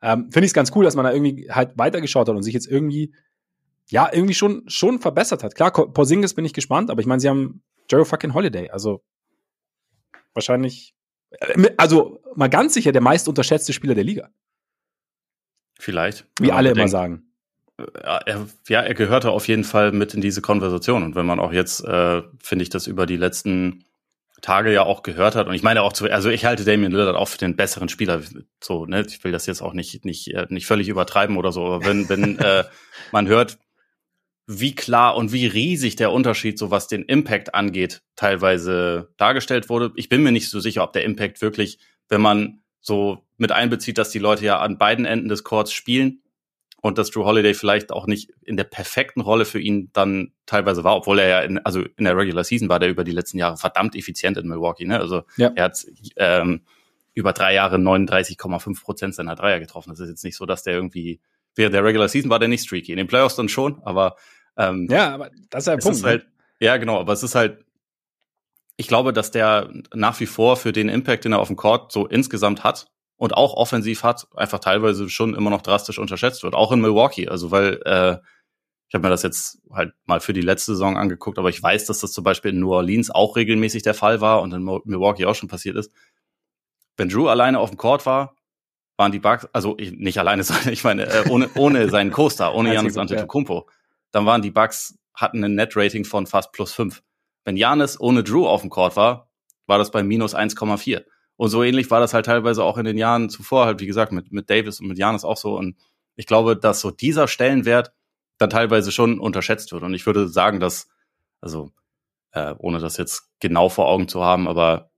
Ähm, 0.02 0.30
Finde 0.30 0.44
ich 0.44 0.50
es 0.50 0.54
ganz 0.54 0.70
cool, 0.74 0.84
dass 0.84 0.94
man 0.94 1.04
da 1.04 1.12
irgendwie 1.12 1.50
halt 1.50 1.78
weitergeschaut 1.78 2.28
hat 2.28 2.36
und 2.36 2.42
sich 2.42 2.54
jetzt 2.54 2.68
irgendwie, 2.68 3.14
ja, 3.88 4.08
irgendwie 4.12 4.34
schon, 4.34 4.64
schon 4.68 5.00
verbessert 5.00 5.42
hat. 5.42 5.54
Klar, 5.54 5.72
Porzingis 5.72 6.34
bin 6.34 6.44
ich 6.44 6.52
gespannt, 6.52 6.90
aber 6.90 7.00
ich 7.00 7.06
meine, 7.06 7.20
sie 7.20 7.28
haben 7.28 7.62
Jerry 7.90 8.04
fucking 8.04 8.34
Holiday, 8.34 8.70
also 8.70 9.02
wahrscheinlich, 10.32 10.94
also 11.76 12.22
mal 12.34 12.48
ganz 12.48 12.74
sicher 12.74 12.92
der 12.92 13.02
meist 13.02 13.28
unterschätzte 13.28 13.72
Spieler 13.72 13.94
der 13.94 14.04
Liga. 14.04 14.30
Vielleicht. 15.78 16.26
Wie 16.40 16.52
alle 16.52 16.70
immer 16.70 16.88
sagen 16.88 17.26
er, 17.78 18.46
ja, 18.68 18.80
er 18.80 18.94
gehörte 18.94 19.30
auf 19.30 19.48
jeden 19.48 19.64
Fall 19.64 19.92
mit 19.92 20.14
in 20.14 20.20
diese 20.20 20.40
Konversation. 20.40 21.02
Und 21.02 21.14
wenn 21.14 21.26
man 21.26 21.40
auch 21.40 21.52
jetzt, 21.52 21.84
äh, 21.84 22.22
finde 22.42 22.62
ich, 22.62 22.70
das 22.70 22.86
über 22.86 23.06
die 23.06 23.16
letzten 23.16 23.84
Tage 24.42 24.72
ja 24.72 24.82
auch 24.82 25.02
gehört 25.02 25.34
hat. 25.34 25.46
Und 25.46 25.54
ich 25.54 25.62
meine 25.62 25.82
auch 25.82 25.92
zu, 25.92 26.10
also 26.10 26.30
ich 26.30 26.44
halte 26.44 26.64
Damian 26.64 26.92
Lillard 26.92 27.16
auch 27.16 27.28
für 27.28 27.38
den 27.38 27.56
besseren 27.56 27.88
Spieler. 27.88 28.20
So, 28.62 28.86
ne, 28.86 29.04
ich 29.06 29.22
will 29.24 29.32
das 29.32 29.46
jetzt 29.46 29.62
auch 29.62 29.72
nicht, 29.72 30.04
nicht, 30.04 30.28
äh, 30.28 30.46
nicht 30.48 30.66
völlig 30.66 30.88
übertreiben 30.88 31.36
oder 31.36 31.52
so. 31.52 31.64
Aber 31.66 31.84
wenn, 31.84 32.08
wenn 32.08 32.38
äh, 32.38 32.64
man 33.12 33.26
hört, 33.28 33.58
wie 34.46 34.74
klar 34.74 35.16
und 35.16 35.32
wie 35.32 35.46
riesig 35.46 35.96
der 35.96 36.12
Unterschied, 36.12 36.58
so 36.58 36.70
was 36.70 36.86
den 36.86 37.02
Impact 37.02 37.54
angeht, 37.54 38.02
teilweise 38.14 39.12
dargestellt 39.16 39.68
wurde. 39.68 39.92
Ich 39.96 40.08
bin 40.08 40.22
mir 40.22 40.32
nicht 40.32 40.48
so 40.48 40.60
sicher, 40.60 40.84
ob 40.84 40.92
der 40.92 41.04
Impact 41.04 41.42
wirklich, 41.42 41.78
wenn 42.08 42.20
man 42.20 42.62
so 42.80 43.24
mit 43.38 43.50
einbezieht, 43.50 43.98
dass 43.98 44.10
die 44.10 44.20
Leute 44.20 44.44
ja 44.44 44.60
an 44.60 44.78
beiden 44.78 45.04
Enden 45.04 45.28
des 45.28 45.42
Courts 45.42 45.72
spielen, 45.72 46.22
und 46.86 46.98
dass 46.98 47.10
Drew 47.10 47.24
Holiday 47.24 47.52
vielleicht 47.52 47.90
auch 47.90 48.06
nicht 48.06 48.30
in 48.42 48.56
der 48.56 48.64
perfekten 48.64 49.20
Rolle 49.20 49.44
für 49.44 49.58
ihn 49.58 49.90
dann 49.92 50.32
teilweise 50.46 50.84
war, 50.84 50.96
obwohl 50.96 51.18
er 51.18 51.28
ja 51.28 51.40
in, 51.40 51.58
also 51.58 51.82
in 51.96 52.04
der 52.04 52.16
Regular 52.16 52.44
Season 52.44 52.68
war 52.68 52.78
der 52.78 52.88
über 52.88 53.02
die 53.02 53.12
letzten 53.12 53.38
Jahre 53.38 53.56
verdammt 53.56 53.96
effizient 53.96 54.36
in 54.36 54.46
Milwaukee. 54.46 54.84
Ne? 54.84 54.98
Also 54.98 55.24
ja. 55.36 55.50
er 55.54 55.64
hat 55.64 55.84
ähm, 56.16 56.62
über 57.14 57.32
drei 57.32 57.54
Jahre 57.54 57.76
39,5 57.76 58.82
Prozent 58.82 59.14
seiner 59.14 59.34
Dreier 59.34 59.58
getroffen. 59.58 59.90
Das 59.90 60.00
ist 60.00 60.08
jetzt 60.08 60.24
nicht 60.24 60.36
so, 60.36 60.46
dass 60.46 60.62
der 60.62 60.74
irgendwie 60.74 61.20
während 61.56 61.74
der 61.74 61.82
Regular 61.82 62.08
Season 62.08 62.30
war 62.30 62.38
der 62.38 62.48
nicht 62.48 62.64
streaky. 62.64 62.92
In 62.92 62.98
den 62.98 63.06
Playoffs 63.06 63.36
dann 63.36 63.48
schon, 63.48 63.82
aber 63.82 64.16
ähm, 64.56 64.88
ja, 64.90 65.14
aber 65.14 65.30
das 65.50 65.62
ist 65.62 65.66
der 65.68 65.76
Punkt. 65.76 65.98
Ist 65.98 66.04
halt, 66.04 66.24
ne? 66.24 66.30
ja, 66.60 66.76
genau, 66.76 67.00
aber 67.00 67.12
es 67.12 67.22
ist 67.22 67.34
halt 67.34 67.64
ich 68.78 68.88
glaube, 68.88 69.14
dass 69.14 69.30
der 69.30 69.70
nach 69.94 70.20
wie 70.20 70.26
vor 70.26 70.56
für 70.56 70.72
den 70.72 70.90
Impact, 70.90 71.24
den 71.24 71.32
er 71.32 71.38
auf 71.38 71.46
dem 71.46 71.56
Court 71.56 71.92
so 71.92 72.06
insgesamt 72.06 72.62
hat, 72.62 72.88
und 73.16 73.34
auch 73.34 73.54
offensiv 73.54 74.02
hat, 74.02 74.28
einfach 74.36 74.58
teilweise 74.58 75.08
schon 75.08 75.34
immer 75.34 75.50
noch 75.50 75.62
drastisch 75.62 75.98
unterschätzt 75.98 76.42
wird. 76.42 76.54
Auch 76.54 76.72
in 76.72 76.80
Milwaukee. 76.80 77.28
Also 77.28 77.50
weil 77.50 77.80
äh, 77.84 78.18
ich 78.88 78.94
habe 78.94 79.02
mir 79.02 79.10
das 79.10 79.22
jetzt 79.22 79.58
halt 79.72 79.94
mal 80.04 80.20
für 80.20 80.32
die 80.32 80.42
letzte 80.42 80.72
Saison 80.72 80.96
angeguckt, 80.96 81.38
aber 81.38 81.48
ich 81.48 81.60
weiß, 81.62 81.86
dass 81.86 82.00
das 82.00 82.12
zum 82.12 82.22
Beispiel 82.22 82.52
in 82.52 82.60
New 82.60 82.72
Orleans 82.72 83.10
auch 83.10 83.36
regelmäßig 83.36 83.82
der 83.82 83.94
Fall 83.94 84.20
war 84.20 84.42
und 84.42 84.52
in 84.52 84.62
Milwaukee 84.62 85.26
auch 85.26 85.34
schon 85.34 85.48
passiert 85.48 85.76
ist. 85.76 85.90
Wenn 86.96 87.08
Drew 87.08 87.26
alleine 87.26 87.58
auf 87.58 87.70
dem 87.70 87.78
Court 87.78 88.06
war, 88.06 88.36
waren 88.96 89.12
die 89.12 89.18
Bugs, 89.18 89.48
also 89.52 89.76
nicht 89.78 90.18
alleine, 90.18 90.42
sondern 90.44 90.72
ich 90.72 90.84
meine, 90.84 91.06
äh, 91.06 91.28
ohne, 91.28 91.50
ohne 91.54 91.88
seinen 91.88 92.12
Co-Star, 92.12 92.54
ohne 92.54 92.74
Janis 92.74 92.96
Antetokounmpo, 92.96 93.66
dann 94.16 94.24
waren 94.24 94.40
die 94.40 94.50
Bugs, 94.50 94.98
hatten 95.12 95.44
ein 95.44 95.56
Net-Rating 95.56 96.06
von 96.06 96.26
fast 96.26 96.50
plus 96.52 96.72
fünf. 96.72 97.02
Wenn 97.44 97.58
Janis 97.58 98.00
ohne 98.00 98.24
Drew 98.24 98.46
auf 98.46 98.62
dem 98.62 98.70
Court 98.70 98.96
war, 98.96 99.28
war 99.66 99.76
das 99.76 99.90
bei 99.90 100.02
minus 100.02 100.34
1,4. 100.34 101.04
Und 101.36 101.50
so 101.50 101.62
ähnlich 101.62 101.90
war 101.90 102.00
das 102.00 102.14
halt 102.14 102.24
teilweise 102.24 102.64
auch 102.64 102.78
in 102.78 102.86
den 102.86 102.96
Jahren 102.96 103.28
zuvor, 103.28 103.66
halt 103.66 103.78
wie 103.80 103.86
gesagt, 103.86 104.12
mit, 104.12 104.32
mit 104.32 104.48
Davis 104.48 104.80
und 104.80 104.86
mit 104.88 104.96
Janis 104.96 105.22
auch 105.22 105.36
so. 105.36 105.54
Und 105.58 105.76
ich 106.14 106.24
glaube, 106.24 106.56
dass 106.56 106.80
so 106.80 106.90
dieser 106.90 107.28
Stellenwert 107.28 107.92
dann 108.38 108.48
teilweise 108.48 108.90
schon 108.90 109.20
unterschätzt 109.20 109.70
wird. 109.72 109.82
Und 109.82 109.92
ich 109.92 110.06
würde 110.06 110.28
sagen, 110.28 110.60
dass, 110.60 110.88
also 111.42 111.72
äh, 112.32 112.54
ohne 112.56 112.78
das 112.78 112.96
jetzt 112.96 113.28
genau 113.38 113.68
vor 113.68 113.86
Augen 113.86 114.08
zu 114.08 114.24
haben, 114.24 114.48
aber 114.48 114.90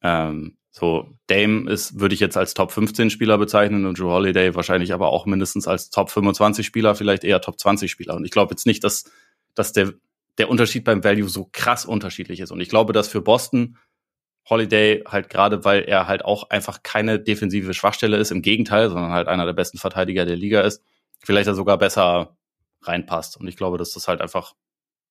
ähm, 0.00 0.56
so 0.76 1.08
Dame 1.28 1.70
ist, 1.70 2.00
würde 2.00 2.16
ich 2.16 2.20
jetzt 2.20 2.36
als 2.36 2.52
Top 2.52 2.72
15 2.72 3.08
Spieler 3.08 3.38
bezeichnen 3.38 3.86
und 3.86 3.96
Drew 3.96 4.10
Holiday 4.10 4.56
wahrscheinlich 4.56 4.92
aber 4.92 5.10
auch 5.10 5.24
mindestens 5.24 5.68
als 5.68 5.88
Top 5.88 6.10
25 6.10 6.66
Spieler, 6.66 6.96
vielleicht 6.96 7.22
eher 7.22 7.40
Top 7.40 7.60
20 7.60 7.88
Spieler. 7.88 8.16
Und 8.16 8.24
ich 8.24 8.32
glaube 8.32 8.50
jetzt 8.50 8.66
nicht, 8.66 8.82
dass, 8.82 9.04
dass 9.54 9.72
der, 9.72 9.92
der 10.36 10.50
Unterschied 10.50 10.82
beim 10.82 11.04
Value 11.04 11.28
so 11.28 11.48
krass 11.52 11.84
unterschiedlich 11.84 12.40
ist. 12.40 12.50
Und 12.50 12.60
ich 12.60 12.68
glaube, 12.68 12.92
dass 12.92 13.06
für 13.06 13.22
Boston 13.22 13.78
Holiday 14.50 15.04
halt 15.06 15.30
gerade, 15.30 15.64
weil 15.64 15.84
er 15.84 16.08
halt 16.08 16.24
auch 16.24 16.50
einfach 16.50 16.82
keine 16.82 17.20
defensive 17.20 17.72
Schwachstelle 17.72 18.16
ist, 18.16 18.32
im 18.32 18.42
Gegenteil, 18.42 18.90
sondern 18.90 19.12
halt 19.12 19.28
einer 19.28 19.46
der 19.46 19.52
besten 19.52 19.78
Verteidiger 19.78 20.24
der 20.24 20.36
Liga 20.36 20.62
ist, 20.62 20.82
vielleicht 21.20 21.46
er 21.46 21.54
sogar 21.54 21.78
besser 21.78 22.36
reinpasst. 22.82 23.36
Und 23.36 23.46
ich 23.46 23.56
glaube, 23.56 23.78
dass 23.78 23.92
das 23.92 24.08
halt 24.08 24.20
einfach 24.20 24.54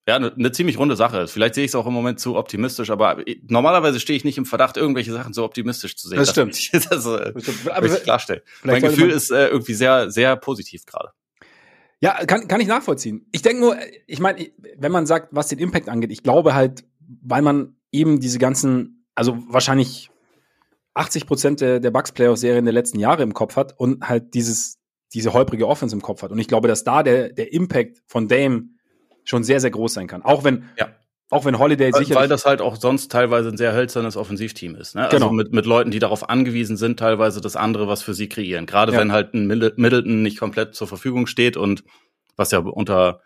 ja, 0.07 0.17
eine, 0.17 0.33
eine 0.33 0.51
ziemlich 0.51 0.77
runde 0.77 0.95
Sache 0.95 1.19
ist. 1.19 1.31
Vielleicht 1.31 1.55
sehe 1.55 1.63
ich 1.63 1.71
es 1.71 1.75
auch 1.75 1.85
im 1.85 1.93
Moment 1.93 2.19
zu 2.19 2.35
optimistisch, 2.35 2.89
aber 2.89 3.23
normalerweise 3.47 3.99
stehe 3.99 4.17
ich 4.17 4.23
nicht 4.23 4.37
im 4.37 4.45
Verdacht, 4.45 4.75
irgendwelche 4.75 5.13
Sachen 5.13 5.33
so 5.33 5.43
optimistisch 5.43 5.95
zu 5.95 6.09
sehen. 6.09 6.17
Das 6.17 6.31
stimmt. 6.31 6.73
Das, 6.73 6.89
das, 6.89 7.05
äh, 7.05 7.33
das 7.33 7.43
stimmt. 7.43 7.71
Aber 7.71 7.85
ich 7.85 8.03
klarstellen. 8.03 8.41
Mein 8.63 8.81
Gefühl 8.81 9.11
ist 9.11 9.31
äh, 9.31 9.47
irgendwie 9.47 9.73
sehr, 9.73 10.11
sehr 10.11 10.35
positiv 10.35 10.85
gerade. 10.85 11.11
Ja, 12.01 12.25
kann, 12.25 12.49
kann 12.49 12.59
ich 12.59 12.67
nachvollziehen. 12.67 13.27
Ich 13.31 13.43
denke 13.43 13.61
nur, 13.61 13.77
ich 14.07 14.19
meine, 14.19 14.51
wenn 14.77 14.91
man 14.91 15.05
sagt, 15.05 15.29
was 15.31 15.47
den 15.47 15.59
Impact 15.59 15.87
angeht, 15.87 16.11
ich 16.11 16.21
glaube 16.21 16.53
halt, 16.53 16.83
weil 17.21 17.41
man 17.41 17.77
eben 17.91 18.19
diese 18.19 18.39
ganzen 18.39 19.03
also 19.15 19.37
wahrscheinlich 19.47 20.09
80 20.95 21.25
Prozent 21.25 21.61
der, 21.61 21.79
der 21.79 21.91
Bucks-Playoff-Serien 21.91 22.65
der 22.65 22.73
letzten 22.73 22.99
Jahre 22.99 23.23
im 23.23 23.33
Kopf 23.33 23.55
hat 23.55 23.77
und 23.79 24.07
halt 24.07 24.33
dieses, 24.33 24.79
diese 25.13 25.33
holprige 25.33 25.67
Offense 25.67 25.95
im 25.95 26.01
Kopf 26.01 26.21
hat. 26.21 26.31
Und 26.31 26.39
ich 26.39 26.47
glaube, 26.47 26.67
dass 26.67 26.83
da 26.83 27.03
der, 27.03 27.29
der 27.29 27.53
Impact 27.53 28.01
von 28.05 28.27
Dame 28.27 28.69
schon 29.23 29.43
sehr, 29.43 29.59
sehr 29.59 29.71
groß 29.71 29.93
sein 29.93 30.07
kann. 30.07 30.21
Auch 30.23 30.43
wenn, 30.43 30.65
ja. 30.77 30.87
auch 31.29 31.45
wenn 31.45 31.59
Holiday 31.59 31.91
sicherlich. 31.91 32.15
Weil 32.15 32.27
das 32.27 32.45
halt 32.45 32.61
auch 32.61 32.75
sonst 32.75 33.11
teilweise 33.11 33.49
ein 33.49 33.57
sehr 33.57 33.73
hölzernes 33.73 34.17
Offensivteam 34.17 34.75
ist. 34.75 34.95
Ne? 34.95 35.03
Also 35.03 35.15
genau. 35.15 35.27
Also 35.27 35.35
mit, 35.35 35.53
mit 35.53 35.65
Leuten, 35.65 35.91
die 35.91 35.99
darauf 35.99 36.29
angewiesen 36.29 36.77
sind, 36.77 36.99
teilweise 36.99 37.41
das 37.41 37.55
andere, 37.55 37.87
was 37.87 38.03
für 38.03 38.13
sie 38.13 38.29
kreieren. 38.29 38.65
Gerade 38.65 38.93
ja. 38.93 38.99
wenn 38.99 39.11
halt 39.11 39.33
ein 39.33 39.47
Middleton 39.47 40.21
nicht 40.21 40.39
komplett 40.39 40.75
zur 40.75 40.87
Verfügung 40.87 41.27
steht 41.27 41.57
und 41.57 41.83
was 42.35 42.51
ja 42.51 42.59
unter 42.59 43.21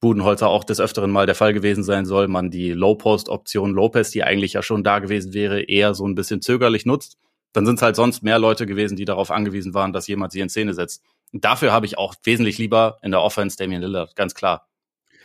Budenholzer 0.00 0.48
auch 0.48 0.64
des 0.64 0.80
Öfteren 0.80 1.12
mal 1.12 1.26
der 1.26 1.36
Fall 1.36 1.54
gewesen 1.54 1.84
sein 1.84 2.06
soll, 2.06 2.26
man 2.26 2.50
die 2.50 2.72
Low-Post-Option 2.72 3.72
Lopez, 3.72 4.10
die 4.10 4.24
eigentlich 4.24 4.54
ja 4.54 4.62
schon 4.62 4.82
da 4.82 4.98
gewesen 4.98 5.32
wäre, 5.32 5.62
eher 5.62 5.94
so 5.94 6.06
ein 6.06 6.16
bisschen 6.16 6.42
zögerlich 6.42 6.84
nutzt, 6.84 7.18
dann 7.52 7.66
sind 7.66 7.76
es 7.76 7.82
halt 7.82 7.94
sonst 7.94 8.22
mehr 8.22 8.40
Leute 8.40 8.66
gewesen, 8.66 8.96
die 8.96 9.04
darauf 9.04 9.30
angewiesen 9.30 9.74
waren, 9.74 9.92
dass 9.92 10.08
jemand 10.08 10.32
sie 10.32 10.40
in 10.40 10.48
Szene 10.48 10.74
setzt. 10.74 11.04
Und 11.32 11.44
dafür 11.44 11.72
habe 11.72 11.86
ich 11.86 11.98
auch 11.98 12.14
wesentlich 12.24 12.58
lieber 12.58 12.98
in 13.02 13.12
der 13.12 13.22
Offense 13.22 13.56
Damian 13.56 13.80
Lillard, 13.80 14.16
ganz 14.16 14.34
klar. 14.34 14.66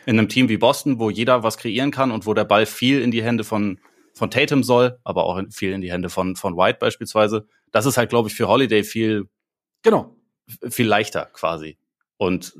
In 0.08 0.18
einem 0.18 0.30
Team 0.30 0.48
wie 0.48 0.56
Boston, 0.56 0.98
wo 0.98 1.10
jeder 1.10 1.42
was 1.42 1.58
kreieren 1.58 1.90
kann 1.90 2.10
und 2.10 2.24
wo 2.24 2.32
der 2.32 2.46
Ball 2.46 2.64
viel 2.64 3.02
in 3.02 3.10
die 3.10 3.22
Hände 3.22 3.44
von, 3.44 3.78
von 4.14 4.30
Tatum 4.30 4.62
soll, 4.62 4.98
aber 5.04 5.24
auch 5.24 5.38
viel 5.50 5.72
in 5.72 5.82
die 5.82 5.92
Hände 5.92 6.08
von, 6.08 6.34
von 6.34 6.56
White 6.56 6.78
beispielsweise. 6.80 7.46
Das 7.72 7.84
ist 7.84 7.98
halt, 7.98 8.08
glaube 8.08 8.30
ich, 8.30 8.34
für 8.34 8.48
Holiday 8.48 8.84
viel, 8.84 9.28
genau, 9.82 10.16
viel 10.66 10.86
leichter 10.86 11.26
quasi. 11.26 11.76
Und 12.16 12.54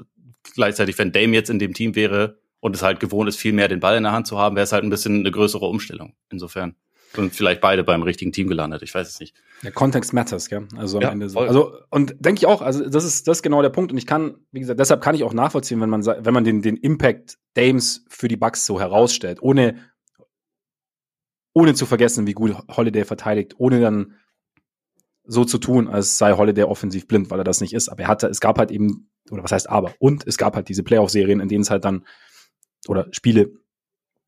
gleichzeitig, 0.55 0.99
wenn 0.99 1.11
Dame 1.11 1.33
jetzt 1.33 1.49
in 1.49 1.59
dem 1.59 1.73
Team 1.73 1.95
wäre 1.95 2.39
und 2.61 2.77
es 2.77 2.83
halt 2.83 3.01
gewohnt 3.01 3.31
ist, 3.31 3.39
viel 3.39 3.55
mehr 3.55 3.69
den 3.69 3.81
Ball 3.81 3.97
in 3.97 4.03
der 4.03 4.13
Hand 4.13 4.27
zu 4.27 4.37
haben, 4.37 4.55
wäre 4.55 4.65
es 4.65 4.73
halt 4.73 4.85
ein 4.85 4.91
bisschen 4.91 5.21
eine 5.21 5.31
größere 5.31 5.65
Umstellung. 5.65 6.15
Insofern 6.29 6.77
sind 7.15 7.35
vielleicht 7.35 7.61
beide 7.61 7.85
beim 7.85 8.03
richtigen 8.03 8.33
Team 8.33 8.49
gelandet. 8.49 8.83
Ich 8.83 8.95
weiß 8.95 9.09
es 9.09 9.21
nicht. 9.21 9.35
Der 9.63 9.73
Kontext 9.73 10.13
matters, 10.13 10.49
gell? 10.49 10.67
Also 10.77 10.99
am 10.99 11.03
ja, 11.03 11.11
Ende 11.11 11.29
so. 11.29 11.41
Also 11.41 11.73
und 11.91 12.15
denke 12.19 12.41
ich 12.41 12.47
auch. 12.47 12.63
Also 12.63 12.89
das 12.89 13.05
ist 13.05 13.27
das 13.27 13.39
ist 13.39 13.43
genau 13.43 13.63
der 13.63 13.71
Punkt. 13.71 13.91
Und 13.91 13.99
ich 13.99 14.07
kann, 14.07 14.37
wie 14.53 14.61
gesagt, 14.61 14.79
deshalb 14.79 15.03
kann 15.03 15.15
ich 15.15 15.25
auch 15.25 15.33
nachvollziehen, 15.33 15.81
wenn 15.81 15.91
man 15.91 16.05
wenn 16.05 16.35
man 16.35 16.45
den 16.45 16.63
den 16.63 16.77
Impact 16.77 17.39
Dames 17.55 18.05
für 18.09 18.29
die 18.29 18.37
Bucks 18.37 18.67
so 18.67 18.79
herausstellt, 18.81 19.39
ohne 19.41 19.77
ohne 21.55 21.75
zu 21.75 21.87
vergessen, 21.87 22.27
wie 22.27 22.35
gut 22.35 22.55
Holiday 22.69 23.05
verteidigt, 23.05 23.55
ohne 23.59 23.81
dann 23.81 24.15
so 25.25 25.45
zu 25.45 25.59
tun, 25.59 25.89
als 25.89 26.19
sei 26.19 26.33
Holiday 26.33 26.65
offensiv 26.65 27.09
blind, 27.09 27.31
weil 27.31 27.41
er 27.41 27.45
das 27.45 27.61
nicht 27.61 27.75
ist. 27.75 27.89
Aber 27.89 28.03
er 28.03 28.09
hatte, 28.09 28.29
es 28.29 28.41
gab 28.41 28.59
halt 28.59 28.71
eben 28.71 29.11
oder 29.31 29.45
was 29.45 29.53
heißt 29.53 29.69
aber, 29.69 29.95
und 29.99 30.27
es 30.27 30.39
gab 30.39 30.57
halt 30.57 30.69
diese 30.69 30.83
Playoff-Serien, 30.83 31.41
in 31.41 31.49
denen 31.49 31.63
es 31.63 31.71
halt 31.71 31.85
dann, 31.85 32.07
oder 32.87 33.09
Spiele, 33.13 33.53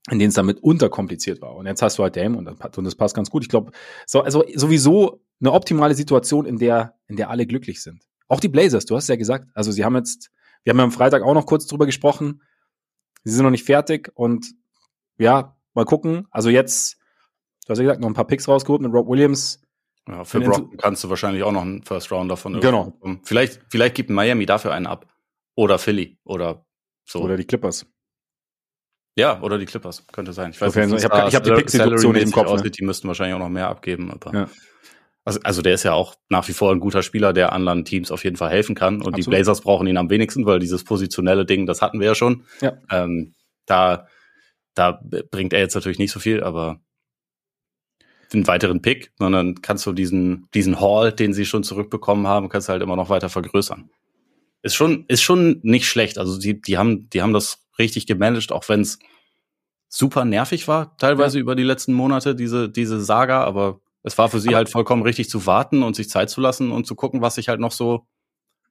in 0.09 0.19
denen 0.19 0.31
es 0.31 0.35
dann 0.35 0.47
mit 0.47 0.63
unterkompliziert 0.63 1.43
war. 1.43 1.57
Und 1.57 1.67
jetzt 1.67 1.83
hast 1.83 1.99
du 1.99 2.03
halt 2.03 2.17
Dame 2.17 2.39
und, 2.39 2.49
und 2.49 2.85
das 2.85 2.95
passt 2.95 3.15
ganz 3.15 3.31
gut. 3.31 3.43
Ich 3.43 3.49
glaube, 3.49 3.73
so, 4.07 4.23
also 4.23 4.45
sowieso 4.55 5.23
eine 5.41 5.53
optimale 5.53 5.95
Situation, 5.95 6.47
in 6.47 6.59
der, 6.59 6.95
in 7.07 7.17
der 7.17 7.31
alle 7.31 7.47
glücklich 7.47 7.83
sind. 7.83 8.03
Auch 8.29 8.41
die 8.41 8.49
Blazers, 8.49 8.87
du 8.87 8.97
hast 8.97 9.09
ja 9.09 9.17
gesagt, 9.17 9.49
also 9.55 9.73
sie 9.73 9.85
haben 9.85 9.97
jetzt, 9.97 10.31
wir 10.65 10.71
haben 10.71 10.79
ja 10.79 10.85
am 10.85 10.93
Freitag 10.93 11.23
auch 11.23 11.35
noch 11.35 11.47
kurz 11.47 11.67
drüber 11.67 11.87
gesprochen, 11.87 12.43
sie 13.25 13.35
sind 13.35 13.45
noch 13.45 13.51
nicht 13.51 13.65
fertig 13.65 14.11
und 14.15 14.55
ja, 15.19 15.57
Mal 15.75 15.85
gucken. 15.85 16.27
Also 16.31 16.51
jetzt, 16.51 16.99
du 17.67 17.71
hast 17.71 17.79
ja 17.79 17.85
gesagt, 17.85 18.01
noch 18.01 18.09
ein 18.09 18.15
paar 18.15 18.27
Picks 18.27 18.49
rausgeholt 18.49 18.83
mit 18.83 18.93
Rob 18.93 19.09
Williams. 19.09 19.63
Ja, 20.09 20.25
für 20.25 20.41
Brock 20.41 20.77
kannst 20.79 21.05
du 21.05 21.11
wahrscheinlich 21.11 21.43
auch 21.43 21.53
noch 21.53 21.63
einen 21.63 21.83
First 21.83 22.11
Round 22.11 22.31
davon 22.31 22.59
Genau. 22.61 22.99
Vielleicht, 23.23 23.61
vielleicht 23.69 23.95
gibt 23.95 24.11
Miami 24.11 24.47
dafür 24.47 24.73
einen 24.73 24.87
ab. 24.87 25.07
Oder 25.55 25.79
Philly. 25.79 26.19
Oder 26.25 26.67
so. 27.05 27.21
Oder 27.21 27.37
die 27.37 27.45
Clippers. 27.45 27.87
Ja, 29.21 29.39
oder 29.43 29.59
die 29.59 29.67
Clippers. 29.67 30.07
Könnte 30.13 30.33
sein. 30.33 30.51
Ich 30.51 30.61
weiß 30.61 30.75
nicht, 30.75 30.93
ich 30.95 31.05
habe 31.05 31.31
hab 31.31 31.45
die 31.45 31.51
Pick-Situation 31.51 32.15
im 32.17 32.31
Kopf. 32.31 32.47
Aussieht, 32.47 32.65
ne? 32.65 32.71
Die 32.71 32.85
müssten 32.85 33.07
wahrscheinlich 33.07 33.35
auch 33.35 33.39
noch 33.39 33.51
mehr 33.51 33.69
abgeben. 33.69 34.11
Aber 34.11 34.33
ja. 34.33 34.49
also, 35.27 35.41
also 35.43 35.61
der 35.61 35.75
ist 35.75 35.83
ja 35.83 35.93
auch 35.93 36.15
nach 36.31 36.49
wie 36.49 36.55
vor 36.55 36.73
ein 36.73 36.81
guter 36.81 37.03
Spieler, 37.03 37.35
der 37.35 37.53
anderen 37.53 37.85
Teams 37.85 38.11
auf 38.11 38.25
jeden 38.25 38.37
Fall 38.37 38.49
helfen 38.49 38.75
kann. 38.75 38.95
Und 38.95 39.09
Absolut. 39.09 39.19
die 39.19 39.31
Blazers 39.31 39.61
brauchen 39.61 39.87
ihn 39.87 39.99
am 39.99 40.09
wenigsten, 40.09 40.47
weil 40.47 40.59
dieses 40.59 40.85
positionelle 40.85 41.45
Ding, 41.45 41.67
das 41.67 41.83
hatten 41.83 42.01
wir 42.01 42.07
ja 42.07 42.15
schon. 42.15 42.45
Ja. 42.63 42.79
Ähm, 42.91 43.35
da, 43.67 44.09
da 44.75 44.99
bringt 45.31 45.53
er 45.53 45.61
jetzt 45.61 45.75
natürlich 45.75 45.99
nicht 45.99 46.13
so 46.13 46.19
viel, 46.19 46.43
aber 46.43 46.81
den 48.33 48.47
weiteren 48.47 48.81
Pick, 48.81 49.13
sondern 49.19 49.61
kannst 49.61 49.85
du 49.85 49.93
diesen, 49.93 50.49
diesen 50.55 50.81
Hall, 50.81 51.13
den 51.13 51.35
sie 51.35 51.45
schon 51.45 51.63
zurückbekommen 51.63 52.27
haben, 52.27 52.49
kannst 52.49 52.69
du 52.69 52.73
halt 52.73 52.83
immer 52.83 52.97
noch 52.97 53.11
weiter 53.11 53.29
vergrößern. 53.29 53.91
Ist 54.63 54.75
schon, 54.75 55.05
ist 55.09 55.21
schon 55.21 55.61
nicht 55.63 55.87
schlecht. 55.87 56.17
Also 56.17 56.39
die, 56.39 56.61
die 56.61 56.79
haben, 56.79 57.11
die 57.11 57.21
haben 57.21 57.35
das 57.35 57.67
richtig 57.79 58.07
gemanagt, 58.07 58.53
auch 58.53 58.69
wenn 58.69 58.83
es 58.83 58.99
super 59.91 60.25
nervig 60.25 60.69
war, 60.69 60.97
teilweise 60.97 61.37
ja. 61.37 61.43
über 61.43 61.57
die 61.57 61.65
letzten 61.65 61.93
Monate, 61.93 62.35
diese, 62.35 62.71
diese 62.71 63.01
Saga, 63.01 63.45
aber 63.45 63.81
es 64.03 64.17
war 64.17 64.31
für 64.31 64.41
sie 64.41 64.51
aber 64.51 64.59
halt 64.59 64.71
vollkommen 64.71 65.03
richtig 65.03 65.29
zu 65.29 65.45
warten 65.47 65.83
und 65.83 65.97
sich 65.97 66.09
Zeit 66.09 66.31
zu 66.31 66.41
lassen 66.41 66.71
und 66.71 66.87
zu 66.87 66.95
gucken, 66.95 67.21
was 67.21 67.35
sich 67.35 67.49
halt 67.49 67.61
noch 67.61 67.73
so, 67.73 68.07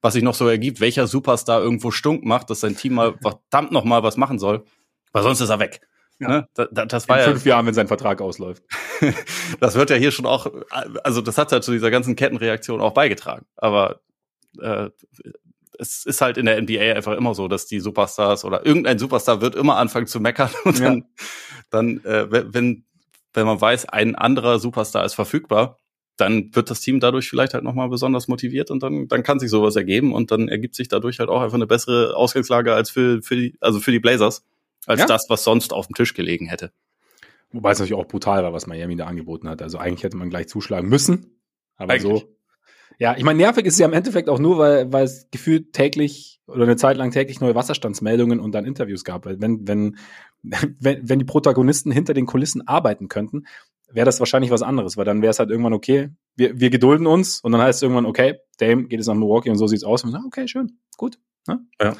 was 0.00 0.14
sich 0.14 0.22
noch 0.22 0.34
so 0.34 0.48
ergibt, 0.48 0.80
welcher 0.80 1.06
Superstar 1.06 1.60
irgendwo 1.60 1.90
stunk 1.90 2.24
macht, 2.24 2.48
dass 2.48 2.60
sein 2.60 2.74
Team 2.74 2.94
mal 2.94 3.14
verdammt 3.20 3.70
noch 3.70 3.84
mal 3.84 4.02
was 4.02 4.16
machen 4.16 4.38
soll, 4.38 4.64
weil 5.12 5.22
sonst 5.22 5.42
ist 5.42 5.50
er 5.50 5.60
weg. 5.60 5.82
Ja. 6.18 6.28
Ne? 6.28 6.48
Das, 6.54 6.68
das 6.72 7.08
war 7.08 7.18
In 7.18 7.32
fünf 7.32 7.44
ja, 7.44 7.50
Jahren, 7.50 7.66
wenn 7.66 7.74
sein 7.74 7.88
Vertrag 7.88 8.22
ausläuft. 8.22 8.64
das 9.60 9.74
wird 9.74 9.90
ja 9.90 9.96
hier 9.96 10.10
schon 10.10 10.26
auch, 10.26 10.46
also 11.04 11.20
das 11.20 11.36
hat 11.36 11.52
ja 11.52 11.60
zu 11.60 11.72
dieser 11.72 11.90
ganzen 11.90 12.16
Kettenreaktion 12.16 12.80
auch 12.80 12.92
beigetragen. 12.92 13.46
Aber 13.56 14.00
äh, 14.58 14.88
es 15.80 16.04
ist 16.04 16.20
halt 16.20 16.36
in 16.36 16.46
der 16.46 16.60
NBA 16.60 16.94
einfach 16.94 17.16
immer 17.16 17.34
so, 17.34 17.48
dass 17.48 17.66
die 17.66 17.80
Superstars 17.80 18.44
oder 18.44 18.66
irgendein 18.66 18.98
Superstar 18.98 19.40
wird 19.40 19.54
immer 19.54 19.76
anfangen 19.76 20.06
zu 20.06 20.20
meckern 20.20 20.50
und 20.64 20.80
dann, 20.80 20.98
ja. 20.98 21.04
dann 21.70 22.04
äh, 22.04 22.52
wenn, 22.52 22.84
wenn 23.32 23.46
man 23.46 23.60
weiß, 23.60 23.88
ein 23.88 24.14
anderer 24.14 24.58
Superstar 24.58 25.04
ist 25.04 25.14
verfügbar, 25.14 25.78
dann 26.16 26.54
wird 26.54 26.70
das 26.70 26.80
Team 26.80 27.00
dadurch 27.00 27.28
vielleicht 27.30 27.54
halt 27.54 27.64
nochmal 27.64 27.88
besonders 27.88 28.28
motiviert 28.28 28.70
und 28.70 28.82
dann, 28.82 29.08
dann 29.08 29.22
kann 29.22 29.40
sich 29.40 29.50
sowas 29.50 29.76
ergeben 29.76 30.12
und 30.12 30.30
dann 30.30 30.48
ergibt 30.48 30.74
sich 30.74 30.88
dadurch 30.88 31.18
halt 31.18 31.30
auch 31.30 31.40
einfach 31.40 31.54
eine 31.54 31.66
bessere 31.66 32.14
Ausgangslage 32.14 32.74
als 32.74 32.90
für, 32.90 33.22
für 33.22 33.36
die, 33.36 33.56
also 33.60 33.80
für 33.80 33.92
die 33.92 34.00
Blazers 34.00 34.44
als 34.86 35.00
ja. 35.00 35.06
das, 35.06 35.26
was 35.28 35.44
sonst 35.44 35.72
auf 35.72 35.86
dem 35.86 35.94
Tisch 35.94 36.14
gelegen 36.14 36.46
hätte. 36.46 36.72
Wobei 37.52 37.72
es 37.72 37.78
natürlich 37.78 38.00
auch 38.00 38.06
brutal 38.06 38.42
war, 38.42 38.52
was 38.52 38.66
Miami 38.66 38.96
da 38.96 39.06
angeboten 39.06 39.48
hat. 39.48 39.62
Also 39.62 39.78
eigentlich 39.78 40.04
hätte 40.04 40.16
man 40.16 40.30
gleich 40.30 40.48
zuschlagen 40.48 40.88
müssen. 40.88 41.40
Aber 41.76 41.94
eigentlich. 41.94 42.20
so. 42.20 42.36
Ja, 42.98 43.16
ich 43.16 43.24
meine, 43.24 43.38
nervig 43.38 43.64
ist 43.64 43.78
ja 43.78 43.86
im 43.86 43.92
Endeffekt 43.92 44.28
auch 44.28 44.38
nur, 44.38 44.58
weil, 44.58 44.92
weil 44.92 45.04
es 45.04 45.28
gefühlt 45.30 45.72
täglich 45.72 46.40
oder 46.46 46.64
eine 46.64 46.76
Zeit 46.76 46.96
lang 46.96 47.10
täglich 47.10 47.40
neue 47.40 47.54
Wasserstandsmeldungen 47.54 48.40
und 48.40 48.52
dann 48.52 48.64
Interviews 48.64 49.04
gab. 49.04 49.24
Weil 49.24 49.40
wenn, 49.40 49.66
wenn, 49.66 49.96
wenn, 50.42 51.08
wenn 51.08 51.18
die 51.18 51.24
Protagonisten 51.24 51.90
hinter 51.90 52.14
den 52.14 52.26
Kulissen 52.26 52.66
arbeiten 52.66 53.08
könnten, 53.08 53.44
wäre 53.92 54.06
das 54.06 54.20
wahrscheinlich 54.20 54.50
was 54.50 54.62
anderes, 54.62 54.96
weil 54.96 55.04
dann 55.04 55.22
wäre 55.22 55.30
es 55.30 55.38
halt 55.38 55.50
irgendwann 55.50 55.72
okay, 55.72 56.10
wir, 56.36 56.58
wir 56.60 56.70
gedulden 56.70 57.06
uns 57.06 57.40
und 57.40 57.52
dann 57.52 57.60
heißt 57.60 57.78
es 57.78 57.82
irgendwann, 57.82 58.06
okay, 58.06 58.38
Dame 58.58 58.84
geht 58.84 59.00
es 59.00 59.06
nach 59.06 59.14
Milwaukee 59.14 59.50
und 59.50 59.58
so 59.58 59.66
sieht's 59.66 59.84
aus. 59.84 60.04
Und 60.04 60.12
sagen, 60.12 60.26
okay, 60.26 60.46
schön, 60.46 60.78
gut. 60.96 61.18
Ne? 61.46 61.60
Ja. 61.80 61.96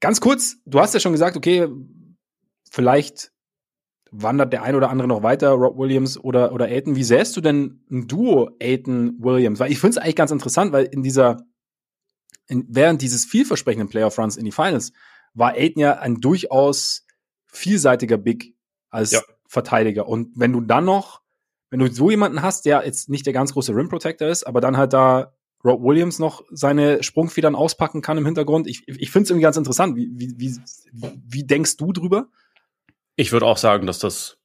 Ganz 0.00 0.20
kurz, 0.20 0.56
du 0.66 0.80
hast 0.80 0.94
ja 0.94 1.00
schon 1.00 1.12
gesagt, 1.12 1.36
okay, 1.36 1.68
vielleicht 2.68 3.31
wandert 4.12 4.52
der 4.52 4.62
ein 4.62 4.76
oder 4.76 4.90
andere 4.90 5.08
noch 5.08 5.22
weiter, 5.22 5.50
Rob 5.50 5.78
Williams 5.78 6.18
oder, 6.18 6.52
oder 6.52 6.66
Aiton. 6.66 6.94
Wie 6.94 7.02
sähst 7.02 7.36
du 7.36 7.40
denn 7.40 7.80
ein 7.90 8.06
Duo 8.06 8.50
Aiton-Williams? 8.60 9.58
Weil 9.58 9.72
ich 9.72 9.80
finde 9.80 9.96
es 9.96 9.98
eigentlich 9.98 10.16
ganz 10.16 10.30
interessant, 10.30 10.72
weil 10.72 10.84
in 10.84 11.02
dieser, 11.02 11.38
in, 12.46 12.66
während 12.68 13.00
dieses 13.00 13.24
vielversprechenden 13.24 13.88
Playoff-Runs 13.88 14.36
in 14.36 14.44
die 14.44 14.52
Finals 14.52 14.92
war 15.34 15.54
Aiton 15.54 15.80
ja 15.80 15.98
ein 15.98 16.16
durchaus 16.16 17.06
vielseitiger 17.46 18.18
Big 18.18 18.54
als 18.90 19.12
ja. 19.12 19.20
Verteidiger. 19.46 20.06
Und 20.06 20.30
wenn 20.34 20.52
du 20.52 20.60
dann 20.60 20.84
noch, 20.84 21.22
wenn 21.70 21.80
du 21.80 21.90
so 21.90 22.10
jemanden 22.10 22.42
hast, 22.42 22.66
der 22.66 22.84
jetzt 22.84 23.08
nicht 23.08 23.24
der 23.24 23.32
ganz 23.32 23.54
große 23.54 23.74
Rim 23.74 23.88
Protector 23.88 24.28
ist, 24.28 24.44
aber 24.44 24.60
dann 24.60 24.76
halt 24.76 24.92
da 24.92 25.32
Rob 25.64 25.82
Williams 25.82 26.18
noch 26.18 26.42
seine 26.50 27.02
Sprungfedern 27.02 27.54
auspacken 27.54 28.02
kann 28.02 28.18
im 28.18 28.26
Hintergrund. 28.26 28.66
Ich, 28.66 28.82
ich 28.86 29.10
finde 29.10 29.24
es 29.24 29.30
irgendwie 29.30 29.44
ganz 29.44 29.56
interessant. 29.56 29.96
Wie, 29.96 30.10
wie, 30.12 30.34
wie, 30.38 30.58
wie 31.28 31.44
denkst 31.44 31.76
du 31.78 31.92
drüber? 31.92 32.28
Ich 33.16 33.32
würde 33.32 33.46
auch 33.46 33.58
sagen, 33.58 33.86
dass 33.86 33.98
das, 33.98 34.38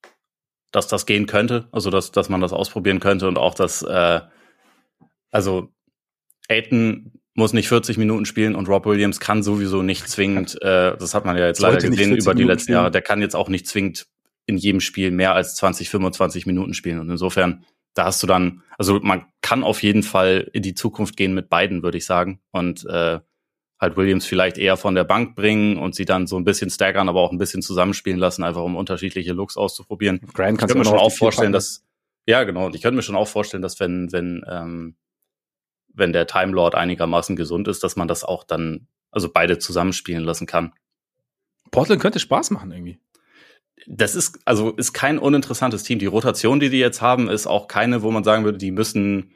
dass 0.71 0.87
das 0.87 1.05
gehen 1.05 1.25
könnte. 1.25 1.67
Also, 1.71 1.89
dass, 1.89 2.11
dass 2.11 2.29
man 2.29 2.41
das 2.41 2.53
ausprobieren 2.53 2.99
könnte 2.99 3.27
und 3.27 3.37
auch, 3.37 3.53
dass, 3.53 3.81
äh, 3.81 4.21
also, 5.31 5.69
Aiton 6.49 7.13
muss 7.33 7.53
nicht 7.53 7.67
40 7.67 7.97
Minuten 7.97 8.25
spielen 8.25 8.55
und 8.55 8.67
Rob 8.67 8.85
Williams 8.85 9.19
kann 9.19 9.43
sowieso 9.43 9.83
nicht 9.83 10.07
zwingend, 10.09 10.55
äh, 10.61 10.97
das 10.97 11.13
hat 11.13 11.25
man 11.25 11.37
ja 11.37 11.45
jetzt 11.45 11.59
leider 11.59 11.77
gesehen 11.77 12.15
über 12.15 12.33
die 12.33 12.43
letzten 12.43 12.71
Jahre, 12.71 12.91
der 12.91 13.01
kann 13.01 13.21
jetzt 13.21 13.35
auch 13.35 13.49
nicht 13.49 13.67
zwingend 13.67 14.07
in 14.47 14.57
jedem 14.57 14.79
Spiel 14.79 15.11
mehr 15.11 15.33
als 15.35 15.55
20, 15.55 15.89
25 15.89 16.45
Minuten 16.45 16.73
spielen. 16.73 16.99
Und 16.99 17.09
insofern 17.09 17.65
da 17.97 18.05
hast 18.05 18.21
du 18.21 18.27
dann, 18.27 18.61
also 18.77 18.99
man 19.01 19.25
kann 19.41 19.63
auf 19.63 19.81
jeden 19.81 20.03
Fall 20.03 20.49
in 20.53 20.61
die 20.61 20.75
Zukunft 20.75 21.17
gehen 21.17 21.33
mit 21.33 21.49
beiden, 21.49 21.83
würde 21.83 21.97
ich 21.97 22.05
sagen. 22.05 22.39
Und 22.51 22.85
äh, 22.85 23.19
halt 23.79 23.95
Williams 23.97 24.25
vielleicht 24.25 24.57
eher 24.57 24.77
von 24.77 24.95
der 24.95 25.03
Bank 25.03 25.35
bringen 25.35 25.77
und 25.77 25.95
sie 25.95 26.05
dann 26.05 26.27
so 26.27 26.37
ein 26.37 26.43
bisschen 26.43 26.69
staggern, 26.69 27.09
aber 27.09 27.21
auch 27.21 27.31
ein 27.31 27.37
bisschen 27.37 27.61
zusammenspielen 27.61 28.19
lassen, 28.19 28.43
einfach 28.43 28.63
um 28.63 28.75
unterschiedliche 28.75 29.33
Looks 29.33 29.57
auszuprobieren. 29.57 30.19
Grant 30.33 30.57
kannst 30.57 30.73
ich 30.75 30.75
könnte 30.75 30.77
mir 30.77 30.85
schon 30.85 30.99
auch 30.99 31.15
vorstellen, 31.15 31.51
dass 31.51 31.83
ja 32.25 32.43
genau, 32.43 32.65
und 32.65 32.75
ich 32.75 32.81
könnte 32.81 32.95
mir 32.95 33.03
schon 33.03 33.15
auch 33.15 33.27
vorstellen, 33.27 33.61
dass 33.61 33.79
wenn 33.79 34.11
wenn 34.11 34.43
ähm, 34.49 34.95
wenn 35.93 36.13
der 36.13 36.27
Time 36.27 36.53
Lord 36.53 36.75
einigermaßen 36.75 37.35
gesund 37.35 37.67
ist, 37.67 37.83
dass 37.83 37.95
man 37.95 38.07
das 38.07 38.23
auch 38.23 38.43
dann 38.43 38.87
also 39.11 39.29
beide 39.31 39.57
zusammenspielen 39.57 40.23
lassen 40.23 40.45
kann. 40.45 40.73
Portland 41.71 42.01
könnte 42.01 42.19
Spaß 42.19 42.51
machen 42.51 42.71
irgendwie 42.71 42.99
das 43.85 44.15
ist, 44.15 44.39
also 44.45 44.71
ist 44.71 44.93
kein 44.93 45.19
uninteressantes 45.19 45.83
Team. 45.83 45.99
Die 45.99 46.05
Rotation, 46.07 46.59
die 46.59 46.69
die 46.69 46.79
jetzt 46.79 47.01
haben, 47.01 47.29
ist 47.29 47.47
auch 47.47 47.67
keine, 47.67 48.01
wo 48.01 48.11
man 48.11 48.23
sagen 48.23 48.43
würde, 48.43 48.57
die 48.57 48.71
müssen, 48.71 49.31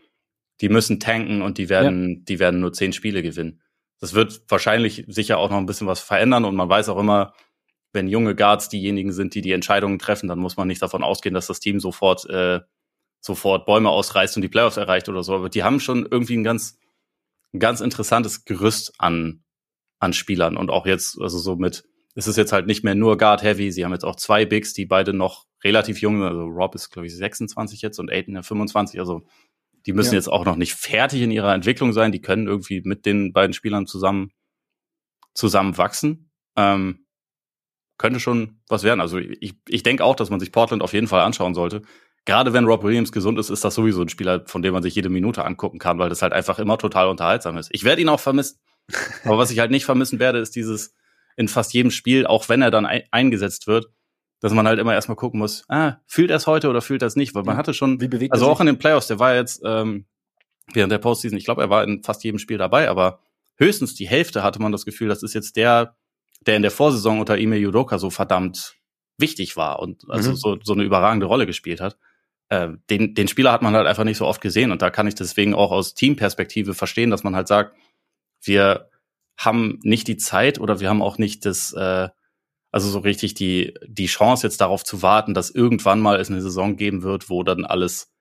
die 0.59 0.69
müssen 0.69 0.99
tanken 0.99 1.41
und 1.41 1.57
die 1.57 1.69
werden, 1.69 2.09
ja. 2.09 2.19
die 2.27 2.39
werden 2.39 2.59
nur 2.59 2.73
zehn 2.73 2.93
Spiele 2.93 3.21
gewinnen. 3.21 3.61
Das 4.01 4.13
wird 4.13 4.41
wahrscheinlich 4.49 5.05
sicher 5.07 5.37
auch 5.37 5.49
noch 5.49 5.57
ein 5.57 5.67
bisschen 5.67 5.87
was 5.87 6.01
verändern 6.01 6.43
und 6.43 6.55
man 6.55 6.67
weiß 6.67 6.89
auch 6.89 6.97
immer, 6.97 7.33
wenn 7.93 8.07
junge 8.07 8.35
Guards 8.35 8.67
diejenigen 8.67 9.11
sind, 9.11 9.35
die 9.35 9.41
die 9.41 9.51
Entscheidungen 9.51 9.99
treffen, 9.99 10.27
dann 10.27 10.39
muss 10.39 10.57
man 10.57 10.67
nicht 10.67 10.81
davon 10.81 11.03
ausgehen, 11.03 11.35
dass 11.35 11.47
das 11.47 11.59
Team 11.59 11.79
sofort, 11.79 12.25
äh, 12.29 12.61
sofort 13.19 13.65
Bäume 13.65 13.89
ausreißt 13.89 14.35
und 14.35 14.41
die 14.41 14.49
Playoffs 14.49 14.77
erreicht 14.77 15.07
oder 15.07 15.23
so. 15.23 15.35
Aber 15.35 15.49
die 15.49 15.63
haben 15.63 15.79
schon 15.79 16.07
irgendwie 16.09 16.37
ein 16.37 16.43
ganz, 16.43 16.79
ein 17.53 17.59
ganz 17.59 17.81
interessantes 17.81 18.45
Gerüst 18.45 18.93
an, 18.97 19.43
an 19.99 20.13
Spielern 20.13 20.57
und 20.57 20.71
auch 20.71 20.85
jetzt, 20.85 21.21
also 21.21 21.37
so 21.37 21.55
mit, 21.55 21.83
es 22.15 22.27
ist 22.27 22.37
jetzt 22.37 22.53
halt 22.53 22.65
nicht 22.65 22.83
mehr 22.83 22.95
nur 22.95 23.17
Guard-Heavy. 23.17 23.71
Sie 23.71 23.85
haben 23.85 23.93
jetzt 23.93 24.05
auch 24.05 24.15
zwei 24.15 24.45
Bigs, 24.45 24.73
die 24.73 24.85
beide 24.85 25.13
noch 25.13 25.45
relativ 25.63 26.01
jung 26.01 26.17
sind. 26.17 26.27
Also 26.27 26.45
Rob 26.45 26.75
ist, 26.75 26.89
glaube 26.89 27.05
ich, 27.07 27.15
26 27.15 27.81
jetzt 27.81 27.99
und 27.99 28.09
Aiden 28.09 28.35
ja 28.35 28.41
25. 28.41 28.99
Also 28.99 29.23
die 29.85 29.93
müssen 29.93 30.13
ja. 30.13 30.17
jetzt 30.17 30.27
auch 30.27 30.45
noch 30.45 30.55
nicht 30.55 30.73
fertig 30.73 31.21
in 31.21 31.31
ihrer 31.31 31.53
Entwicklung 31.53 31.93
sein. 31.93 32.11
Die 32.11 32.21
können 32.21 32.47
irgendwie 32.47 32.81
mit 32.83 33.05
den 33.05 33.33
beiden 33.33 33.53
Spielern 33.53 33.87
zusammen, 33.87 34.31
zusammen 35.33 35.77
wachsen. 35.77 36.31
Ähm, 36.55 37.05
könnte 37.97 38.19
schon 38.19 38.61
was 38.67 38.83
werden. 38.83 39.01
Also 39.01 39.17
ich, 39.17 39.55
ich 39.67 39.83
denke 39.83 40.03
auch, 40.03 40.15
dass 40.15 40.29
man 40.29 40.39
sich 40.39 40.51
Portland 40.51 40.81
auf 40.81 40.93
jeden 40.93 41.07
Fall 41.07 41.21
anschauen 41.21 41.53
sollte. 41.53 41.81
Gerade 42.25 42.53
wenn 42.53 42.65
Rob 42.65 42.83
Williams 42.83 43.11
gesund 43.11 43.39
ist, 43.39 43.49
ist 43.49 43.63
das 43.63 43.75
sowieso 43.75 44.01
ein 44.01 44.09
Spieler, 44.09 44.43
von 44.45 44.61
dem 44.61 44.73
man 44.73 44.83
sich 44.83 44.95
jede 44.95 45.09
Minute 45.09 45.43
angucken 45.43 45.79
kann, 45.79 45.97
weil 45.97 46.09
das 46.09 46.21
halt 46.21 46.33
einfach 46.33 46.59
immer 46.59 46.77
total 46.77 47.07
unterhaltsam 47.07 47.57
ist. 47.57 47.69
Ich 47.71 47.83
werde 47.83 48.01
ihn 48.01 48.09
auch 48.09 48.19
vermissen. 48.19 48.59
Aber 49.23 49.37
was 49.37 49.51
ich 49.51 49.59
halt 49.59 49.71
nicht 49.71 49.85
vermissen 49.85 50.19
werde, 50.19 50.39
ist 50.39 50.55
dieses, 50.55 50.93
in 51.35 51.47
fast 51.47 51.73
jedem 51.73 51.91
Spiel, 51.91 52.25
auch 52.25 52.49
wenn 52.49 52.61
er 52.61 52.71
dann 52.71 52.85
ein 52.85 53.03
eingesetzt 53.11 53.67
wird, 53.67 53.87
dass 54.41 54.53
man 54.53 54.67
halt 54.67 54.79
immer 54.79 54.93
erstmal 54.93 55.15
gucken 55.15 55.39
muss, 55.39 55.63
ah, 55.69 55.97
fühlt 56.07 56.31
er 56.31 56.37
es 56.37 56.47
heute 56.47 56.69
oder 56.69 56.81
fühlt 56.81 57.03
er 57.03 57.07
es 57.07 57.15
nicht? 57.15 57.33
Weil 57.35 57.43
man 57.43 57.57
hatte 57.57 57.73
schon, 57.73 58.01
Wie 58.01 58.07
bewegt 58.07 58.33
also 58.33 58.47
auch 58.47 58.59
in 58.59 58.65
den 58.65 58.79
Playoffs, 58.79 59.07
der 59.07 59.19
war 59.19 59.35
jetzt 59.35 59.61
ähm, 59.63 60.05
während 60.73 60.91
der 60.91 60.97
Postseason, 60.97 61.37
ich 61.37 61.45
glaube, 61.45 61.61
er 61.61 61.69
war 61.69 61.83
in 61.83 62.03
fast 62.03 62.23
jedem 62.23 62.39
Spiel 62.39 62.57
dabei, 62.57 62.89
aber 62.89 63.19
höchstens 63.57 63.93
die 63.93 64.07
Hälfte 64.07 64.43
hatte 64.43 64.61
man 64.61 64.71
das 64.71 64.85
Gefühl, 64.85 65.09
das 65.09 65.23
ist 65.23 65.35
jetzt 65.35 65.55
der, 65.55 65.95
der 66.45 66.55
in 66.55 66.63
der 66.63 66.71
Vorsaison 66.71 67.19
unter 67.19 67.37
Ime 67.37 67.57
Yudoka 67.57 67.99
so 67.99 68.09
verdammt 68.09 68.75
wichtig 69.17 69.55
war 69.55 69.79
und 69.79 70.09
also 70.09 70.31
mhm. 70.31 70.35
so, 70.35 70.57
so 70.63 70.73
eine 70.73 70.83
überragende 70.83 71.27
Rolle 71.27 71.45
gespielt 71.45 71.79
hat. 71.79 71.97
Äh, 72.49 72.69
den, 72.89 73.13
den 73.13 73.27
Spieler 73.27 73.51
hat 73.51 73.61
man 73.61 73.75
halt 73.75 73.85
einfach 73.85 74.03
nicht 74.03 74.17
so 74.17 74.25
oft 74.25 74.41
gesehen 74.41 74.71
und 74.71 74.81
da 74.81 74.89
kann 74.89 75.05
ich 75.05 75.15
deswegen 75.15 75.53
auch 75.53 75.71
aus 75.71 75.93
Teamperspektive 75.93 76.73
verstehen, 76.73 77.11
dass 77.11 77.23
man 77.23 77.35
halt 77.35 77.47
sagt, 77.47 77.75
wir 78.41 78.89
haben 79.37 79.79
nicht 79.83 80.07
die 80.07 80.17
Zeit 80.17 80.59
oder 80.59 80.79
wir 80.79 80.89
haben 80.89 81.03
auch 81.03 81.19
nicht 81.19 81.45
das, 81.45 81.73
äh, 81.73 82.09
also 82.71 82.89
so 82.89 82.99
richtig 82.99 83.33
die, 83.33 83.73
die 83.85 84.05
Chance 84.05 84.47
jetzt 84.47 84.61
darauf 84.61 84.83
zu 84.83 85.01
warten, 85.01 85.33
dass 85.33 85.49
irgendwann 85.49 85.99
mal 85.99 86.19
es 86.19 86.29
eine 86.29 86.41
Saison 86.41 86.77
geben 86.77 87.03
wird, 87.03 87.29
wo 87.29 87.43
dann 87.43 87.65
alles, 87.65 88.11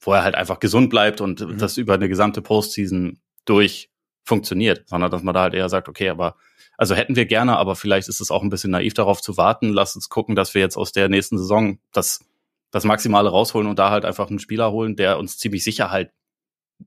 wo 0.00 0.12
er 0.12 0.22
halt 0.22 0.36
einfach 0.36 0.60
gesund 0.60 0.90
bleibt 0.90 1.20
und 1.20 1.40
mhm. 1.40 1.58
das 1.58 1.76
über 1.76 1.94
eine 1.94 2.08
gesamte 2.08 2.40
Postseason 2.40 3.20
durch 3.44 3.90
funktioniert, 4.24 4.88
sondern 4.88 5.10
dass 5.10 5.22
man 5.22 5.34
da 5.34 5.42
halt 5.42 5.54
eher 5.54 5.68
sagt, 5.68 5.88
okay, 5.88 6.08
aber 6.08 6.36
also 6.78 6.94
hätten 6.94 7.16
wir 7.16 7.26
gerne, 7.26 7.56
aber 7.56 7.74
vielleicht 7.74 8.08
ist 8.08 8.20
es 8.20 8.30
auch 8.30 8.42
ein 8.42 8.50
bisschen 8.50 8.70
naiv 8.70 8.94
darauf 8.94 9.22
zu 9.22 9.36
warten. 9.36 9.70
Lass 9.70 9.96
uns 9.96 10.08
gucken, 10.08 10.36
dass 10.36 10.54
wir 10.54 10.60
jetzt 10.60 10.76
aus 10.76 10.92
der 10.92 11.08
nächsten 11.08 11.38
Saison 11.38 11.78
das, 11.92 12.24
das 12.70 12.84
Maximale 12.84 13.30
rausholen 13.30 13.68
und 13.68 13.78
da 13.78 13.90
halt 13.90 14.04
einfach 14.04 14.28
einen 14.28 14.38
Spieler 14.38 14.70
holen, 14.72 14.94
der 14.94 15.18
uns 15.18 15.38
ziemlich 15.38 15.64
sicher 15.64 15.90
halt 15.90 16.10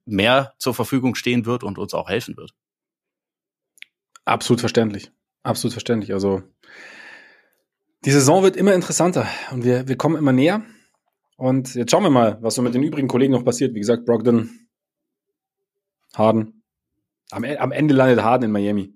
mehr 0.05 0.53
zur 0.59 0.76
Verfügung 0.76 1.15
stehen 1.15 1.45
wird 1.45 1.63
und 1.63 1.80
uns 1.80 1.93
auch 1.93 2.07
helfen 2.07 2.38
wird. 2.38 2.53
Absolut 4.26 4.59
verständlich. 4.59 5.11
Absolut 5.41 5.74
verständlich. 5.74 6.13
Also 6.13 6.43
die 8.06 8.12
Saison 8.12 8.43
wird 8.43 8.56
immer 8.56 8.74
interessanter 8.74 9.28
und 9.52 9.64
wir, 9.64 9.88
wir 9.88 9.97
kommen 9.97 10.16
immer 10.16 10.32
näher. 10.32 10.64
Und 11.38 11.76
jetzt 11.76 11.91
schauen 11.91 12.04
wir 12.04 12.10
mal, 12.10 12.38
was 12.41 12.56
so 12.56 12.62
mit 12.62 12.74
den 12.74 12.84
übrigen 12.84 13.08
Kollegen 13.08 13.34
noch 13.34 13.45
passiert. 13.45 13.74
Wie 13.74 13.80
gesagt, 13.80 14.06
Brogdon, 14.06 14.50
Harden. 16.16 16.64
Am, 17.32 17.43
e, 17.43 17.58
am 17.58 17.72
Ende 17.72 17.93
landet 17.93 18.24
Harden 18.24 18.45
in 18.45 18.52
Miami. 18.52 18.93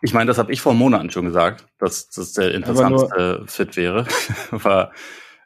Ich 0.00 0.14
meine, 0.14 0.26
das 0.26 0.38
habe 0.38 0.52
ich 0.52 0.60
vor 0.60 0.74
Monaten 0.74 1.10
schon 1.10 1.24
gesagt, 1.24 1.68
dass 1.78 2.08
das 2.10 2.32
der 2.32 2.54
interessanteste 2.54 3.44
Fit 3.46 3.76
wäre. 3.76 4.06
Aber 4.50 4.90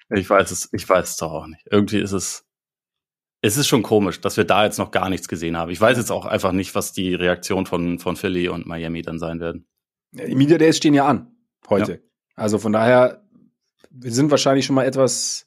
ich 0.09 0.29
weiß 0.29 0.51
es, 0.51 0.71
ich 0.73 0.89
weiß 0.89 1.11
es 1.11 1.17
doch 1.17 1.33
auch 1.33 1.47
nicht. 1.47 1.67
Irgendwie 1.71 1.99
ist 1.99 2.13
es, 2.13 2.47
es 3.43 3.59
ist 3.59 3.69
schon 3.69 3.83
komisch, 3.83 4.21
dass 4.21 4.39
wir 4.39 4.45
da 4.45 4.65
jetzt 4.65 4.79
noch 4.79 4.93
gar 4.93 5.11
nichts 5.11 5.29
gesehen 5.29 5.59
haben. 5.59 5.71
Ich 5.71 5.81
weiß 5.81 5.99
jetzt 5.99 6.11
auch 6.11 6.25
einfach 6.25 6.53
nicht, 6.53 6.75
was 6.75 6.93
die 6.93 7.15
Reaktion 7.15 7.67
von, 7.67 7.99
von 7.99 8.17
Philly 8.17 8.49
und 8.49 8.67
Miami 8.67 9.03
dann 9.03 9.19
sein 9.19 9.41
werden. 9.41 9.69
Die 10.13 10.35
Media 10.35 10.57
Days 10.57 10.79
stehen 10.79 10.95
ja 10.95 11.07
an 11.07 11.37
heute. 11.69 11.93
Ja. 11.93 11.99
Also 12.37 12.59
von 12.59 12.73
daher, 12.73 13.23
wir 13.91 14.13
sind 14.13 14.31
wahrscheinlich 14.31 14.67
schon 14.67 14.77
mal 14.77 14.85
etwas 14.85 15.47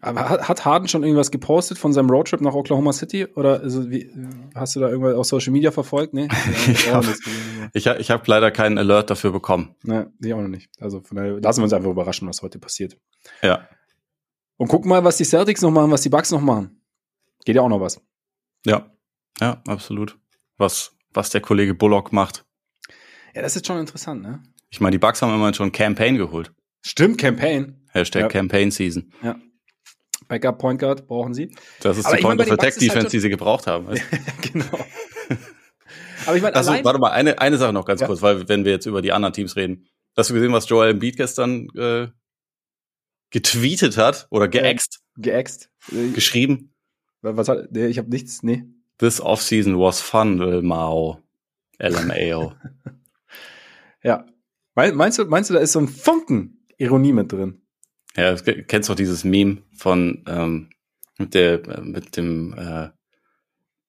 aber 0.00 0.28
hat 0.28 0.64
Harden 0.64 0.88
schon 0.88 1.02
irgendwas 1.02 1.30
gepostet 1.30 1.78
von 1.78 1.92
seinem 1.92 2.10
Roadtrip 2.10 2.40
nach 2.40 2.54
Oklahoma 2.54 2.92
City? 2.92 3.26
Oder 3.26 3.60
also 3.60 3.90
wie, 3.90 4.10
hast 4.54 4.76
du 4.76 4.80
da 4.80 4.88
irgendwas 4.88 5.14
auf 5.14 5.26
Social 5.26 5.52
Media 5.52 5.70
verfolgt? 5.70 6.12
Nee? 6.12 6.28
ich 6.68 6.92
habe 6.92 7.14
ich, 7.72 7.86
ich 7.86 8.10
hab 8.10 8.26
leider 8.28 8.50
keinen 8.50 8.78
Alert 8.78 9.10
dafür 9.10 9.32
bekommen. 9.32 9.74
Ne, 9.82 10.12
ich 10.20 10.32
auch 10.34 10.40
noch 10.40 10.48
nicht. 10.48 10.70
Also 10.80 11.00
von 11.00 11.16
daher 11.16 11.40
lassen 11.40 11.60
wir 11.60 11.64
uns 11.64 11.72
einfach 11.72 11.90
überraschen, 11.90 12.28
was 12.28 12.42
heute 12.42 12.58
passiert. 12.58 12.96
Ja. 13.42 13.68
Und 14.58 14.68
gucken 14.68 14.88
mal, 14.88 15.02
was 15.02 15.16
die 15.16 15.24
Celtics 15.24 15.62
noch 15.62 15.70
machen, 15.70 15.90
was 15.90 16.02
die 16.02 16.08
Bucks 16.08 16.30
noch 16.30 16.40
machen. 16.40 16.80
Geht 17.44 17.56
ja 17.56 17.62
auch 17.62 17.68
noch 17.68 17.80
was. 17.80 18.00
Ja, 18.64 18.90
ja, 19.40 19.62
absolut. 19.66 20.18
Was, 20.56 20.92
was 21.12 21.30
der 21.30 21.40
Kollege 21.40 21.74
Bullock 21.74 22.12
macht. 22.12 22.44
Ja, 23.34 23.42
das 23.42 23.56
ist 23.56 23.66
schon 23.66 23.78
interessant, 23.78 24.22
ne? 24.22 24.42
Ich 24.70 24.80
meine, 24.80 24.92
die 24.92 24.98
Bucks 24.98 25.22
haben 25.22 25.34
immerhin 25.34 25.54
schon 25.54 25.72
Campaign 25.72 26.16
geholt. 26.16 26.52
Stimmt, 26.82 27.18
Campaign. 27.18 27.86
Hashtag 27.90 28.22
ja. 28.22 28.28
Campaign 28.28 28.70
Season. 28.70 29.12
Ja. 29.22 29.36
Backup 30.28 30.58
Point 30.58 30.80
Guard 30.80 31.06
brauchen 31.06 31.34
sie. 31.34 31.54
Das 31.80 31.98
ist 31.98 32.06
Aber 32.06 32.16
die 32.16 32.22
Point 32.22 32.40
of 32.40 32.50
Attack 32.50 32.74
Defense, 32.74 32.94
halt 32.96 33.12
die 33.12 33.20
sie 33.20 33.28
gebraucht 33.28 33.66
haben. 33.66 33.86
genau. 34.52 34.66
Aber 36.26 36.36
ich 36.36 36.42
meine, 36.42 36.56
also, 36.56 36.72
warte 36.72 36.98
mal, 36.98 37.12
eine, 37.12 37.38
eine 37.40 37.56
Sache 37.56 37.72
noch 37.72 37.84
ganz 37.84 38.00
ja. 38.00 38.06
kurz, 38.06 38.22
weil 38.22 38.48
wenn 38.48 38.64
wir 38.64 38.72
jetzt 38.72 38.86
über 38.86 39.02
die 39.02 39.12
anderen 39.12 39.32
Teams 39.32 39.54
reden. 39.56 39.86
Hast 40.16 40.30
du 40.30 40.34
gesehen, 40.34 40.52
was 40.52 40.68
Joel 40.68 40.90
Embiid 40.90 41.16
gestern 41.16 41.68
äh, 41.76 42.08
getweetet 43.30 43.96
hat 43.96 44.26
oder 44.30 44.48
geäxt? 44.48 45.00
geäxt. 45.16 45.70
Geschrieben? 46.14 46.74
Was 47.22 47.48
hat, 47.48 47.70
nee, 47.70 47.86
ich 47.86 47.98
habe 47.98 48.08
nichts, 48.10 48.42
nee. 48.42 48.64
This 48.98 49.20
offseason 49.20 49.78
was 49.78 50.00
fun, 50.00 50.38
Lil 50.38 50.62
Mao. 50.62 51.22
LMAO. 51.78 52.54
ja. 54.02 54.26
Meinst 54.76 55.18
du, 55.18 55.24
meinst 55.24 55.50
du, 55.50 55.54
da 55.54 55.60
ist 55.60 55.72
so 55.72 55.80
ein 55.80 55.88
Funken 55.88 56.64
Ironie 56.76 57.12
mit 57.12 57.32
drin? 57.32 57.62
Ja, 58.14 58.34
du 58.34 58.62
kennst 58.64 58.88
doch 58.88 58.94
dieses 58.94 59.24
Meme 59.24 59.62
von 59.74 60.22
ähm, 60.28 60.70
mit 61.18 61.34
der 61.34 61.80
mit 61.82 62.16
dem 62.16 62.54
äh, 62.56 62.90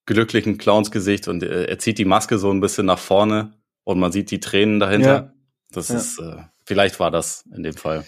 glücklichen 0.06 0.58
Clownsgesicht 0.58 1.28
und 1.28 1.44
äh, 1.44 1.66
er 1.66 1.80
zieht 1.80 1.98
die 1.98 2.06
Maske 2.06 2.38
so 2.38 2.52
ein 2.52 2.62
bisschen 2.62 2.86
nach 2.86 3.00
vorne 3.00 3.54
und 3.84 4.00
man 4.00 4.12
sieht 4.12 4.32
die 4.32 4.40
Tränen 4.40 4.80
dahinter. 4.80 5.14
Ja. 5.14 5.34
Das 5.72 5.90
ja. 5.90 5.98
ist 5.98 6.20
äh, 6.20 6.44
vielleicht 6.66 7.00
war 7.00 7.12
das 7.12 7.46
in 7.54 7.64
dem 7.64 7.76
Fall 7.76 8.06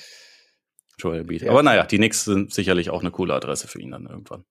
Joel 0.98 1.22
Embiid. 1.22 1.42
Ja. 1.42 1.52
Aber 1.52 1.64
naja, 1.64 1.86
die 1.86 1.98
Knicks 1.98 2.26
sind 2.26 2.54
sicherlich 2.54 2.90
auch 2.90 3.02
eine 3.02 3.12
coole 3.12 3.34
Adresse 3.34 3.68
für 3.68 3.80
ihn 3.80 3.92
dann 3.92 4.06
irgendwann. 4.06 4.46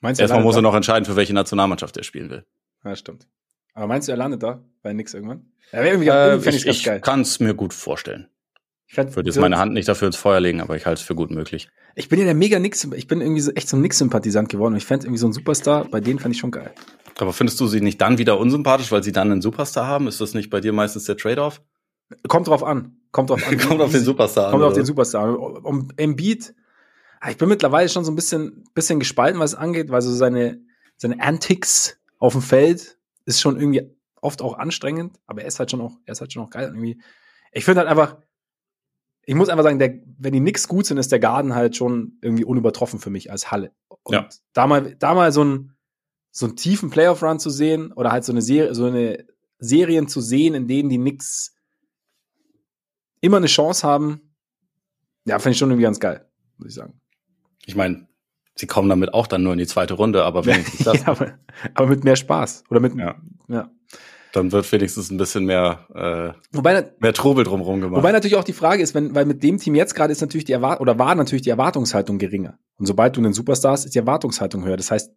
Meinst 0.00 0.18
du, 0.18 0.22
Erstmal 0.22 0.42
muss 0.42 0.56
er 0.56 0.62
noch 0.62 0.74
entscheiden, 0.74 1.04
für 1.06 1.16
welche 1.16 1.34
Nationalmannschaft 1.34 1.96
er 1.96 2.04
spielen 2.04 2.30
will. 2.30 2.46
Ja, 2.84 2.94
stimmt. 2.96 3.26
Aber 3.76 3.86
meinst 3.86 4.08
du, 4.08 4.12
er 4.12 4.16
landet 4.16 4.42
da 4.42 4.64
bei 4.82 4.94
Nix 4.94 5.12
irgendwann? 5.12 5.52
Ja, 5.70 5.84
irgendwie, 5.84 6.08
äh, 6.08 6.30
irgendwie 6.30 6.48
ich, 6.48 6.66
ich 6.66 7.02
kann 7.02 7.20
es 7.20 7.40
mir 7.40 7.54
gut 7.54 7.74
vorstellen. 7.74 8.28
Ich 8.88 8.96
würde 8.96 9.28
jetzt 9.28 9.38
meine 9.38 9.58
Hand 9.58 9.74
nicht 9.74 9.86
dafür 9.86 10.06
ins 10.06 10.16
Feuer 10.16 10.40
legen, 10.40 10.62
aber 10.62 10.76
ich 10.76 10.86
halte 10.86 11.00
es 11.00 11.06
für 11.06 11.14
gut 11.14 11.30
möglich. 11.30 11.68
Ich 11.94 12.08
bin 12.08 12.18
ja 12.18 12.24
der 12.24 12.34
mega 12.34 12.58
Nix, 12.58 12.88
ich 12.94 13.06
bin 13.06 13.20
irgendwie 13.20 13.42
so, 13.42 13.50
echt 13.52 13.68
so 13.68 13.76
ein 13.76 13.82
Nix-Sympathisant 13.82 14.48
geworden 14.48 14.74
und 14.74 14.78
ich 14.78 14.86
fände 14.86 15.06
irgendwie 15.06 15.18
so 15.18 15.26
ein 15.26 15.32
Superstar, 15.32 15.84
bei 15.84 16.00
denen 16.00 16.18
fand 16.18 16.34
ich 16.34 16.40
schon 16.40 16.52
geil. 16.52 16.72
Aber 17.18 17.34
findest 17.34 17.60
du 17.60 17.66
sie 17.66 17.80
nicht 17.82 18.00
dann 18.00 18.16
wieder 18.16 18.38
unsympathisch, 18.38 18.90
weil 18.92 19.02
sie 19.02 19.12
dann 19.12 19.30
einen 19.30 19.42
Superstar 19.42 19.86
haben? 19.86 20.06
Ist 20.06 20.20
das 20.20 20.32
nicht 20.32 20.48
bei 20.48 20.60
dir 20.60 20.72
meistens 20.72 21.04
der 21.04 21.18
Trade-off? 21.18 21.60
Kommt 22.28 22.48
drauf 22.48 22.64
an. 22.64 22.96
Kommt 23.10 23.28
drauf 23.28 23.46
an. 23.46 23.58
kommt 23.58 23.80
auf 23.82 23.92
den 23.92 24.04
Superstar 24.04 24.52
Kommt 24.52 24.62
an, 24.62 24.68
auf 24.68 24.74
den 24.74 24.86
Superstar. 24.86 25.38
Um 25.38 25.88
Embiid, 25.98 26.54
ah, 27.20 27.30
ich 27.30 27.36
bin 27.36 27.50
mittlerweile 27.50 27.90
schon 27.90 28.04
so 28.04 28.12
ein 28.12 28.16
bisschen, 28.16 28.64
bisschen 28.72 29.00
gespalten, 29.00 29.38
was 29.38 29.52
es 29.52 29.58
angeht, 29.58 29.90
weil 29.90 30.00
so 30.00 30.14
seine, 30.14 30.60
seine 30.96 31.20
Antics 31.20 31.98
auf 32.18 32.32
dem 32.32 32.42
Feld 32.42 32.95
ist 33.26 33.40
schon 33.40 33.58
irgendwie 33.58 33.94
oft 34.20 34.40
auch 34.40 34.58
anstrengend, 34.58 35.18
aber 35.26 35.42
er 35.42 35.48
ist 35.48 35.58
halt 35.58 35.70
schon 35.70 35.80
auch, 35.80 35.98
er 36.04 36.12
ist 36.12 36.20
halt 36.20 36.32
schon 36.32 36.42
auch 36.42 36.50
geil. 36.50 36.68
irgendwie, 36.68 37.00
ich 37.52 37.64
finde 37.64 37.80
halt 37.80 37.88
einfach, 37.88 38.16
ich 39.24 39.34
muss 39.34 39.48
einfach 39.48 39.64
sagen, 39.64 39.78
der, 39.78 39.98
wenn 40.18 40.32
die 40.32 40.40
Knicks 40.40 40.68
gut 40.68 40.86
sind, 40.86 40.98
ist 40.98 41.12
der 41.12 41.18
Garden 41.18 41.54
halt 41.54 41.76
schon 41.76 42.18
irgendwie 42.22 42.44
unübertroffen 42.44 42.98
für 42.98 43.10
mich 43.10 43.30
als 43.30 43.50
Halle. 43.50 43.72
Und 44.04 44.14
ja. 44.14 44.28
da 44.52 44.66
mal, 44.66 44.94
da 44.94 45.14
mal 45.14 45.32
so 45.32 45.44
ein 45.44 45.76
so 46.36 46.44
einen 46.44 46.56
tiefen 46.56 46.90
Playoff-Run 46.90 47.38
zu 47.38 47.48
sehen 47.48 47.92
oder 47.92 48.12
halt 48.12 48.22
so 48.22 48.30
eine 48.30 48.42
Serie, 48.42 48.74
so 48.74 48.84
eine 48.84 49.26
Serien 49.58 50.06
zu 50.06 50.20
sehen, 50.20 50.54
in 50.54 50.68
denen 50.68 50.90
die 50.90 50.98
Knicks 50.98 51.54
immer 53.22 53.38
eine 53.38 53.46
Chance 53.46 53.88
haben, 53.88 54.34
ja, 55.24 55.38
finde 55.38 55.52
ich 55.52 55.58
schon 55.58 55.70
irgendwie 55.70 55.84
ganz 55.84 55.98
geil, 55.98 56.28
muss 56.58 56.68
ich 56.68 56.74
sagen. 56.74 57.00
Ich 57.64 57.74
meine, 57.74 58.06
sie 58.56 58.66
kommen 58.66 58.88
damit 58.88 59.14
auch 59.14 59.26
dann 59.26 59.42
nur 59.42 59.52
in 59.52 59.58
die 59.58 59.66
zweite 59.66 59.94
Runde, 59.94 60.24
aber 60.24 60.44
wenigstens 60.44 60.84
das. 60.84 61.02
ja, 61.02 61.08
aber, 61.08 61.34
aber, 61.74 61.86
mit 61.86 62.04
mehr 62.04 62.16
Spaß 62.16 62.64
oder 62.68 62.80
mit, 62.80 62.94
ja. 62.96 63.14
ja 63.48 63.70
dann 64.36 64.52
wird 64.52 64.70
wenigstens 64.70 65.10
ein 65.10 65.16
bisschen 65.16 65.46
mehr, 65.46 65.86
äh, 65.94 66.56
wobei, 66.56 66.90
mehr 66.98 67.14
Trubel 67.14 67.44
drumherum 67.44 67.80
gemacht. 67.80 67.98
Wobei 67.98 68.12
natürlich 68.12 68.36
auch 68.36 68.44
die 68.44 68.52
Frage 68.52 68.82
ist, 68.82 68.94
wenn, 68.94 69.14
weil 69.14 69.24
mit 69.24 69.42
dem 69.42 69.56
Team 69.56 69.74
jetzt 69.74 69.94
gerade 69.94 70.12
ist 70.12 70.20
natürlich 70.20 70.44
die 70.44 70.52
Erwart 70.52 70.80
oder 70.80 70.98
war 70.98 71.14
natürlich 71.14 71.42
die 71.42 71.50
Erwartungshaltung 71.50 72.18
geringer. 72.18 72.58
Und 72.76 72.84
sobald 72.86 73.16
du 73.16 73.20
einen 73.20 73.32
Superstar 73.32 73.72
hast, 73.72 73.86
ist 73.86 73.94
die 73.94 73.98
Erwartungshaltung 73.98 74.64
höher. 74.64 74.76
Das 74.76 74.90
heißt, 74.90 75.10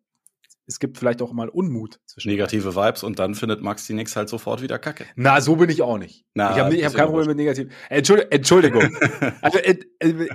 es 0.69 0.79
gibt 0.79 0.97
vielleicht 0.97 1.21
auch 1.21 1.33
mal 1.33 1.49
Unmut. 1.49 1.99
Zwischen 2.05 2.29
Negative 2.29 2.75
Vibes 2.75 3.03
und 3.03 3.19
dann 3.19 3.35
findet 3.35 3.61
Max 3.61 3.85
die 3.87 3.93
Nix 3.93 4.15
halt 4.15 4.29
sofort 4.29 4.61
wieder 4.61 4.79
kacke. 4.79 5.05
Na, 5.15 5.41
so 5.41 5.55
bin 5.55 5.69
ich 5.69 5.81
auch 5.81 5.97
nicht. 5.97 6.25
Na, 6.33 6.51
ich 6.51 6.59
habe 6.59 6.85
hab 6.85 6.93
kein 6.93 7.07
Problem 7.07 7.27
mit 7.27 7.37
negativ. 7.37 7.73
Entschuldigung. 7.89 8.31
Entschuldigung. 8.31 8.97
also 9.41 9.57
äh, 9.57 9.79
äh, 9.99 10.27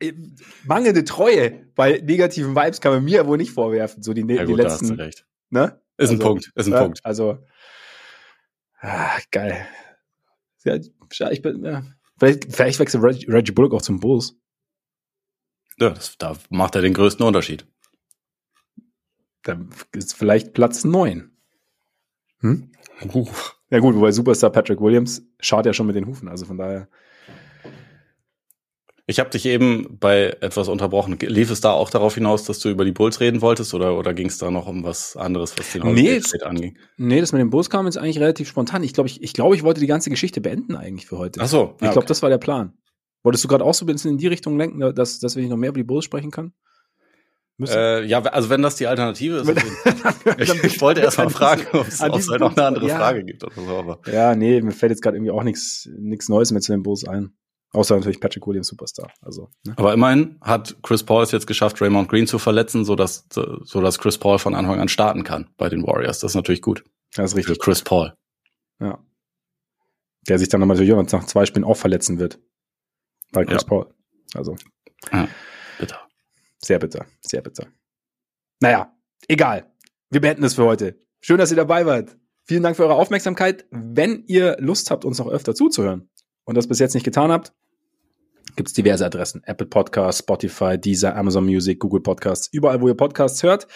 äh, 0.00 0.12
mangelnde 0.64 1.04
Treue 1.04 1.66
bei 1.74 2.00
negativen 2.04 2.54
Vibes 2.54 2.80
kann 2.80 2.92
man 2.92 3.04
mir 3.04 3.26
wohl 3.26 3.38
nicht 3.38 3.50
vorwerfen. 3.50 4.02
So 4.02 4.12
die, 4.12 4.20
ja, 4.20 4.44
die 4.44 4.52
gut, 4.52 4.58
letzten. 4.58 4.86
Da 4.86 4.90
hast 4.92 4.98
du 4.98 5.02
recht. 5.02 5.26
Ne? 5.50 5.80
Ist 5.96 6.10
also, 6.10 6.12
ein 6.12 6.18
Punkt. 6.18 6.52
Ist 6.54 6.66
ein 6.66 6.72
ja, 6.72 6.82
Punkt. 6.82 7.00
Also 7.02 7.38
Ah, 8.80 9.18
geil. 9.30 9.66
Ja, 10.64 11.30
ich 11.30 11.42
bin, 11.42 11.64
ja. 11.64 11.82
Vielleicht, 12.18 12.52
vielleicht 12.54 12.78
wechselt 12.78 13.02
Reggie, 13.02 13.30
Reggie 13.30 13.52
Bullock 13.52 13.74
auch 13.74 13.82
zum 13.82 14.00
Bulls. 14.00 14.36
Ja, 15.78 15.90
das, 15.90 16.16
da 16.18 16.36
macht 16.50 16.74
er 16.76 16.82
den 16.82 16.94
größten 16.94 17.24
Unterschied. 17.24 17.66
Da 19.42 19.58
ist 19.92 20.14
vielleicht 20.14 20.52
Platz 20.52 20.84
neun. 20.84 21.30
Hm? 22.40 22.70
Uh. 23.14 23.26
Ja 23.70 23.78
gut, 23.78 23.94
wobei 23.94 24.10
Superstar 24.10 24.50
Patrick 24.50 24.80
Williams 24.80 25.22
schaut 25.38 25.64
ja 25.64 25.72
schon 25.72 25.86
mit 25.86 25.96
den 25.96 26.06
Hufen, 26.06 26.28
also 26.28 26.44
von 26.44 26.58
daher. 26.58 26.88
Ich 29.06 29.18
habe 29.18 29.30
dich 29.30 29.46
eben 29.46 29.98
bei 29.98 30.36
etwas 30.40 30.68
unterbrochen. 30.68 31.18
Lief 31.20 31.50
es 31.50 31.60
da 31.60 31.72
auch 31.72 31.90
darauf 31.90 32.14
hinaus, 32.14 32.44
dass 32.44 32.60
du 32.60 32.68
über 32.68 32.84
die 32.84 32.92
Bulls 32.92 33.18
reden 33.20 33.40
wolltest 33.40 33.74
oder, 33.74 33.96
oder 33.96 34.14
ging 34.14 34.28
es 34.28 34.38
da 34.38 34.50
noch 34.50 34.68
um 34.68 34.84
was 34.84 35.16
anderes, 35.16 35.56
was 35.58 35.72
den 35.72 35.82
nee, 35.94 36.20
anging? 36.42 36.78
Nee, 36.96 37.20
das 37.20 37.32
mit 37.32 37.40
den 37.40 37.50
Bulls 37.50 37.70
kam 37.70 37.86
jetzt 37.86 37.98
eigentlich 37.98 38.20
relativ 38.20 38.48
spontan. 38.48 38.84
Ich 38.84 38.92
glaube, 38.92 39.08
ich, 39.08 39.22
ich, 39.22 39.32
glaub, 39.32 39.52
ich 39.52 39.64
wollte 39.64 39.80
die 39.80 39.88
ganze 39.88 40.10
Geschichte 40.10 40.40
beenden 40.40 40.76
eigentlich 40.76 41.06
für 41.06 41.18
heute. 41.18 41.40
Ach 41.40 41.48
so. 41.48 41.74
Ich 41.76 41.82
ja, 41.82 41.88
glaube, 41.88 41.98
okay. 41.98 42.06
das 42.08 42.22
war 42.22 42.30
der 42.30 42.38
Plan. 42.38 42.74
Wolltest 43.22 43.42
du 43.44 43.48
gerade 43.48 43.64
auch 43.64 43.74
so 43.74 43.84
ein 43.84 43.86
bisschen 43.86 44.12
in 44.12 44.18
die 44.18 44.28
Richtung 44.28 44.56
lenken, 44.56 44.94
dass, 44.94 45.18
dass 45.18 45.34
wir 45.34 45.46
noch 45.48 45.56
mehr 45.56 45.70
über 45.70 45.78
die 45.78 45.84
Bulls 45.84 46.04
sprechen 46.04 46.30
können? 46.30 46.54
Äh, 47.68 48.04
ja, 48.04 48.22
also 48.22 48.50
wenn 48.50 48.62
das 48.62 48.76
die 48.76 48.86
Alternative 48.86 49.36
ist. 49.36 49.48
ich, 50.38 50.64
ich 50.64 50.80
wollte 50.80 51.00
erst 51.00 51.18
mal 51.18 51.30
fragen, 51.30 51.66
ob 51.72 51.86
es 51.86 52.00
halt 52.00 52.40
noch 52.40 52.56
eine 52.56 52.66
andere 52.66 52.86
ja. 52.88 52.96
Frage 52.96 53.24
gibt. 53.24 53.44
Oder 53.44 53.54
so, 53.54 53.76
aber. 53.76 53.98
Ja, 54.10 54.34
nee, 54.34 54.60
mir 54.60 54.72
fällt 54.72 54.90
jetzt 54.90 55.02
gerade 55.02 55.16
irgendwie 55.16 55.32
auch 55.32 55.42
nichts 55.42 55.88
Neues 56.28 56.52
mehr 56.52 56.60
zu 56.60 56.72
den 56.72 56.82
Bulls 56.82 57.06
ein. 57.06 57.34
Außer 57.72 57.94
natürlich 57.94 58.20
Patrick 58.20 58.46
Williams 58.46 58.66
Superstar. 58.66 59.12
Also, 59.22 59.48
ne? 59.64 59.74
Aber 59.76 59.92
immerhin 59.92 60.38
hat 60.40 60.76
Chris 60.82 61.04
Paul 61.04 61.22
es 61.22 61.30
jetzt 61.30 61.46
geschafft, 61.46 61.80
Raymond 61.80 62.08
Green 62.08 62.26
zu 62.26 62.38
verletzen, 62.38 62.84
so 62.84 62.96
dass 62.96 63.28
so 63.30 63.80
dass 63.80 63.98
Chris 64.00 64.18
Paul 64.18 64.40
von 64.40 64.54
Anfang 64.56 64.80
an 64.80 64.88
starten 64.88 65.22
kann 65.22 65.50
bei 65.56 65.68
den 65.68 65.86
Warriors. 65.86 66.18
Das 66.18 66.32
ist 66.32 66.34
natürlich 66.34 66.62
gut. 66.62 66.84
Das 67.14 67.30
ist 67.30 67.36
richtig. 67.36 67.54
Für 67.54 67.60
Chris 67.60 67.82
Paul. 67.82 68.14
Ja. 68.80 68.98
Der 70.28 70.38
sich 70.38 70.48
dann 70.48 70.66
natürlich 70.66 70.92
auch 70.92 71.02
nach 71.02 71.26
zwei 71.26 71.46
Spielen 71.46 71.64
auch 71.64 71.76
verletzen 71.76 72.18
wird. 72.18 72.40
Bei 73.30 73.44
Chris 73.44 73.62
ja. 73.62 73.68
Paul. 73.68 73.94
Also. 74.34 74.56
Ja. 75.12 75.28
Sehr 76.62 76.78
bitter. 76.78 77.06
Sehr 77.20 77.42
bitter. 77.42 77.66
Naja, 78.60 78.94
egal. 79.28 79.72
Wir 80.10 80.20
beenden 80.20 80.44
es 80.44 80.54
für 80.54 80.64
heute. 80.64 80.98
Schön, 81.20 81.38
dass 81.38 81.50
ihr 81.50 81.56
dabei 81.56 81.86
wart. 81.86 82.16
Vielen 82.44 82.62
Dank 82.62 82.76
für 82.76 82.84
eure 82.84 82.94
Aufmerksamkeit. 82.94 83.66
Wenn 83.70 84.24
ihr 84.26 84.56
Lust 84.58 84.90
habt, 84.90 85.04
uns 85.04 85.18
noch 85.18 85.28
öfter 85.28 85.54
zuzuhören 85.54 86.10
und 86.44 86.56
das 86.56 86.66
bis 86.66 86.78
jetzt 86.78 86.94
nicht 86.94 87.04
getan 87.04 87.30
habt, 87.30 87.52
gibt 88.56 88.68
es 88.68 88.74
diverse 88.74 89.06
Adressen. 89.06 89.42
Apple 89.44 89.66
Podcasts, 89.66 90.20
Spotify, 90.20 90.78
Deezer, 90.78 91.16
Amazon 91.16 91.44
Music, 91.44 91.78
Google 91.78 92.02
Podcasts. 92.02 92.48
Überall, 92.52 92.80
wo 92.80 92.88
ihr 92.88 92.96
Podcasts 92.96 93.42
hört, 93.42 93.66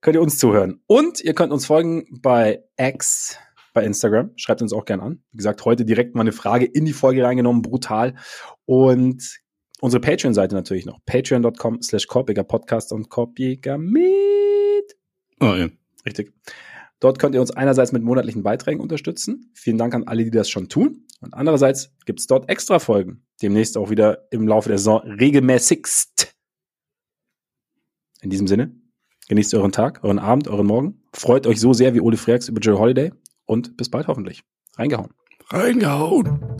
könnt 0.00 0.16
ihr 0.16 0.22
uns 0.22 0.38
zuhören. 0.38 0.82
Und 0.86 1.20
ihr 1.20 1.34
könnt 1.34 1.52
uns 1.52 1.66
folgen 1.66 2.06
bei 2.20 2.62
X, 2.76 3.38
bei 3.72 3.84
Instagram. 3.84 4.32
Schreibt 4.36 4.62
uns 4.62 4.72
auch 4.72 4.84
gern 4.84 5.00
an. 5.00 5.22
Wie 5.32 5.38
gesagt, 5.38 5.64
heute 5.64 5.84
direkt 5.84 6.14
mal 6.14 6.20
eine 6.20 6.32
Frage 6.32 6.66
in 6.66 6.84
die 6.84 6.92
Folge 6.92 7.24
reingenommen. 7.24 7.62
Brutal. 7.62 8.14
Und 8.66 9.40
unsere 9.80 10.00
Patreon-Seite 10.00 10.54
natürlich 10.54 10.86
noch. 10.86 10.98
Patreon.com 11.06 11.82
slash 11.82 12.06
Korpiger 12.06 12.44
Podcast 12.44 12.92
und 12.92 13.08
Korpiger 13.08 13.78
mit. 13.78 14.96
Oh, 15.40 15.54
ja. 15.54 15.68
Richtig. 16.04 16.32
Dort 17.00 17.18
könnt 17.18 17.34
ihr 17.34 17.40
uns 17.40 17.50
einerseits 17.50 17.92
mit 17.92 18.02
monatlichen 18.02 18.42
Beiträgen 18.42 18.80
unterstützen. 18.80 19.50
Vielen 19.54 19.76
Dank 19.76 19.94
an 19.94 20.04
alle, 20.04 20.24
die 20.24 20.30
das 20.30 20.48
schon 20.48 20.68
tun. 20.68 21.06
Und 21.20 21.34
andererseits 21.34 21.94
gibt 22.06 22.20
es 22.20 22.26
dort 22.26 22.48
extra 22.48 22.78
Folgen. 22.78 23.22
Demnächst 23.42 23.76
auch 23.76 23.90
wieder 23.90 24.26
im 24.30 24.48
Laufe 24.48 24.68
der 24.68 24.78
Saison 24.78 25.02
regelmäßigst. 25.02 26.34
In 28.22 28.30
diesem 28.30 28.46
Sinne, 28.46 28.74
genießt 29.28 29.54
euren 29.54 29.72
Tag, 29.72 30.02
euren 30.04 30.18
Abend, 30.18 30.48
euren 30.48 30.66
Morgen. 30.66 31.02
Freut 31.12 31.46
euch 31.46 31.60
so 31.60 31.74
sehr 31.74 31.94
wie 31.94 32.00
Ole 32.00 32.16
Freaks 32.16 32.48
über 32.48 32.60
Joe 32.60 32.78
Holiday 32.78 33.12
und 33.44 33.76
bis 33.76 33.90
bald 33.90 34.08
hoffentlich. 34.08 34.42
Reingehauen. 34.76 35.12
Reingehauen. 35.50 36.55